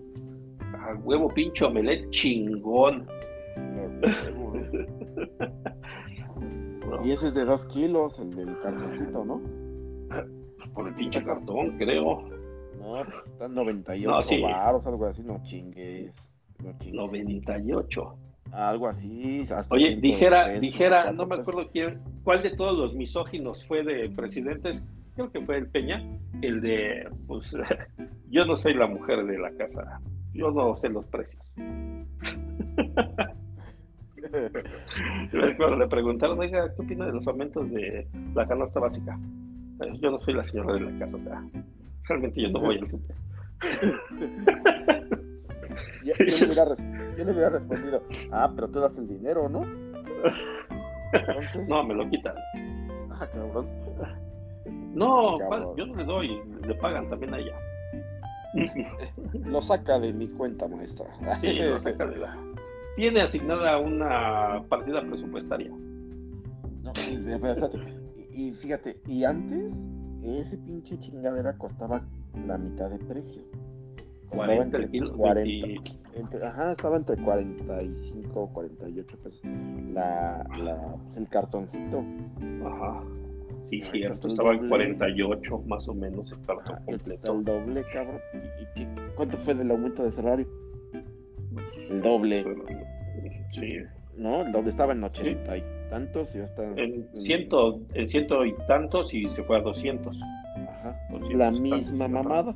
[0.78, 3.08] A huevo, pinche omelet chingón.
[3.56, 4.54] huevo.
[6.90, 7.06] ¿no?
[7.06, 9.42] Y ese es de dos kilos, el del cartoncito, ¿no?
[10.74, 12.24] Por el pinche cartón, creo.
[12.80, 14.42] No, pues están 98 No, sí.
[14.42, 16.30] varos, algo así, no chingues.
[16.64, 16.94] No chingues.
[16.94, 18.16] 98.
[18.52, 19.42] Algo así.
[19.42, 23.66] hasta Oye, 103, dijera, dijera, 104 no me acuerdo quién, cuál de todos los misóginos
[23.66, 24.86] fue de presidentes,
[25.16, 26.04] creo que fue el Peña,
[26.42, 27.56] el de, pues,
[28.30, 30.02] yo no soy la mujer de la casa,
[30.34, 31.44] yo no sé los precios.
[35.58, 39.20] Cuando le preguntaron, oiga, ¿qué opina de los aumentos de la canasta básica?
[40.02, 41.44] Yo no soy la señora de la casa, o sea,
[42.08, 43.16] realmente yo no voy al súper.
[46.04, 46.84] Yo, yo le hubiera res-
[47.18, 48.02] yo le hubiera respondido,
[48.32, 49.62] ah, pero tú das el dinero, ¿no?
[51.12, 52.36] Entonces, No, me lo quitan.
[53.12, 53.68] ah, cabrón.
[54.94, 57.54] No, yo no le doy, le pagan también a ella.
[59.46, 61.06] Lo saca de mi cuenta, maestra.
[61.36, 62.36] Sí, lo saca de la.
[62.96, 65.70] Tiene asignada una partida presupuestaria.
[66.82, 67.78] No, espérate.
[68.40, 69.74] Y, fíjate, y antes,
[70.24, 72.02] ese pinche chingadera costaba
[72.48, 73.42] la mitad de precio.
[74.30, 75.18] Costaba 40 el kilo.
[75.18, 75.68] 40.
[75.68, 79.42] 20 Entre- ajá, estaba entre 45 o 48 pesos.
[79.94, 82.00] La, la, pues, el cartoncito.
[82.66, 83.04] Ajá.
[83.66, 84.28] Sí, Ahorita cierto.
[84.30, 84.70] Estaba en doble.
[84.70, 87.34] 48 más o menos el cartón Ajá, completo.
[87.34, 88.22] el doble, cabrón.
[88.78, 88.88] ¿Y, y
[89.18, 90.48] cuánto fue del aumento de salario?
[91.90, 92.46] El doble.
[93.52, 93.80] Sí.
[94.16, 96.64] No, el doble estaba en 80 y tantos y ya está.
[96.76, 100.22] En ciento, en ciento y tantos y se fue a 200.
[100.70, 100.96] Ajá.
[101.12, 102.56] 200 La misma mamada.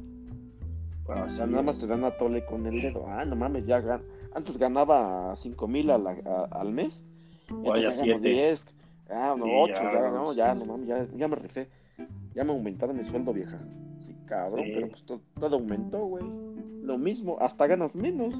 [1.06, 3.06] O Así sea, nada más te dan a tole con el dedo.
[3.08, 4.02] Ah, no mames, ya gan...
[4.34, 7.04] Antes ganaba 5 mil a la- a- al mes.
[7.52, 8.30] Vaya, ya gano siete.
[8.30, 8.66] 10.
[9.10, 9.74] Ah, no, Sí, 8.
[9.74, 11.68] ya, Ya, no, ya, no mames, ya, ya me rifé.
[12.34, 13.60] Ya me aumentaron el sueldo, vieja.
[14.00, 14.72] Sí, cabrón, Sí.
[14.76, 16.24] pero pues to- todo aumentó, güey.
[16.82, 18.34] Lo mismo, hasta ganas menos.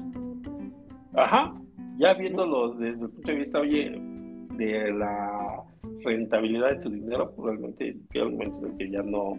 [1.12, 1.54] Ajá,
[1.98, 3.92] ya viéndolo desde el punto de vista, oye,
[4.56, 5.64] de la
[6.04, 9.38] rentabilidad de tu dinero, realmente llega un momento en el que ya no,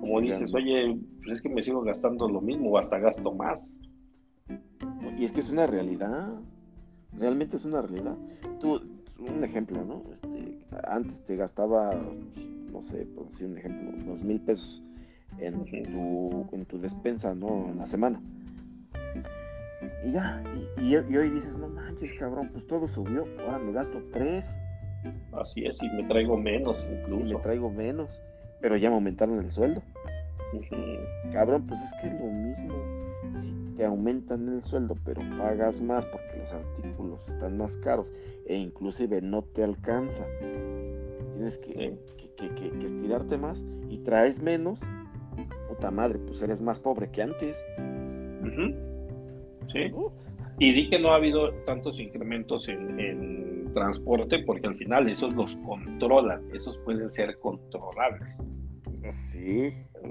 [0.00, 3.70] como dices, oye, pues es que me sigo gastando lo mismo o hasta gasto más.
[5.18, 6.34] Y es que es una realidad.
[7.12, 8.16] Realmente es una realidad.
[8.60, 8.80] Tú,
[9.18, 10.02] un ejemplo, ¿no?
[10.12, 11.90] Este, antes te gastaba,
[12.72, 14.82] no sé, por decir un ejemplo, dos mil pesos
[15.38, 17.68] en tu, en tu despensa, ¿no?
[17.68, 18.20] En la semana.
[20.04, 20.42] Y ya,
[20.78, 23.24] y, y- y hoy dices, no manches, cabrón, pues todo subió.
[23.40, 24.58] Ahora me gasto tres
[25.32, 27.38] Así es, y me traigo menos y me incluso.
[27.40, 28.20] traigo menos.
[28.60, 29.82] Pero ya me aumentaron el sueldo.
[31.32, 32.74] Cabrón, pues es que es lo mismo.
[33.36, 38.12] Si te aumentan el sueldo, pero pagas más porque los artículos están más caros
[38.46, 40.24] e inclusive no te alcanza,
[41.34, 42.28] tienes que, Sí.
[42.36, 44.80] que- que- estirarte más y traes menos,
[45.68, 47.56] puta madre, pues eres más pobre que antes.
[48.42, 48.74] Ujú.
[49.70, 49.90] Sí.
[50.58, 55.34] Y di que no ha habido tantos incrementos en, en transporte porque al final esos
[55.34, 58.36] los controlan, esos pueden ser controlables.
[59.32, 59.70] Sí,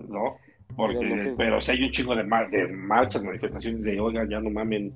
[0.09, 0.35] ¿no?
[0.67, 4.25] Pero Porque, que- pero si hay un chingo de, mar- de marchas, manifestaciones de, oiga,
[4.29, 4.93] ya no mamen,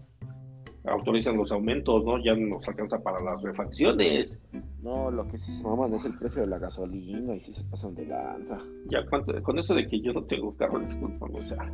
[0.86, 2.18] autorizan los aumentos, ¿no?
[2.24, 4.40] Ya no nos alcanza para las refacciones.
[4.82, 7.64] no, lo que sí se maman es el precio de la gasolina y sí se
[7.66, 8.60] pasan de lanza.
[8.90, 11.72] Ya cuánto- con eso de que yo no tengo carro, disculpame, o sea,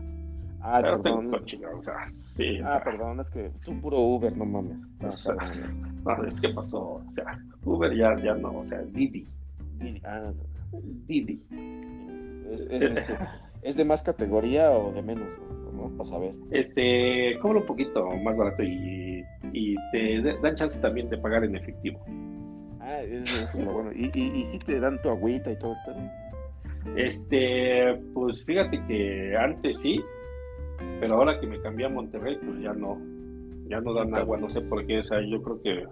[0.64, 1.40] Ah, pero tengo perdón.
[1.40, 4.78] coche, o sea, sí, o Ah, sea, perdón, es que tú puro Uber, no mames.
[5.02, 6.02] Ah, O sea, cabrón.
[6.06, 9.28] no, es que pasó, o sea, Uber ya, ya no, o sea, Didi,
[9.80, 10.32] Didi, ah,
[11.08, 11.42] Didi.
[12.52, 13.18] es, es, este,
[13.64, 15.28] ¿es de más categoría o de menos?
[15.74, 16.34] Vamos para saber.
[16.52, 19.24] Este, cobra un poquito más barato y,
[19.54, 22.00] y te dan chance también de pagar en efectivo.
[22.80, 23.92] Ah, es, eso es lo bueno.
[23.94, 26.96] ¿Y, y, y sí te dan tu agüita y todo el pedo?
[26.98, 30.02] Este, pues fíjate que antes sí,
[31.00, 32.98] pero ahora que me cambié a Monterrey, pues ya no,
[33.68, 35.88] ya no dan agua, no sé por qué, o sea, yo creo que,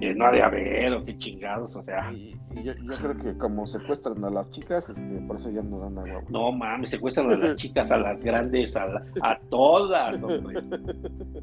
[0.00, 3.16] que no ha de haber, o qué chingados, o sea, Y, y yo, yo creo
[3.16, 6.20] que como secuestran a las chicas, este, por eso ya no dan agua.
[6.20, 6.24] güey.
[6.32, 10.62] no mames, secuestran a las chicas, a las grandes, a, la- a todas, hombre.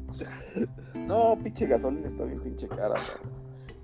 [0.08, 0.30] O sea,
[1.06, 2.94] No, pinche gasolina está bien pinche cara.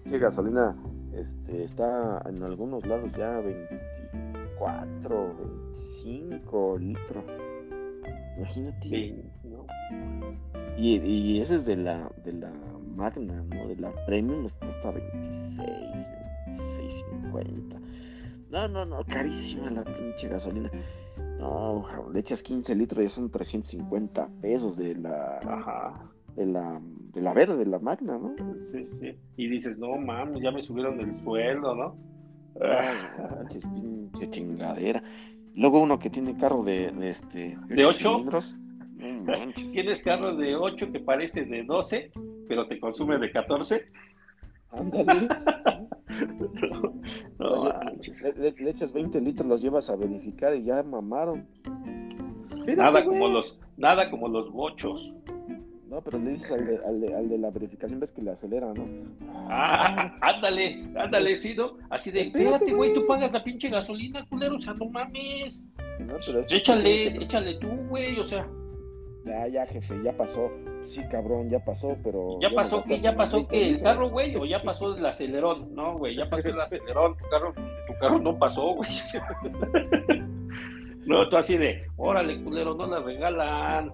[0.04, 0.74] Pinche gasolina
[1.14, 5.34] este, está en algunos lados ya 24,
[5.72, 7.24] 25 litros.
[8.38, 8.88] Imagínate.
[8.88, 9.66] sí, ¿no?
[10.76, 12.52] Y, y ese es de la, de la
[12.94, 13.66] magna, ¿no?
[13.66, 15.68] De la premium está hasta 26,
[16.46, 17.80] 26.50.
[18.50, 20.70] No, no, no, carísima la pinche gasolina.
[21.38, 25.38] No, le echas 15 litros ya son 350 pesos de la.
[25.38, 26.10] Ajá.
[26.34, 26.80] De la,
[27.12, 28.34] de la verde, de la magna, ¿no?
[28.60, 29.18] Sí, sí.
[29.36, 31.96] Y dices, no mames, ya me subieron el sueldo, ¿no?
[32.60, 35.02] Ah, pinche chingadera.
[35.58, 37.58] Luego uno que tiene carro de, de este.
[37.66, 38.24] ¿De 8?
[39.72, 42.12] Tienes carro de 8 que parece de 12,
[42.48, 43.86] pero te consume de 14.
[44.70, 45.28] Ándale.
[47.40, 47.72] no,
[48.36, 51.48] le, echas 20 litros, los llevas a verificar y ya mamaron.
[52.76, 55.12] nada como los, nada como los bochos.
[55.88, 58.32] No, pero le dices al de, al de, al de la verificación, ves que le
[58.32, 58.86] acelera, ¿no?
[59.48, 61.78] Ah, ándale, ándale, sí, ¿no?
[61.88, 65.62] Así de, espérate, güey, tú pagas la pinche gasolina, culero, o sea, no mames.
[66.00, 68.46] No, pero échale, échale tú, güey, o sea.
[69.24, 70.50] Ya, ya, jefe, ya pasó.
[70.84, 72.38] Sí, cabrón, ya pasó, pero.
[72.40, 75.74] Ya pasó que, ya pasó que el carro, güey, o ya pasó el acelerón.
[75.74, 77.16] No, güey, ya pasó el acelerón.
[77.16, 77.54] Tu carro,
[77.86, 78.90] tu carro no pasó, güey.
[81.06, 83.90] No, tú así de, órale, culero, no la regalan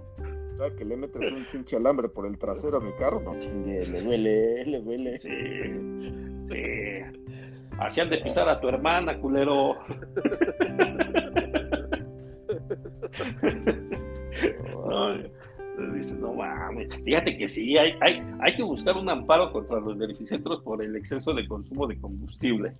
[0.76, 4.02] que le metes un pinche alambre por el trasero a mi carro, no chingue, le
[4.02, 5.18] duele, le duele.
[5.18, 5.30] Sí,
[6.48, 6.56] sí.
[7.78, 9.76] Hacían de pisar a tu hermana, culero.
[14.88, 15.14] no,
[15.92, 16.88] dices, no mames.
[17.04, 20.94] Fíjate que sí, hay, hay, hay que buscar un amparo contra los verificentros por el
[20.96, 22.76] exceso de consumo de combustible.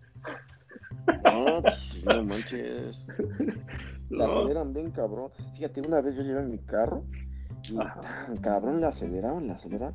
[1.25, 3.05] No, pues, no manches.
[4.11, 5.31] La aceleran bien cabrón.
[5.57, 7.05] Fíjate, una vez yo llevé en mi carro
[7.71, 9.95] y cabrón le aceleraban, le aceleraban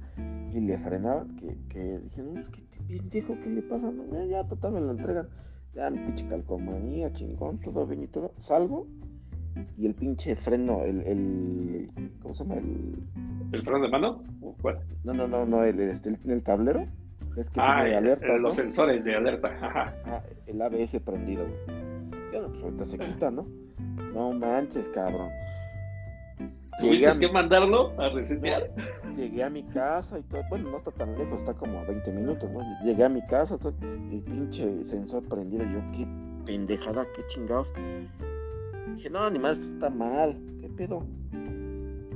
[0.53, 3.91] y le frenaban que, que dije, no, es que este pendejo, ¿qué le pasa?
[3.91, 5.27] No, ya, total me lo entregan.
[5.73, 8.33] Ya, mi pinche calcomanía, chingón, todo bien y todo.
[8.37, 8.87] Salgo
[9.77, 11.89] y el pinche freno, el, el
[12.21, 12.55] ¿cómo se llama?
[12.55, 12.95] El,
[13.51, 14.23] ¿El freno de mano?
[14.61, 14.79] ¿Cuál?
[15.03, 16.87] No, no, no, no, el, este, el, tablero.
[17.37, 19.47] Es que ah, tiene alertas, los sensores de alerta.
[19.47, 19.93] Ajá.
[20.05, 21.45] Ah, el ABS prendido,
[22.33, 23.45] Ya, pues ahorita se quita, ¿no?
[24.13, 25.29] No manches, cabrón.
[26.80, 28.72] ¿Tuviste que mandarlo a resetear?
[29.15, 30.41] Llegué a mi casa y todo.
[30.49, 32.61] Bueno, no está tan lejos, está como a 20 minutos, ¿no?
[32.84, 35.64] Llegué a mi casa, todo, el pinche sensor prendido.
[35.65, 36.07] Yo, qué
[36.45, 37.73] pendejada, qué chingados.
[38.95, 40.38] Dije, no, ni más, está mal.
[40.61, 41.06] ¿Qué pedo?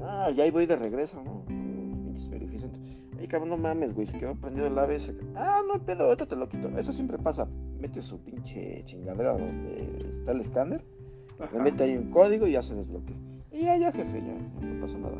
[0.01, 1.43] Ah, ya ahí voy de regreso, ¿no?
[1.45, 2.81] Pinches verificantes.
[3.19, 5.13] Ay, cabrón, no mames, güey, se quedó prendido el ABS.
[5.35, 6.69] Ah, no, pedo, ahorita te lo quito.
[6.77, 7.47] Eso siempre pasa.
[7.79, 10.81] Mete su pinche chingadera donde está el escáner.
[11.51, 13.15] Le mete ahí un código y ya se desbloquea.
[13.53, 14.33] Y ya, ya, jefe, ya,
[14.65, 15.17] no pasa nada.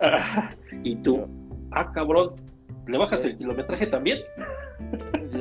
[0.82, 1.28] y tú,
[1.70, 2.36] ah, cabrón,
[2.88, 4.20] ¿le bajas el kilometraje también?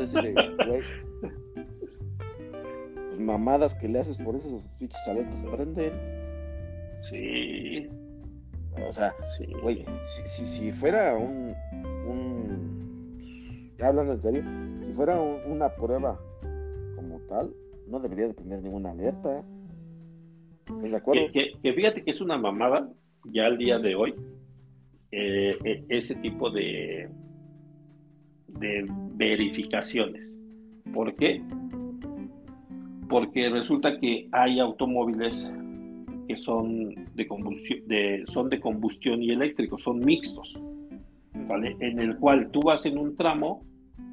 [3.08, 5.94] Las mamadas que le haces por esos pinches alertas prenden.
[6.98, 7.88] Sí.
[8.86, 9.46] O sea, sí.
[9.62, 9.86] güey,
[10.26, 11.56] si, si, fuera un,
[12.08, 13.22] un.
[13.78, 14.44] Ya hablando en serio,
[14.82, 16.20] si fuera una prueba
[16.98, 17.54] como tal,
[17.88, 19.44] no debería de tener ninguna alerta.
[21.32, 22.90] Que, fíjate que es una mamada
[23.26, 24.14] ya al día de hoy
[25.12, 27.10] eh, e, ese tipo de,
[28.48, 30.36] de verificaciones.
[30.94, 31.42] ¿Por qué?
[33.10, 35.52] Porque resulta que hay automóviles
[36.28, 40.60] que son de combustión, de, son de combustión y eléctrico, son mixtos,
[41.48, 41.76] ¿vale?
[41.80, 43.64] En el cual tú vas en un tramo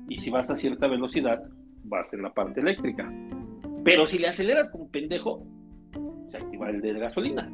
[0.08, 1.42] y si vas a cierta velocidad,
[1.84, 3.10] vas en la parte eléctrica.
[3.84, 5.44] Pero si le aceleras como pendejo,
[6.32, 7.52] se activa el de gasolina.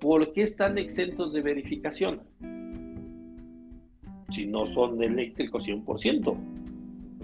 [0.00, 2.22] ¿Por qué están exentos de verificación?
[4.30, 6.36] Si no son eléctricos 100%.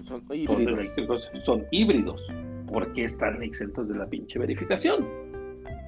[0.03, 0.63] Son híbridos.
[0.63, 2.21] Son, eléctricos, son híbridos.
[2.67, 5.07] ¿Por qué están exentos de la pinche verificación?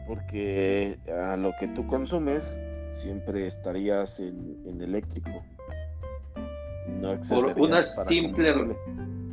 [0.08, 2.60] Porque a lo que tú consumes
[2.90, 5.44] siempre estarías en, eléctrico.
[7.02, 8.52] No por una simple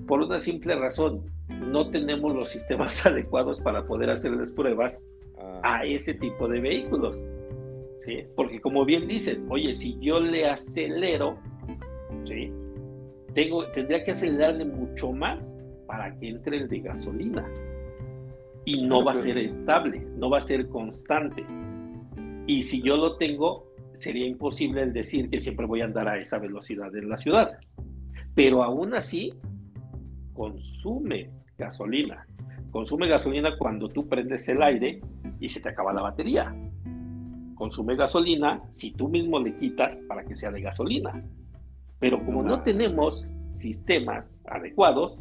[0.06, 5.04] por una simple razón no tenemos los sistemas adecuados para poder hacerles pruebas
[5.38, 5.60] ah.
[5.62, 7.20] a ese tipo de vehículos.
[7.98, 8.24] ¿sí?
[8.34, 11.38] Porque como bien dices, oye, si yo le acelero,
[12.24, 12.52] ¿sí?
[13.34, 15.52] Tengo, tendría que acelerarle mucho más
[15.86, 17.46] para que entre el de gasolina.
[18.64, 21.44] Y no va a ser estable, no va a ser constante.
[22.46, 26.18] Y si yo lo tengo, sería imposible el decir que siempre voy a andar a
[26.18, 27.58] esa velocidad en la ciudad.
[28.34, 29.32] Pero aún así,
[30.36, 32.26] consume gasolina.
[32.70, 35.00] Consume gasolina cuando tú prendes el aire
[35.40, 36.54] y se te acaba la batería.
[37.54, 41.24] Consume gasolina si tú mismo le quitas para que sea de gasolina.
[41.98, 45.18] Pero como no tenemos sistemas adecuados,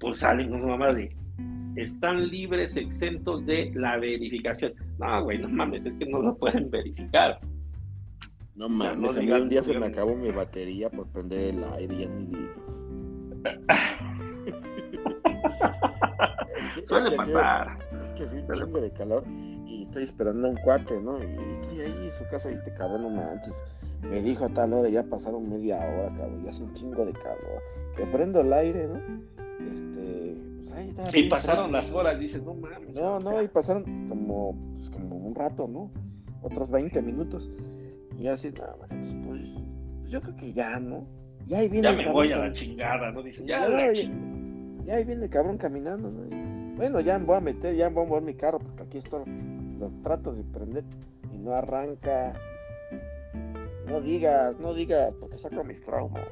[0.00, 1.16] pues salen una mamá de
[1.76, 4.74] están libres, exentos de la verificación.
[4.98, 7.40] No, güey, no mames, es que no lo pueden verificar.
[8.54, 12.00] No mames, a mí un día se me acabó mi batería por prender el aire,
[12.00, 14.02] ya ni digas.
[16.84, 17.78] Suele pasar.
[18.06, 19.24] Es que sí, un chingo de calor
[19.72, 21.18] y estoy esperando a un cuate, ¿no?
[21.18, 23.62] Y estoy ahí en su casa y este cabrón no manches.
[24.02, 27.12] Me dijo a tal hora, ya pasaron media hora, cabrón, ya hace un chingo de
[27.12, 27.62] calor.
[27.96, 29.00] Que prendo el aire, ¿no?
[29.70, 31.16] Este, pues ahí está.
[31.16, 32.94] Y pasaron las horas, dices, no mames.
[32.94, 35.90] No, no, y pasaron como, pues, como un rato, ¿no?
[36.42, 37.50] Otros 20 minutos.
[38.18, 39.54] Y así, no, pues, pues,
[40.10, 41.06] yo creo que ya, ¿no?
[41.46, 41.88] Ya ahí viene.
[41.88, 43.22] Ya me voy a la chingada, ¿no?
[43.22, 44.10] Dicen, ya, ya, ya,
[44.84, 46.76] ya ahí viene el cabrón caminando, ¿no?
[46.76, 49.24] bueno, ya voy a meter, ya voy a mover mi carro, porque aquí estoy,
[49.78, 50.84] lo trato de prender
[51.32, 52.34] y no arranca.
[53.86, 56.24] No digas, no digas, porque saco mis traumas.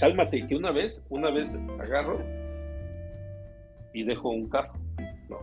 [0.00, 2.18] Cálmate, que una vez, una vez agarro
[3.92, 4.72] y dejo un carro.
[5.28, 5.38] No,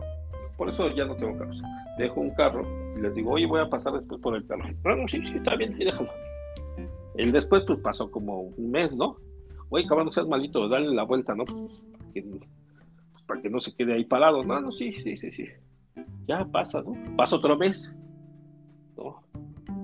[0.56, 1.60] por eso ya no tengo carros.
[1.98, 2.66] Dejo un carro
[2.96, 4.64] y les digo, oye, voy a pasar después por el carro.
[4.82, 6.10] Bueno, sí, sí, está bien, y déjalo.
[7.16, 9.16] El después, pues pasó como un mes, ¿no?
[9.68, 11.44] Oye, cabrón, no seas malito, dale la vuelta, ¿no?
[11.44, 11.72] Pues,
[12.12, 14.42] pues, para que no se quede ahí parado.
[14.42, 15.46] No, no, sí, sí, sí, sí.
[16.26, 16.94] Ya pasa, ¿no?
[17.16, 17.94] Pasa otra vez.
[18.96, 19.22] ¿no?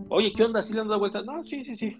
[0.09, 0.63] Oye, ¿qué onda?
[0.63, 1.23] ¿Sí le han dado vuelta?
[1.23, 1.97] No, sí, sí, sí.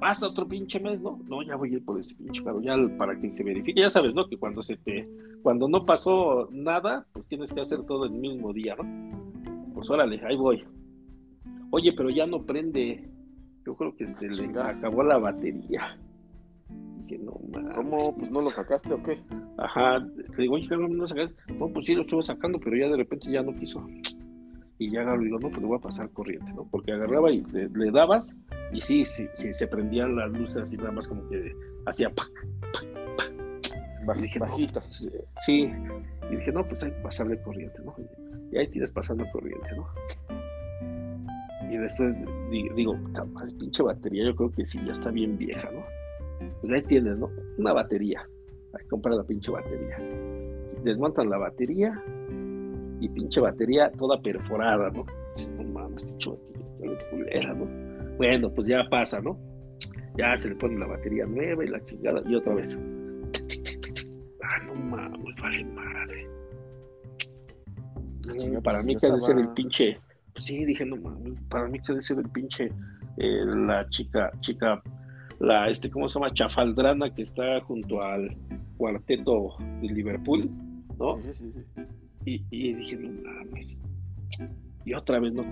[0.00, 1.20] Pasa otro pinche mes, ¿no?
[1.28, 3.80] No, ya voy a ir por ese pinche carro, ya para que se verifique.
[3.80, 4.26] Ya sabes, ¿no?
[4.26, 5.08] Que cuando se te,
[5.42, 9.72] cuando no pasó nada, pues tienes que hacer todo el mismo día, ¿no?
[9.74, 10.64] Pues órale, ahí voy.
[11.70, 13.10] Oye, pero ya no prende.
[13.66, 15.98] Yo creo que se le acabó la batería.
[17.06, 17.74] Dije, no mames.
[17.74, 18.16] ¿Cómo?
[18.16, 19.20] Pues no lo sacaste o qué?
[19.58, 19.98] Ajá.
[19.98, 21.34] Le digo, oye, ¿no lo sacaste?
[21.54, 23.86] No, pues sí lo estuve sacando, pero ya de repente ya no quiso.
[24.78, 26.66] Y ya agarro y digo, no, pues le voy a pasar corriente, ¿no?
[26.70, 28.36] Porque agarraba y le, dabas,
[28.72, 31.54] y sí, sí, sí, se prendían las luces y nada más como que
[31.86, 32.32] hacía pac,
[34.06, 35.08] pac, dije, bajitas.
[35.36, 35.70] sí.
[36.30, 37.94] Y dije, no, pues hay que pasarle corriente, ¿no?
[38.50, 39.86] Y ahí tienes pasando corriente, ¿no?
[41.70, 42.96] Y después digo,
[43.58, 45.84] pinche batería, yo creo que sí, ya está bien vieja, ¿no?
[46.60, 47.30] Pues ahí tienes, ¿no?
[47.58, 48.26] Una batería.
[48.72, 49.98] Hay que comprar la pinche batería.
[50.82, 51.90] Desmontan la batería
[53.00, 55.04] y pinche batería toda perforada, ¿no?
[55.56, 57.66] No mames, pinche batería culera, ¿no?
[58.16, 59.38] Bueno, pues ya pasa, ¿no?
[60.16, 62.78] Ya se le pone la batería nueva y la chingada y otra vez.
[64.42, 66.28] Ah, no mames, vale madre.
[68.62, 69.98] para mí que ha de ser el pinche.
[70.32, 72.70] Pues sí, dije, no mames, para mí que ha de ser el pinche.
[73.16, 74.82] Eh, la chica, chica
[75.44, 76.32] la, este, ¿cómo se llama?
[76.32, 78.36] Chafaldrana que está junto al
[78.76, 80.50] cuarteto de Liverpool,
[80.98, 81.20] ¿no?
[81.22, 81.82] Sí, sí, sí.
[82.26, 83.76] Y, y, dije, no mames.
[84.84, 85.44] Y otra vez, ¿no?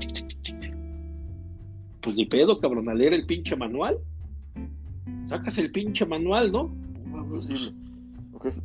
[2.00, 3.98] Pues ni pedo, cabrón, a leer el pinche manual.
[5.26, 6.74] Sacas el pinche manual, ¿no?
[7.28, 7.48] Pues,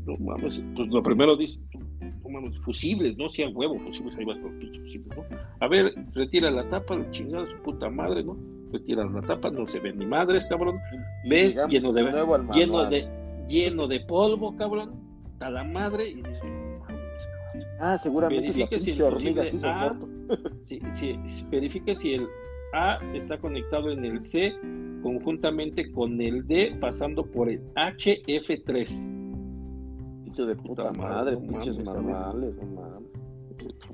[0.05, 1.59] no mames, pues lo primero dice,
[2.63, 3.29] fusibles, ¿no?
[3.29, 5.23] Sean huevos, fusibles, ahí vas con pinche fusibles, ¿no?
[5.59, 8.37] A ver, retira la tapa, chingada su puta madre, ¿no?
[8.71, 10.79] Retiras la tapa, no se ven ni madres, cabrón.
[11.29, 11.59] ¿Ves?
[11.69, 12.03] lleno de,
[12.53, 13.07] lleno de
[13.47, 14.91] lleno de polvo, cabrón.
[15.39, 16.43] A la madre y dices,
[17.79, 19.95] Ah, seguramente verifique si el hormiga A,
[20.63, 21.19] si,
[21.49, 22.27] verifique si el
[22.73, 24.55] A está conectado en el C
[25.03, 29.13] conjuntamente con el D pasando por el HF3.
[30.35, 32.59] de puta, madre, pinches manuales,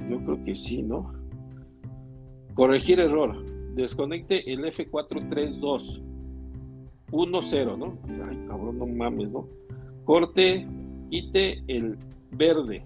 [0.10, 1.14] Yo creo que sí, ¿no?
[2.56, 6.02] Corregir error desconecte el F432
[7.12, 7.98] 1-0, ¿no?
[8.28, 9.48] Ay, cabrón, no mames, ¿no?
[10.04, 10.68] Corte,
[11.10, 11.98] quite el
[12.32, 12.86] verde.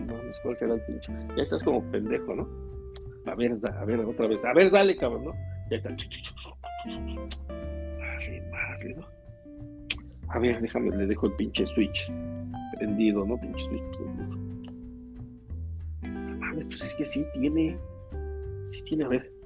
[0.00, 1.12] No mames, ¿cuál será el pinche?
[1.36, 2.48] Ya estás como pendejo, ¿no?
[3.26, 4.44] A ver, a ver, otra vez.
[4.44, 5.32] A ver, dale, cabrón, ¿no?
[5.70, 5.94] Ya está.
[7.48, 9.06] Ay, madre, ¿no?
[10.28, 12.10] A ver, déjame, le dejo el pinche switch
[12.76, 13.38] prendido, ¿no?
[13.38, 13.82] Pinche switch
[16.02, 17.78] Mames, pues es que sí tiene.
[18.68, 19.37] Sí tiene, a ver.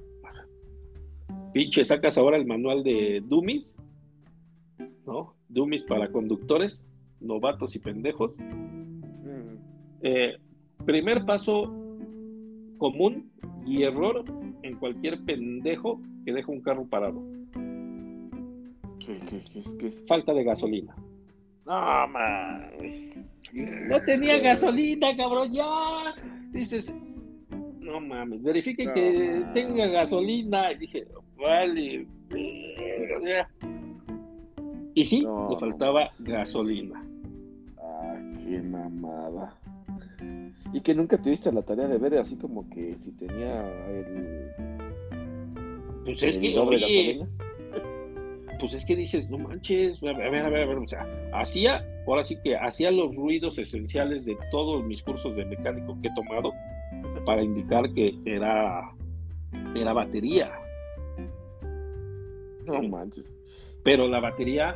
[1.53, 3.75] Pinche, sacas ahora el manual de Dummies,
[5.05, 5.35] ¿no?
[5.49, 6.83] Dummies para conductores,
[7.19, 8.35] novatos y pendejos.
[10.01, 10.37] Eh,
[10.85, 11.71] primer paso
[12.77, 13.31] común
[13.65, 14.25] y error
[14.63, 17.23] en cualquier pendejo que deja un carro parado.
[18.99, 20.95] ¿Qué, qué, Falta de gasolina.
[21.65, 22.71] No, man.
[23.87, 26.15] No tenía gasolina, cabrón, ya.
[26.51, 26.95] Dices,
[27.79, 30.71] no mames, verifique que tenga gasolina.
[30.71, 31.07] Y dije,
[31.37, 32.07] vale.
[34.95, 37.03] Y sí, le faltaba gasolina.
[37.79, 39.57] Ah, qué mamada.
[40.71, 44.51] Y que nunca tuviste la tarea de ver así como que si tenía el.
[46.05, 47.25] Pues es que, oye,
[48.59, 51.85] pues es que dices, no manches, a ver, a ver, a ver, o sea, hacía,
[52.07, 56.13] ahora sí que hacía los ruidos esenciales de todos mis cursos de mecánico que he
[56.13, 56.51] tomado
[57.25, 58.91] para indicar que era,
[59.75, 60.51] era batería.
[62.67, 63.25] No manches.
[63.83, 64.75] Pero la batería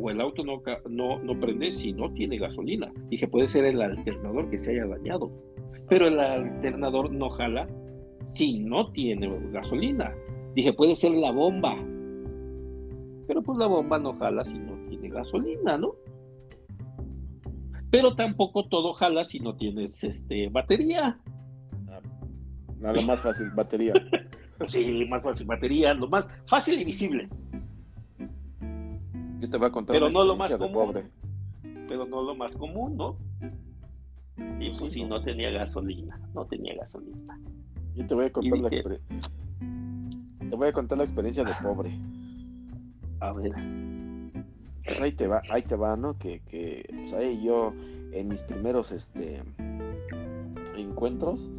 [0.00, 2.92] o el auto no, no, no prende si no tiene gasolina.
[3.10, 5.30] Dije, puede ser el alternador que se haya dañado.
[5.88, 7.68] Pero el alternador no jala
[8.26, 10.14] si no tiene gasolina.
[10.54, 11.76] Dije, puede ser la bomba.
[13.26, 15.94] Pero pues la bomba no jala si no tiene gasolina, ¿no?
[17.90, 21.18] Pero tampoco todo jala si no tienes este batería.
[22.78, 23.92] Nada más fácil, batería.
[24.66, 27.28] sí, más fácil, batería, lo más fácil y visible.
[29.40, 29.94] Yo te voy a contar.
[29.94, 31.02] Pero no lo más común.
[31.88, 33.16] Pero no lo más común, ¿no?
[34.60, 35.22] Y pues si no.
[35.22, 37.38] tenía gasolina, no tenía gasolina.
[37.94, 39.30] Yo te voy a contar la experiencia.
[40.50, 41.98] Te voy a contar la experiencia de pobre.
[43.20, 43.52] A ver.
[44.84, 46.18] Pues ahí te va, ahí te va, ¿no?
[46.18, 47.72] Que, que pues ahí yo
[48.12, 49.42] en mis primeros este
[50.76, 51.50] encuentros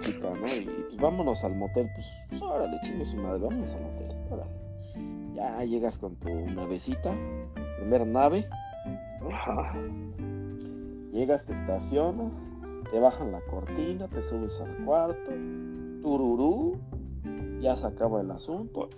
[0.00, 0.46] chica, ¿no?
[0.46, 4.50] Y pues vámonos al motel, pues, pues órale, chingue su madre, vámonos al motel, órale.
[5.34, 7.12] Ya llegas con tu navecita,
[7.78, 8.46] primera nave,
[11.12, 12.48] Llegas, te estacionas,
[12.90, 15.30] te bajan la cortina, te subes al cuarto,
[16.02, 16.78] tururú,
[17.60, 18.88] ya se acaba el asunto.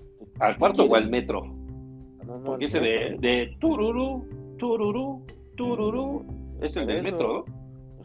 [0.40, 1.46] ¿Al cuarto o al metro?
[2.26, 4.26] No, Porque ese de, de tururú,
[4.58, 5.22] tururú,
[5.56, 6.24] tururú,
[6.60, 7.57] es el del metro, ¿no?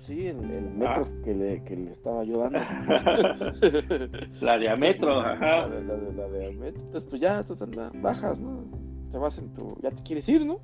[0.05, 1.21] Pues sí, el, metro ah.
[1.23, 2.59] que, le, que le estaba ayudando.
[4.41, 5.67] la de metro, ajá.
[5.67, 6.81] La, la, de metro.
[6.81, 7.57] Entonces tú ya, tú
[8.01, 8.65] bajas, ¿no?
[9.13, 9.77] Te vas en tu.
[9.81, 10.59] Ya te quieres ir, ¿no?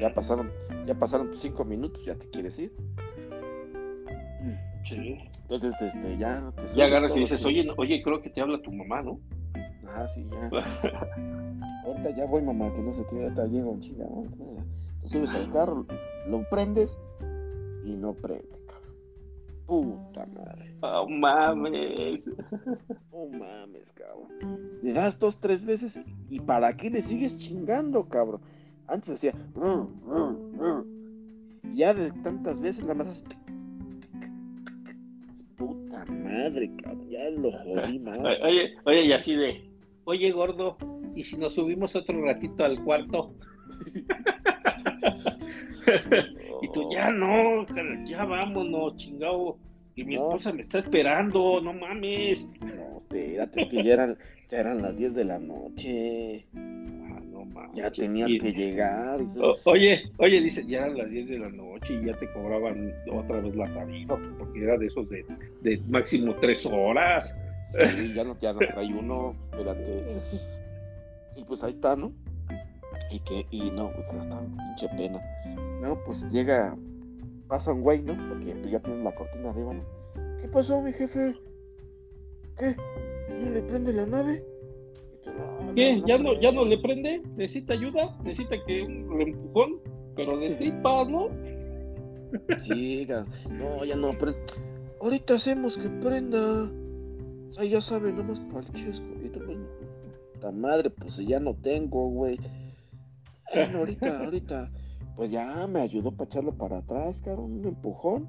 [0.00, 0.50] Ya pasaron,
[0.84, 2.72] ya pasaron tus cinco minutos, ya te quieres ir.
[4.82, 5.18] Sí.
[5.42, 6.52] Entonces, este, ya.
[6.56, 9.20] Te ya agarras y dices, oye, oye, creo que te habla tu mamá, ¿no?
[9.86, 10.50] Ah, sí, ya.
[11.84, 14.04] ahorita ya voy, mamá, que no sé qué, ahorita llego en Chile.
[15.02, 15.86] Te subes al carro,
[16.28, 16.98] lo prendes
[17.88, 18.92] y no prende, cabrón.
[19.66, 20.74] Puta madre.
[20.82, 22.30] Oh mames.
[23.10, 24.28] Oh mames, cabrón.
[24.82, 28.42] Le das dos, tres veces y ¿para qué le sigues chingando, cabrón?
[28.86, 29.34] Antes decía,
[31.74, 33.24] ya de tantas veces la más
[35.56, 37.08] Puta madre, cabrón.
[37.08, 38.18] Ya lo jodí más.
[38.42, 39.70] Oye, oye, y así de,
[40.04, 40.76] oye, gordo,
[41.14, 43.34] ¿y si nos subimos otro ratito al cuarto?
[46.62, 47.64] Y tú, ya no,
[48.04, 49.56] ya vámonos, chingado.
[49.94, 52.48] Y mi esposa me está esperando, no mames.
[52.60, 54.18] No, espérate, que ya eran,
[54.48, 56.46] ya eran las 10 de la noche.
[56.54, 57.74] Ah, no mames.
[57.74, 59.20] Ya tenías que llegar.
[59.64, 63.40] oye, oye, dice, ya eran las 10 de la noche y ya te cobraban otra
[63.40, 65.24] vez la tarifa, porque era de esos de,
[65.62, 67.36] de máximo 3 horas.
[67.70, 70.22] Sí, ya no, ya no trae uno, espérate.
[71.36, 72.12] Y pues ahí está, ¿no?
[73.10, 75.20] Y que, y no, pues hasta pinche pena.
[75.80, 76.76] No, pues llega,
[77.46, 78.16] pasa un güey, ¿no?
[78.28, 79.84] Porque pues, ya tienen la cortina arriba, ¿no?
[80.40, 81.34] ¿Qué pasó, mi jefe?
[82.58, 82.74] ¿Qué?
[83.42, 84.44] ¿No le prende la nave?
[85.74, 86.02] ¿Qué?
[86.06, 87.22] ¿Ya no, ¿Ya no le prende?
[87.36, 88.16] ¿Necesita ayuda?
[88.24, 89.80] ¿Necesita que un empujón?
[90.16, 91.28] Pero de tripas, ¿no?
[92.60, 93.06] Sí,
[93.50, 94.40] no, ya no prende.
[95.00, 96.70] Ahorita hacemos que prenda.
[97.50, 99.06] O sea, ya sabe, nomás para el chesco.
[100.42, 102.38] la madre, pues ya no tengo, güey.
[103.54, 104.70] Bueno, ahorita, ahorita
[105.18, 108.28] pues ya me ayudó para echarlo para atrás, cabrón, un empujón,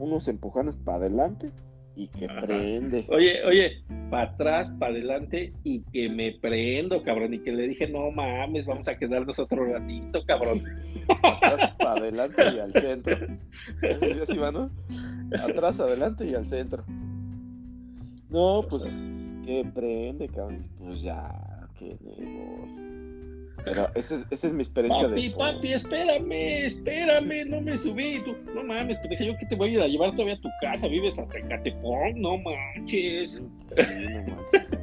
[0.00, 1.52] unos empujones para adelante
[1.94, 3.06] y que prende.
[3.08, 7.86] Oye, oye, para atrás, para adelante y que me prendo, cabrón, y que le dije,
[7.86, 10.60] no mames, vamos a quedarnos otro ratito, cabrón.
[11.22, 13.16] atrás, para adelante y al centro.
[14.20, 14.70] así va, no?
[15.40, 16.82] Atrás, adelante y al centro.
[18.28, 18.82] No, pues,
[19.46, 20.68] que prende, cabrón.
[20.78, 22.87] Pues ya, que me voy.
[23.64, 25.34] Pero esa es, esa es mi experiencia papi, de.
[25.34, 26.32] Papi, espérame,
[26.64, 28.22] espérame, no me subí.
[28.24, 30.88] Tú, no mames, dije yo que te voy a a llevar todavía a tu casa.
[30.88, 33.42] Vives hasta en Catepón, no manches.
[33.66, 34.78] Sí, no manches.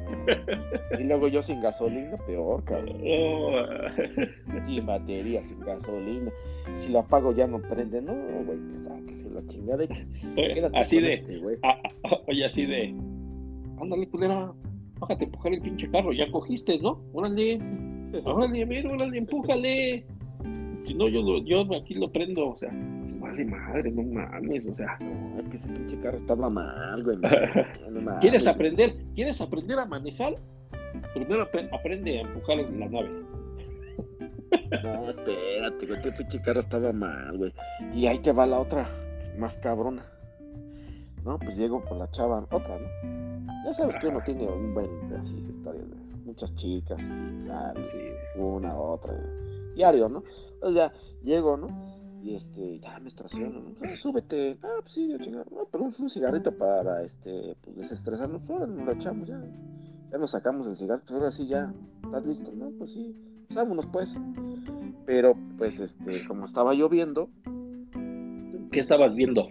[0.98, 3.00] y luego yo sin gasolina, peor, cabrón.
[3.06, 3.52] Oh.
[4.66, 6.30] Sin batería, sin gasolina.
[6.76, 9.84] Si lo apago ya no prende, no, güey, que sáquese la chingada.
[9.84, 9.88] Y
[10.74, 11.14] así de.
[11.14, 11.40] Este,
[12.26, 12.94] oye, así de.
[13.80, 14.52] Ándale, culera,
[14.98, 17.02] bájate a empujar el pinche carro, ya cogiste, ¿no?
[17.12, 17.58] Órale.
[18.24, 20.04] Órale, mira, órale, empújale.
[20.84, 22.70] Si no, yo, lo, yo aquí lo prendo, o sea,
[23.18, 24.96] vale madre, no mames, o sea.
[25.00, 27.18] No, es que ese pinche carro estaba mal, güey.
[28.20, 28.94] ¿Quieres aprender?
[29.14, 30.36] ¿Quieres aprender a manejar?
[31.12, 33.10] Primero aprende a empujar en la nave.
[34.82, 37.52] No, espérate, güey, este pinche carro estaba mal, güey.
[37.92, 38.88] Y ahí te va la otra,
[39.38, 40.06] más cabrona.
[41.24, 43.64] No, pues llego con la chava, otra, ¿no?
[43.64, 47.96] Ya sabes que uno tiene un buen así, historia de muchas chicas y sales,
[48.36, 49.14] una, otra,
[49.74, 50.22] diario, ¿no?
[50.54, 50.92] Entonces ya
[51.22, 51.68] llego, ¿no?
[52.22, 53.74] Y este, ya me estaciono, ¿no?
[53.82, 58.42] Ah, súbete, ah, pues sí, yo chingado, no, pero un, cigarrito para, este, pues desestresarnos,
[58.50, 59.40] ahora nos lo echamos ya.
[60.10, 61.72] ya nos sacamos el cigarro, pues ahora sí ya,
[62.04, 62.50] ¿estás listo?
[62.56, 63.14] No, pues sí,
[63.46, 64.18] pues vámonos pues.
[65.04, 67.28] Pero pues este, como estaba lloviendo.
[68.72, 69.48] ¿Qué estabas viendo?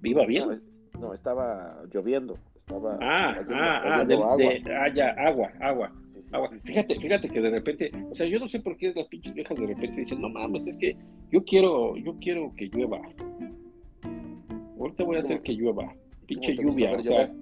[0.00, 0.62] ¿Viva bien?
[1.00, 2.36] No, estaba lloviendo.
[2.54, 4.36] Estaba ah, ah, ah, agua.
[4.36, 5.92] ah, ya, agua, agua.
[6.32, 6.50] Agua.
[6.60, 9.58] fíjate, fíjate que de repente, o sea, yo no sé por qué las pinches viejas
[9.58, 10.96] de repente dicen, no mames, es que
[11.30, 13.00] yo quiero, yo quiero que llueva.
[14.78, 15.92] Ahorita voy a hacer que llueva.
[16.26, 17.32] Pinche lluvia, o sea,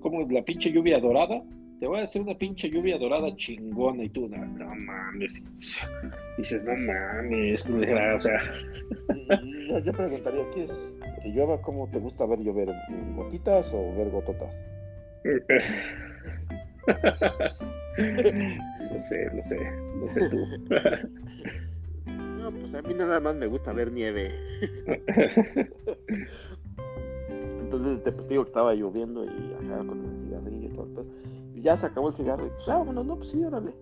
[0.00, 1.42] como la pinche lluvia dorada,
[1.78, 5.44] te voy a hacer una pinche lluvia dorada chingona y tú, no, mames.
[6.36, 8.38] Dices, no mames, o sea.
[9.68, 10.96] Yo, yo preguntaría, ¿qué es?
[11.22, 11.60] ¿Que llueva?
[11.62, 12.70] ¿Cómo te gusta ver llover?
[13.14, 14.66] ¿Gotitas o ver gototas?
[18.92, 19.58] no sé, no sé,
[19.96, 20.46] no sé tú.
[22.06, 24.34] no, pues a mí nada más me gusta ver nieve.
[27.60, 31.04] Entonces, este, pues digo que estaba lloviendo y acá con el cigarrillo y todo
[31.62, 32.46] ya se acabó el cigarro.
[32.46, 33.74] Y pues, ah, bueno, no, pues sí, órale.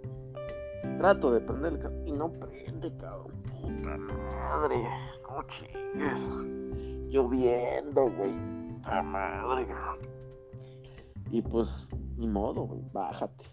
[0.99, 3.33] Trato de prender el y no prende, cabrón.
[3.61, 4.85] Puta madre.
[5.23, 6.31] No chingues.
[7.09, 8.33] Lloviendo, güey.
[8.75, 9.67] Puta madre.
[11.31, 12.81] Y pues, ni modo, güey.
[12.93, 13.45] Bájate.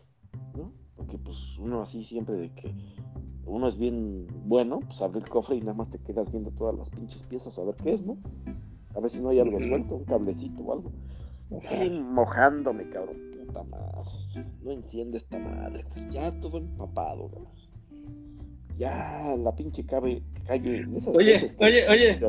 [0.57, 0.71] ¿no?
[0.95, 2.73] Porque pues uno así siempre de que
[3.45, 6.75] uno es bien bueno, pues abre el cofre y nada más te quedas viendo todas
[6.75, 8.17] las pinches piezas a ver qué es, ¿no?
[8.95, 10.91] A ver si no hay algo suelto, un cablecito o algo.
[12.13, 13.25] mojándome, cabrón
[13.63, 14.45] madre.
[14.63, 17.29] No enciende esta madre, Ya todo empapado,
[18.77, 20.85] Ya la pinche cabe, calle.
[21.07, 22.19] oye, oye, oye,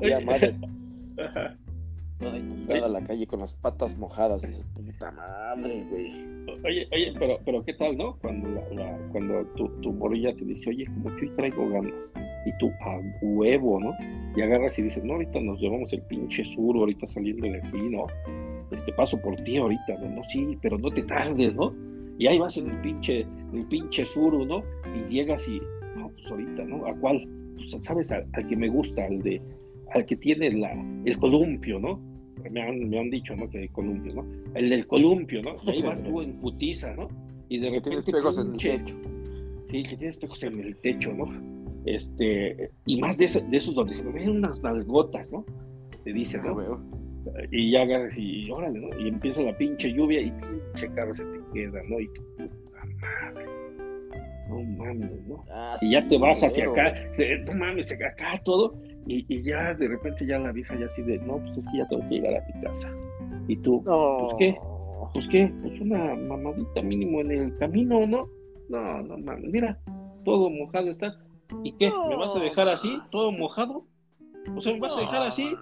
[2.19, 4.43] Toda inundada la calle con las patas mojadas.
[4.45, 6.13] Esa puta madre, güey.
[6.65, 8.17] Oye, oye, pero, pero ¿qué tal, no?
[8.21, 12.13] Cuando la, cuando tu, tu morilla te dice, oye, como que hoy traigo ganas.
[12.47, 13.93] Y tú, a huevo, ¿no?
[14.37, 17.81] Y agarras y dices, no, ahorita nos llevamos el pinche sur, ahorita saliendo de aquí,
[17.91, 18.07] ¿no?
[18.71, 20.23] este paso por ti ahorita, ¿no?
[20.25, 21.75] Sí, pero no te tardes, ¿no?
[22.19, 24.63] Y ahí vas en el pinche, el pinche suru, ¿no?
[24.95, 25.61] Y llegas y,
[25.97, 26.87] no, pues ahorita, ¿no?
[26.87, 27.29] ¿A cuál?
[27.55, 28.11] Pues, ¿sabes?
[28.13, 29.41] Al, que me gusta, al de,
[29.93, 30.73] al que tiene la,
[31.05, 32.01] el columpio, ¿no?
[32.51, 33.49] Me han, me han dicho, ¿no?
[33.49, 34.25] Que el columpio, ¿no?
[34.55, 35.57] El del columpio, ¿no?
[35.65, 37.09] Y ahí vas tú en putiza, ¿no?
[37.49, 38.13] Y de repente.
[38.13, 38.97] Tienes en el techo.
[39.69, 41.27] Sí, que tienes espejos en el techo, ¿no?
[41.87, 45.45] Este, y más de, de esos donde se me ven unas nalgotas, ¿no?
[46.05, 46.57] Te dicen, ¿no?
[47.51, 47.85] y ya
[48.17, 49.01] y órale, ¿no?
[49.01, 52.01] Y empieza la pinche lluvia y pinche carro se te queda, ¿no?
[52.01, 53.56] Y tu puta madre.
[54.49, 55.45] No mames, ¿no?
[55.51, 56.95] Ah, y ya te bajas y acá,
[57.47, 61.19] no mames, acá todo, y, y, ya de repente ya la vieja ya así de,
[61.19, 62.91] no, pues es que ya tengo que llegar a mi casa.
[63.49, 64.57] Y tú, pues qué,
[65.13, 68.29] pues qué, pues una mamadita mínimo en el camino, ¿no?
[68.69, 69.79] No, no mames, mira,
[70.25, 71.19] todo mojado estás.
[71.63, 71.91] ¿Y qué?
[72.09, 73.85] ¿Me vas a dejar así, todo mojado?
[74.55, 75.55] O sea, ¿me vas a dejar así?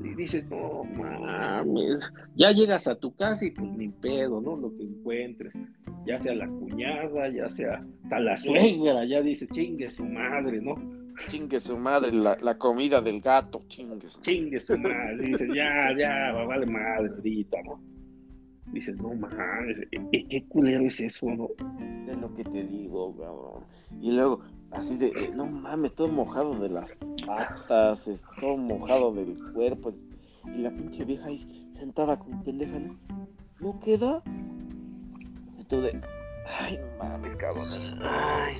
[0.00, 4.56] Y dices, no mames, ya llegas a tu casa y pues ni pedo, ¿no?
[4.56, 5.58] Lo que encuentres,
[6.06, 10.74] ya sea la cuñada, ya sea tal la suegra, ya dices, chingue su madre, ¿no?
[11.28, 16.32] Chingue su madre, la, comida del gato, chingue su Chingue su madre, dices, ya, ya,
[16.32, 17.80] vale madre ahorita, ¿no?
[18.72, 21.48] Dices, no mames, ¿qué culero es eso, no?
[22.08, 23.64] Es lo que te digo, cabrón.
[24.00, 24.40] Y luego,
[24.74, 26.90] así de, no mames, todo mojado de las
[27.26, 28.08] patas,
[28.40, 29.92] todo mojado del cuerpo.
[30.44, 32.96] Y la pinche vieja ahí sentada como pendeja, ¿no?
[33.60, 34.22] ¿No queda?
[35.68, 35.98] De,
[36.60, 37.64] ay, no mames, cabrón.
[38.02, 38.54] Ay,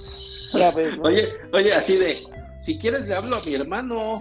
[1.03, 2.17] Oye, oye, así de,
[2.63, 4.21] si quieres le hablo a mi hermano.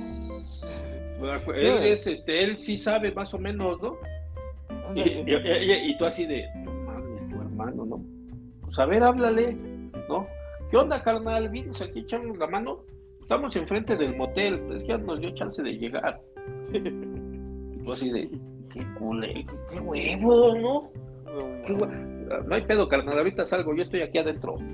[1.56, 3.98] Él es, este, él sí sabe más o menos, ¿no?
[4.94, 8.04] Y, y, tú así de, no mames, tu hermano, ¿no?
[8.64, 9.54] Pues a ver, háblale,
[10.10, 10.28] ¿no?
[10.72, 11.50] ¿Qué onda, carnal?
[11.50, 12.86] Vienes aquí, echamos la mano.
[13.20, 14.72] Estamos enfrente del motel.
[14.74, 16.22] Es que ya nos dio chance de llegar.
[16.74, 18.30] y así de,
[18.74, 20.90] qué culé, qué huevo, ¿no?
[21.68, 21.94] Qué huevo.
[22.48, 23.18] No hay pedo, carnal.
[23.18, 24.56] Ahorita salgo, yo estoy aquí adentro.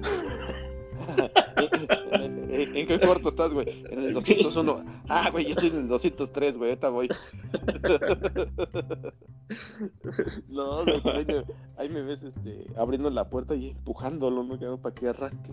[2.57, 3.85] ¿En qué cuarto estás, güey?
[3.91, 4.83] En el 201.
[5.09, 7.07] Ah, güey, yo estoy en el 203, güey, ahorita voy.
[10.49, 11.45] no, güey, pues
[11.77, 14.77] ahí, me, ves este, abriendo la puerta y empujándolo, ¿no?
[14.77, 15.51] Para que arranque.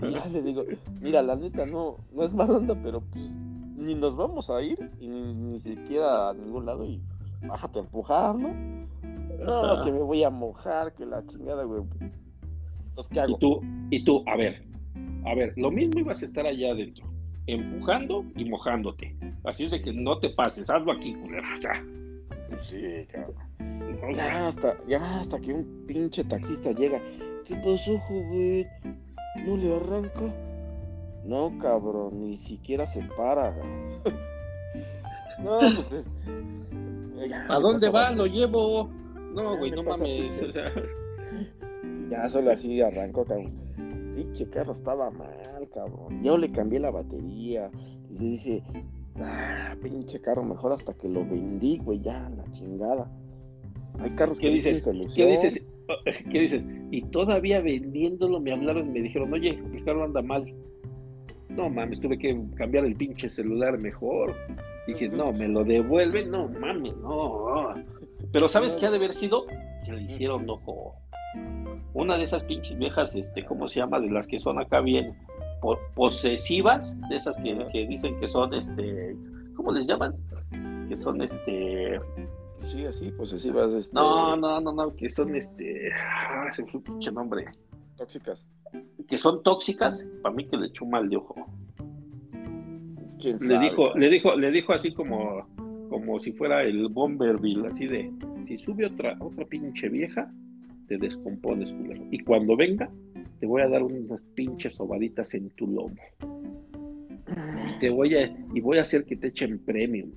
[0.00, 0.64] Y ya le digo,
[1.00, 3.36] mira, la neta no, no es más onda, pero pues
[3.76, 7.00] ni nos vamos a ir y ni, siquiera a ningún lado y
[7.46, 8.48] bájate a empujar, ¿no?
[9.44, 11.82] No, que me voy a mojar, que la chingada, güey.
[12.88, 13.36] Entonces, ¿qué hago?
[13.36, 13.60] Y tú,
[13.90, 14.64] y tú, a ver,
[15.24, 17.04] a ver, lo mismo ibas a estar allá adentro,
[17.46, 19.16] empujando y mojándote.
[19.44, 21.42] Así es de que no te pases, hazlo aquí, culero.
[21.60, 21.84] Ya.
[22.62, 24.14] Sí, cabrón.
[24.14, 27.00] Ya hasta, ya hasta que un pinche taxista llega.
[27.44, 28.66] ¿Qué pasó, joven?
[29.46, 30.34] ¿No le arranca?
[31.24, 33.50] No, cabrón, ni siquiera se para.
[35.42, 36.10] no, pues es...
[37.48, 38.10] ¿A dónde va?
[38.10, 38.90] Lo llevo.
[39.34, 40.42] No, güey, no mames.
[40.42, 40.72] O sea...
[41.72, 43.52] Y ya solo así arrancó, cabrón.
[44.14, 46.22] Pinche carro estaba mal, cabrón.
[46.22, 47.70] Yo le cambié la batería.
[48.10, 48.62] Y se dice,
[49.16, 53.10] ah, pinche carro, mejor hasta que lo vendí, güey, ya, la chingada.
[53.98, 54.82] Hay carros ¿Qué que dices?
[54.82, 55.30] tienen ¿Qué solución.
[55.30, 55.66] dices?
[56.30, 56.64] ¿Qué dices?
[56.90, 60.52] Y todavía vendiéndolo me hablaron y me dijeron, oye, el carro anda mal.
[61.48, 64.34] No mames, tuve que cambiar el pinche celular mejor.
[64.86, 67.74] Dije, no, me lo devuelven, no mames, no.
[68.32, 69.46] Pero ¿sabes qué ha de haber sido?
[69.84, 70.94] Que le hicieron ojo.
[71.94, 74.00] Una de esas pinches viejas, este, ¿cómo se llama?
[74.00, 75.14] De las que son acá bien
[75.60, 79.16] po- posesivas, de esas que, que dicen que son, este,
[79.56, 80.14] ¿cómo les llaman?
[80.88, 82.00] Que son, este,
[82.60, 87.12] Sí, así, posesivas, este, no, no, no, no, que son, este, ah, se fue pinche
[87.12, 87.44] nombre,
[87.96, 88.46] tóxicas.
[89.06, 91.34] que son tóxicas, para mí que le echó mal de ojo.
[93.20, 94.00] ¿Quién Le sabe, dijo, cabrón?
[94.00, 95.46] le dijo, le dijo así como,
[95.88, 98.10] como si fuera el Bomberville, así de,
[98.42, 100.30] si sube otra, otra pinche vieja,
[100.86, 102.04] te descompones, culero.
[102.10, 102.90] Y cuando venga,
[103.40, 105.96] te voy a dar unas pinches sobaditas en tu lomo.
[107.74, 110.10] Y te voy a, y voy a hacer que te echen premium.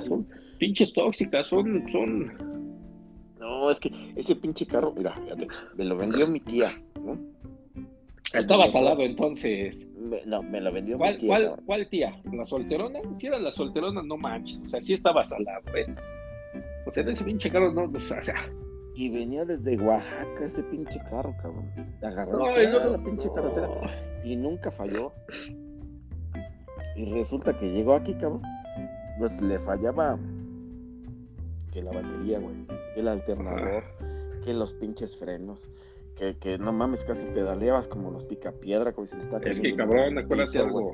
[0.00, 0.26] Son
[0.58, 2.32] pinches tóxicas, son, son,
[3.38, 5.46] No, es que ese pinche carro, mira, fíjate,
[5.76, 6.70] me lo vendió mi tía,
[7.04, 7.18] ¿no?
[8.32, 9.88] estaba salado entonces.
[9.96, 11.56] Me, no, me lo vendió mi ¿Cuál, tía.
[11.64, 12.22] cuál tía?
[12.32, 13.00] ¿La solterona?
[13.12, 14.58] Si era la solterona, no manches.
[14.64, 15.86] O sea, sí estaba salado, ¿eh?
[16.86, 18.50] O sea, en ese pinche carro, no, o sea,
[19.00, 21.70] Y venía desde Oaxaca ese pinche carro, cabrón.
[22.02, 22.90] Agarró Ay, toda no.
[22.96, 23.68] la pinche carretera
[24.24, 25.12] y nunca falló.
[26.96, 28.42] Y resulta que llegó aquí, cabrón.
[29.20, 30.18] Pues le fallaba
[31.72, 32.56] que la batería, güey,
[32.94, 33.84] que el alternador,
[34.44, 35.70] que los pinches frenos,
[36.16, 39.76] que, que no mames, casi pedaleabas como los picapiedra, como si se está Es que
[39.76, 40.92] cabrón, acuérdate piso, algo.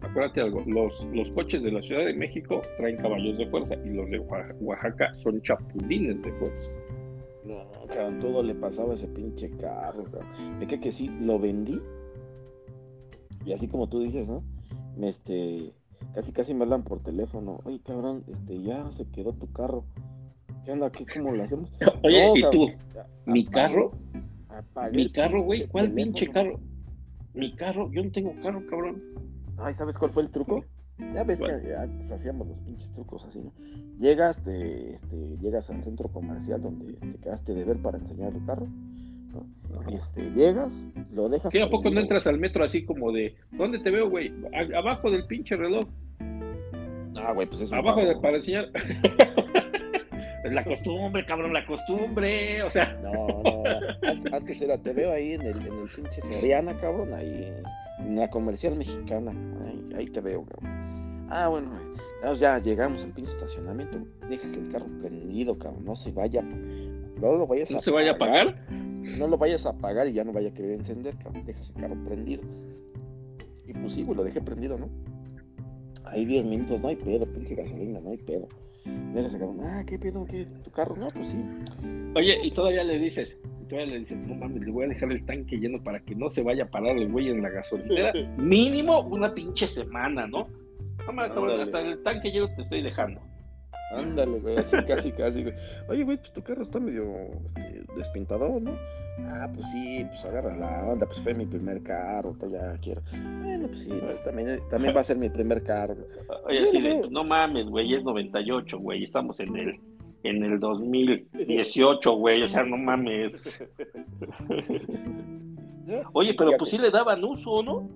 [0.00, 0.64] Acuérdate algo.
[0.66, 4.18] Los, los coches de la Ciudad de México traen caballos de fuerza y los de
[4.20, 6.72] Oaxa- Oaxaca son chapulines de fuerza.
[7.46, 10.58] No, cabrón, todo le pasaba a ese pinche carro, cabrón.
[10.58, 11.80] Me que sí, lo vendí.
[13.44, 14.42] Y así como tú dices, ¿no?
[14.96, 15.72] Me, este,
[16.14, 17.60] casi casi me hablan por teléfono.
[17.64, 19.84] Oye, cabrón, este, ya se quedó tu carro.
[20.64, 20.90] ¿Qué onda?
[20.90, 21.70] ¿Qué, cómo lo hacemos?
[22.02, 23.00] Oye, No, ¿y cabrón, tú?
[23.30, 23.92] ¿Mi carro?
[24.92, 25.68] ¿Mi carro, güey?
[25.68, 26.58] ¿Cuál pinche carro?
[27.34, 29.02] Mi carro, yo no tengo carro, cabrón.
[29.58, 30.64] Ay, ¿sabes cuál fue el truco?
[30.98, 33.52] Ya ves que antes hacíamos los pinches trucos así, ¿no?
[34.00, 38.44] Llegas, te, este, llegas al centro comercial donde te quedaste de ver para enseñar el
[38.46, 38.66] carro.
[39.32, 39.46] ¿no?
[39.90, 41.52] Y este, llegas, lo dejas.
[41.52, 44.32] ¿Qué a poco no entras al metro así como de, ¿dónde te veo, güey?
[44.74, 45.86] Abajo del pinche reloj,
[47.18, 48.70] Ah, güey, pues es un abajo de, para enseñar.
[50.44, 52.62] Es la costumbre, cabrón, la costumbre.
[52.62, 53.64] O sea, No, no,
[54.08, 57.52] an- antes era, te veo ahí en el, en el pinche Soriana, cabrón, ahí
[57.98, 59.32] en la comercial mexicana,
[59.66, 60.85] ahí, ahí te veo, cabrón.
[61.28, 61.70] Ah, bueno,
[62.16, 63.98] entonces ya llegamos al pinche estacionamiento,
[64.28, 68.14] dejas el carro prendido, cabrón, no se vaya, no lo vayas no se vaya a
[68.14, 68.72] apagar, pagar.
[69.18, 71.82] no lo vayas a apagar y ya no vaya a querer encender, cabrón, dejas el
[71.82, 72.42] carro prendido.
[73.66, 74.88] Y pues sí, güey, lo dejé prendido, ¿no?
[76.04, 78.48] Ahí 10 minutos, no hay pedo, pinche gasolina, no hay pedo.
[79.12, 80.24] Dejas el cabrón, ah, ¿qué pedo?
[80.24, 80.46] ¿Qué?
[80.62, 80.96] ¿Tu carro?
[80.96, 81.38] No, pues sí.
[82.14, 83.38] Oye, y todavía le dices,
[83.68, 86.30] todavía le dices, no mames, le voy a dejar el tanque lleno para que no
[86.30, 88.12] se vaya a parar el güey en la gasolinera.
[88.38, 90.46] Mínimo una pinche semana, ¿no?
[91.06, 91.62] Mames, cabrón, Ándale.
[91.62, 93.20] hasta el tanque lleno te estoy dejando.
[93.92, 95.54] Ándale, güey, así casi, casi, güey.
[95.88, 97.04] Oye, güey, pues tu carro está medio
[97.46, 98.76] este, despintado, ¿no?
[99.28, 103.00] Ah, pues sí, pues agarra la onda, pues fue mi primer carro, todavía quiero.
[103.42, 103.90] Bueno, pues sí,
[104.24, 105.96] también, también va a ser mi primer carro.
[106.46, 109.80] Oye, así de, no mames, güey, es 98, güey, estamos en el,
[110.24, 113.64] en el 2018, güey, o sea, no mames.
[116.12, 117.88] Oye, pero pues sí le daban uso, ¿no?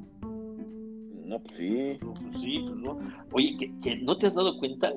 [1.30, 1.92] No, pues sí.
[2.00, 2.98] Pues sí, pues no.
[3.30, 4.92] Oye, que, que no te has dado cuenta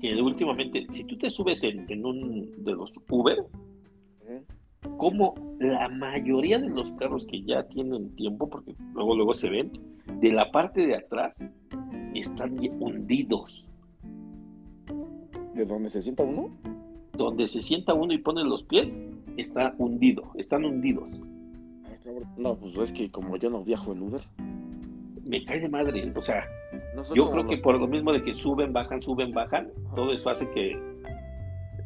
[0.00, 3.36] que últimamente, si tú te subes en, en un de los Uber,
[4.96, 9.70] como la mayoría de los carros que ya tienen tiempo, porque luego luego se ven,
[10.18, 11.36] de la parte de atrás
[12.14, 13.66] están hundidos.
[15.54, 16.56] ¿De dónde se sienta uno?
[17.12, 18.98] Donde se sienta uno y pone los pies,
[19.36, 21.10] está hundido, están hundidos.
[22.38, 24.22] No, pues es que como yo no viajo en Uber.
[25.28, 26.48] Me cae de madre, o sea,
[26.94, 30.12] No yo creo que los- por lo mismo de que suben, bajan, suben, bajan, todo
[30.12, 30.76] eso hace que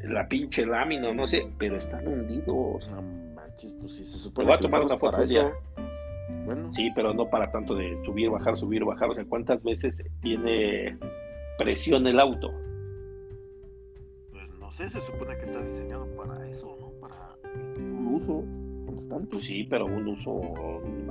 [0.05, 2.89] la pinche lámina, no sé, pero están hundidos.
[2.89, 3.03] No
[3.35, 5.17] manches, pues sí se supone voy a tomar una foto.
[6.47, 9.11] Bueno, Sí, pero no para tanto de subir, bajar, subir, bajar.
[9.11, 10.97] O sea, ¿cuántas veces tiene
[11.59, 12.51] presión el auto?
[14.31, 16.91] pues no sé, se supone que está diseñado para eso, ¿no?
[17.01, 17.35] Para
[17.77, 18.45] un uso
[18.87, 19.27] constante.
[19.33, 20.41] Pues sí, pero un uso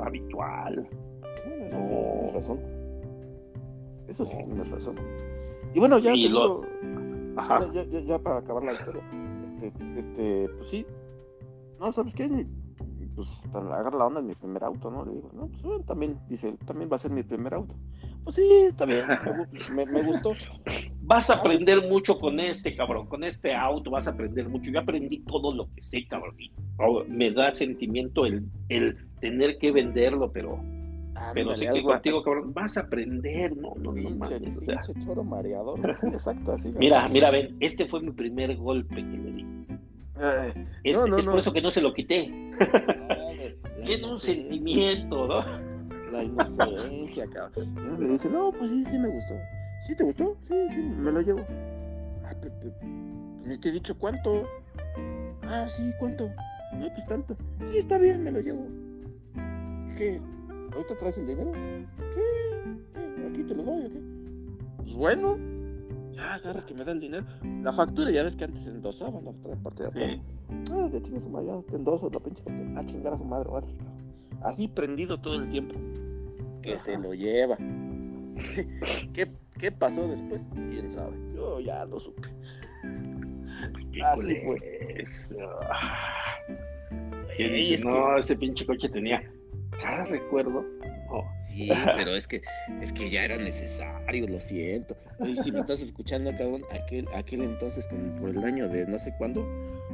[0.04, 0.88] habitual.
[1.72, 2.60] Eso sí, tienes razón.
[4.08, 4.96] Eso sí, tienes razón.
[5.74, 6.66] Y bueno, ya, Y te lo- digo,
[7.38, 7.72] Ajá.
[7.74, 9.02] ya, ya- ya para acabar la historia,
[9.62, 10.86] este, este, pues sí,
[11.80, 12.46] no, ¿sabes qué?
[13.16, 15.06] Pues agarra la onda en mi primer auto, ¿no?
[15.06, 17.76] Le digo, no, pues también, dice, también va a ser mi primer auto.
[18.24, 19.06] Pues sí, está bien,
[19.74, 20.34] me, me, gustó.
[21.02, 24.72] Vas a aprender mucho con este, cabrón, con este auto, vas a aprender mucho.
[24.72, 26.36] Yo aprendí todo lo que sé, cabrón.
[27.10, 30.60] Me da sentimiento el, el tener que venderlo, pero
[31.22, 34.82] Ah, pero sé que contigo, cabrón, vas a aprender, no, no, no mames, o sea.
[35.06, 35.80] choro mareador,
[36.14, 36.74] exacto, así.
[36.78, 39.46] Mira, mira, ven, este fue mi primer golpe que le di.
[40.84, 42.32] es, es por eso que no se lo quité.
[43.86, 45.46] Tiene un sentimiento, ¿no?
[46.12, 47.76] La inocencia, cabrón.
[47.78, 49.36] Y me dice, no, pues sí, sí me gustó.
[49.88, 50.36] ¿Sí te gustó?
[50.48, 51.46] Sí, sí, me lo llevo.
[52.26, 52.34] Ah,
[53.46, 54.48] ni te he dicho cuánto.
[55.44, 56.30] Ah, sí, ¿cuánto?
[56.74, 57.36] No, pues tanto.
[57.72, 58.68] Sí, está bien, me lo llevo.
[59.98, 60.20] ¿Qué?
[60.74, 61.52] ¿Ahorita traes el dinero?
[62.14, 63.28] ¿Qué?
[63.28, 64.02] ¿Aquí te lo doy o qué?
[64.78, 65.38] Pues bueno,
[66.14, 67.26] ya agarra que me da el dinero.
[67.64, 70.20] La factura, ya ves que antes se endosaba la otra parte de atrás.
[70.72, 72.44] Ah, ya tienes su ya te endoso la pinche
[72.76, 73.68] a chingar a su madre, vale.
[74.42, 75.76] Así prendido todo el tiempo.
[76.62, 77.58] Que se lo lleva.
[79.14, 80.42] ¿Qué, ¿Qué pasó después?
[80.68, 81.16] ¿Quién sabe?
[81.36, 82.30] Yo ya lo supe.
[84.04, 85.06] Así fue.
[87.84, 89.24] no, ese pinche coche tenía
[89.80, 90.66] cada recuerdo.
[91.46, 92.42] Sí, pero es que
[92.82, 94.96] es que ya era necesario, lo siento.
[95.20, 98.98] Oye, si me estás escuchando, cabrón, aquel, aquel entonces, como por el año de no
[99.00, 99.46] sé cuándo.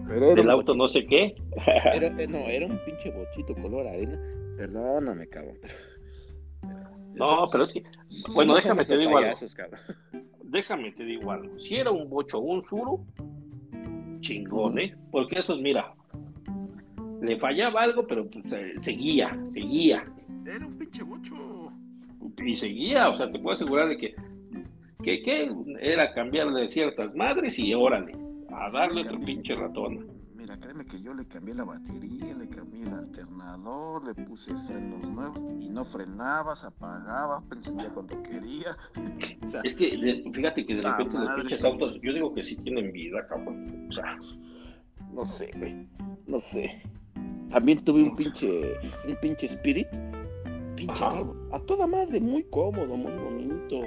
[0.08, 1.36] Pero Del auto no sé qué.
[2.18, 4.20] Eh, no, era un pinche bochito color arena.
[4.58, 5.58] Perdóname, cabrón.
[7.14, 7.84] No, pero es que.
[8.34, 9.36] Bueno, déjame te digo algo.
[10.44, 11.60] Déjame te digo algo.
[11.60, 13.04] Si era un bocho o un suro,
[14.20, 14.96] chingón, ¿eh?
[15.12, 15.94] Porque eso es, mira,
[17.22, 18.46] le fallaba algo, pero pues,
[18.78, 20.06] seguía, seguía.
[20.46, 21.36] Era un pinche mucho.
[22.38, 24.16] Y seguía, o sea, te puedo asegurar de que,
[25.04, 28.16] que, era cambiarle ciertas madres y órale,
[28.52, 30.08] a darle otro pinche ratón.
[30.36, 35.10] Mira, créeme que yo le cambié la batería, le cambié el alternador, le puse frenos
[35.10, 38.78] nuevos y no frenaba, se apagaba, encendía cuando quería.
[39.64, 43.28] es que fíjate que de repente los pinches autos, yo digo que sí tienen vida,
[43.28, 43.66] cabrón.
[43.90, 44.18] O sea,
[45.12, 45.88] no sé, güey,
[46.28, 46.82] no sé.
[47.52, 48.74] También tuve un pinche,
[49.08, 49.88] un pinche Spirit.
[50.76, 53.82] Pinche a toda madre, muy cómodo, muy bonito.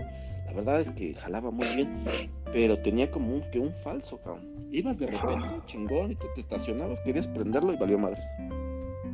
[0.46, 2.04] La verdad es que jalaba muy bien,
[2.52, 4.68] pero tenía como un, que un falso, cabrón.
[4.72, 8.24] Ibas de repente, chingón, y tú te estacionabas, querías prenderlo y valió madres.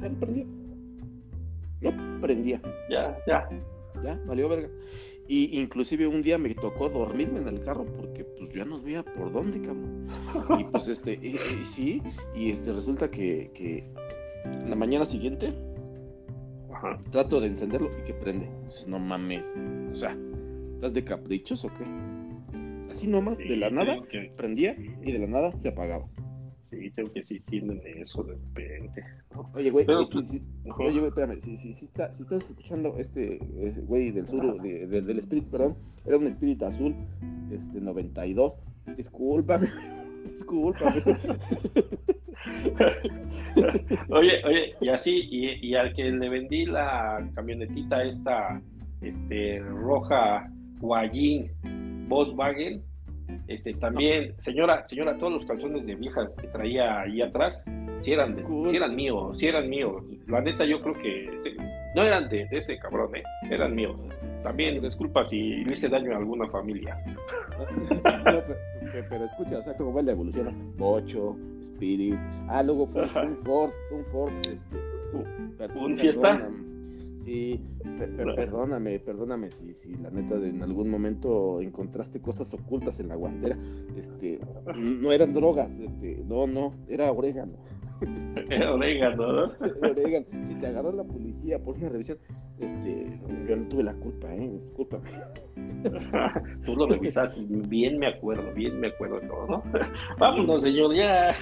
[0.00, 0.46] Ya no prendía.
[1.82, 2.62] No prendía.
[2.88, 3.48] Ya, ya.
[4.02, 4.68] Ya, valió verga.
[5.28, 9.02] Y inclusive un día me tocó dormirme en el carro porque pues ya no veía
[9.02, 10.06] por dónde, cabrón.
[10.60, 12.02] Y pues este, y, sí,
[12.34, 13.84] y este resulta que, que
[14.68, 15.52] la mañana siguiente
[17.10, 18.48] trato de encenderlo y que prende.
[18.86, 19.56] no mames.
[19.92, 20.16] O sea,
[20.74, 21.84] ¿estás de caprichos o qué?
[22.90, 23.98] Así nomás, de la nada,
[24.36, 26.06] prendía y de la nada se apagaba.
[26.70, 29.04] Sí, tengo que sí tienen eso de repente.
[29.54, 29.86] Oye, güey,
[30.24, 30.42] si,
[30.78, 33.38] oye, güey, espérame, si, si, si, estás escuchando este,
[33.86, 36.94] güey del sur, del espíritu, perdón, era un espíritu azul,
[37.52, 38.56] este, 92,
[38.96, 39.68] discúlpame,
[40.32, 41.02] discúlpame.
[44.10, 48.60] oye, oye, y así, y, al que le vendí la camionetita esta,
[49.00, 50.50] este, roja
[50.80, 51.50] Guayín
[52.08, 52.82] Volkswagen,
[53.48, 57.64] este, también, señora, señora, todos los calzones de viejas que traía ahí atrás,
[58.02, 60.02] si eran, si eran míos, si eran míos.
[60.28, 61.56] La neta, yo creo que
[61.94, 63.96] no eran de, ese cabrón, eh, eran míos.
[64.42, 66.96] También, disculpa si le hice daño a alguna familia.
[69.08, 70.74] pero, escucha, o sea, cómo va la evolución.
[70.76, 72.16] Bocho, Spirit.
[72.48, 74.32] Ah, luego fue, un Ford, un Ford.
[74.42, 76.48] Este, ¿Un fiesta?
[77.16, 77.60] Sí,
[77.96, 83.16] perdóname, perdóname si, si la neta de, en algún momento encontraste cosas ocultas en la
[83.16, 83.58] guantera.
[83.96, 84.38] Este,
[84.76, 87.54] no eran drogas, este, no, no, era orégano.
[88.72, 89.52] Orégano, ¿no?
[89.82, 90.26] orégano.
[90.42, 92.18] Si te agarró la policía por una revisión,
[92.58, 95.10] este, yo no tuve la culpa, eh, discúlpame.
[96.64, 99.62] Tú lo revisaste, bien me acuerdo, bien me acuerdo todo, ¿no?
[100.18, 101.32] Vámonos, señor, ya.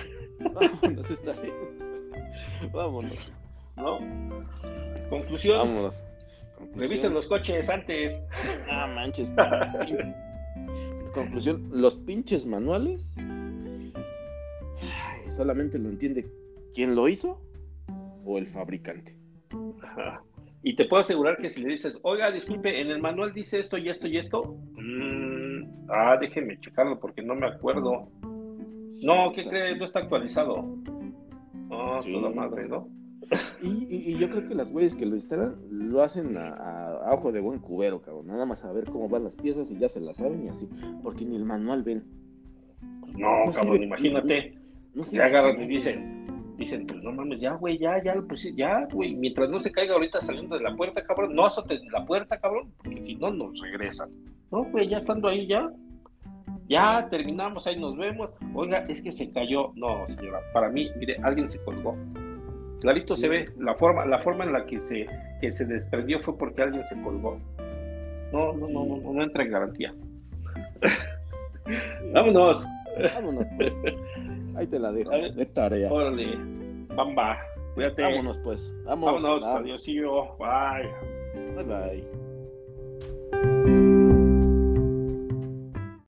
[0.41, 1.55] Vámonos, está bien.
[2.73, 3.31] Vámonos.
[3.77, 3.99] ¿No?
[5.09, 5.59] Conclusión.
[5.59, 6.03] Vámonos.
[6.77, 8.25] Revisen los coches antes.
[8.71, 9.31] Ah, manches.
[11.15, 13.09] Conclusión, los pinches manuales
[15.37, 16.27] solamente lo entiende
[16.75, 17.41] quién lo hizo
[18.25, 19.17] o el fabricante.
[20.63, 23.77] Y te puedo asegurar que si le dices, oiga, disculpe, en el manual dice esto
[23.77, 28.09] y esto y esto, mm, ah, déjeme checarlo porque no me acuerdo.
[29.03, 29.77] No, ¿qué cree?
[29.77, 30.63] No está actualizado.
[31.69, 32.89] No, toda madre, ¿no?
[33.63, 37.59] Y, yo creo que las güeyes que lo instalan lo hacen a, ojo de buen
[37.59, 38.27] cubero, cabrón.
[38.27, 40.69] Nada más a ver cómo van las piezas y ya se las saben y así.
[41.03, 42.05] Porque ni el manual ven.
[43.17, 44.55] no, cabrón, imagínate.
[44.95, 46.25] No, agarran y dicen,
[46.57, 49.95] dicen, pues no mames, ya, güey, ya, ya, pues ya, güey, mientras no se caiga
[49.95, 53.59] ahorita saliendo de la puerta, cabrón, no azotes la puerta, cabrón, porque si no nos
[53.61, 54.11] regresan.
[54.51, 55.71] No, güey, ya estando ahí, ya,
[56.69, 58.31] ya terminamos, ahí nos vemos.
[58.55, 59.73] Oiga, es que se cayó.
[59.75, 61.97] No, señora, para mí, mire, alguien se colgó.
[62.81, 65.07] Clarito se ve, la forma, la forma en la que se,
[65.41, 67.39] que se desprendió fue porque alguien se colgó.
[68.33, 69.95] No, no, no, no, no entra en garantía.
[72.13, 72.67] Vámonos.
[73.15, 73.73] Vámonos, pues.
[74.57, 75.11] Ahí te la dejo.
[75.11, 75.93] De tarea.
[75.93, 76.37] Órale.
[76.95, 77.39] Bamba.
[77.75, 78.03] Cuídate.
[78.03, 78.73] Vámonos pues.
[78.85, 79.23] Vámonos.
[79.23, 79.45] Vámonos.
[79.45, 79.85] Adiós.
[80.39, 80.91] Bye.
[81.57, 82.03] Bye
[83.33, 84.04] bye.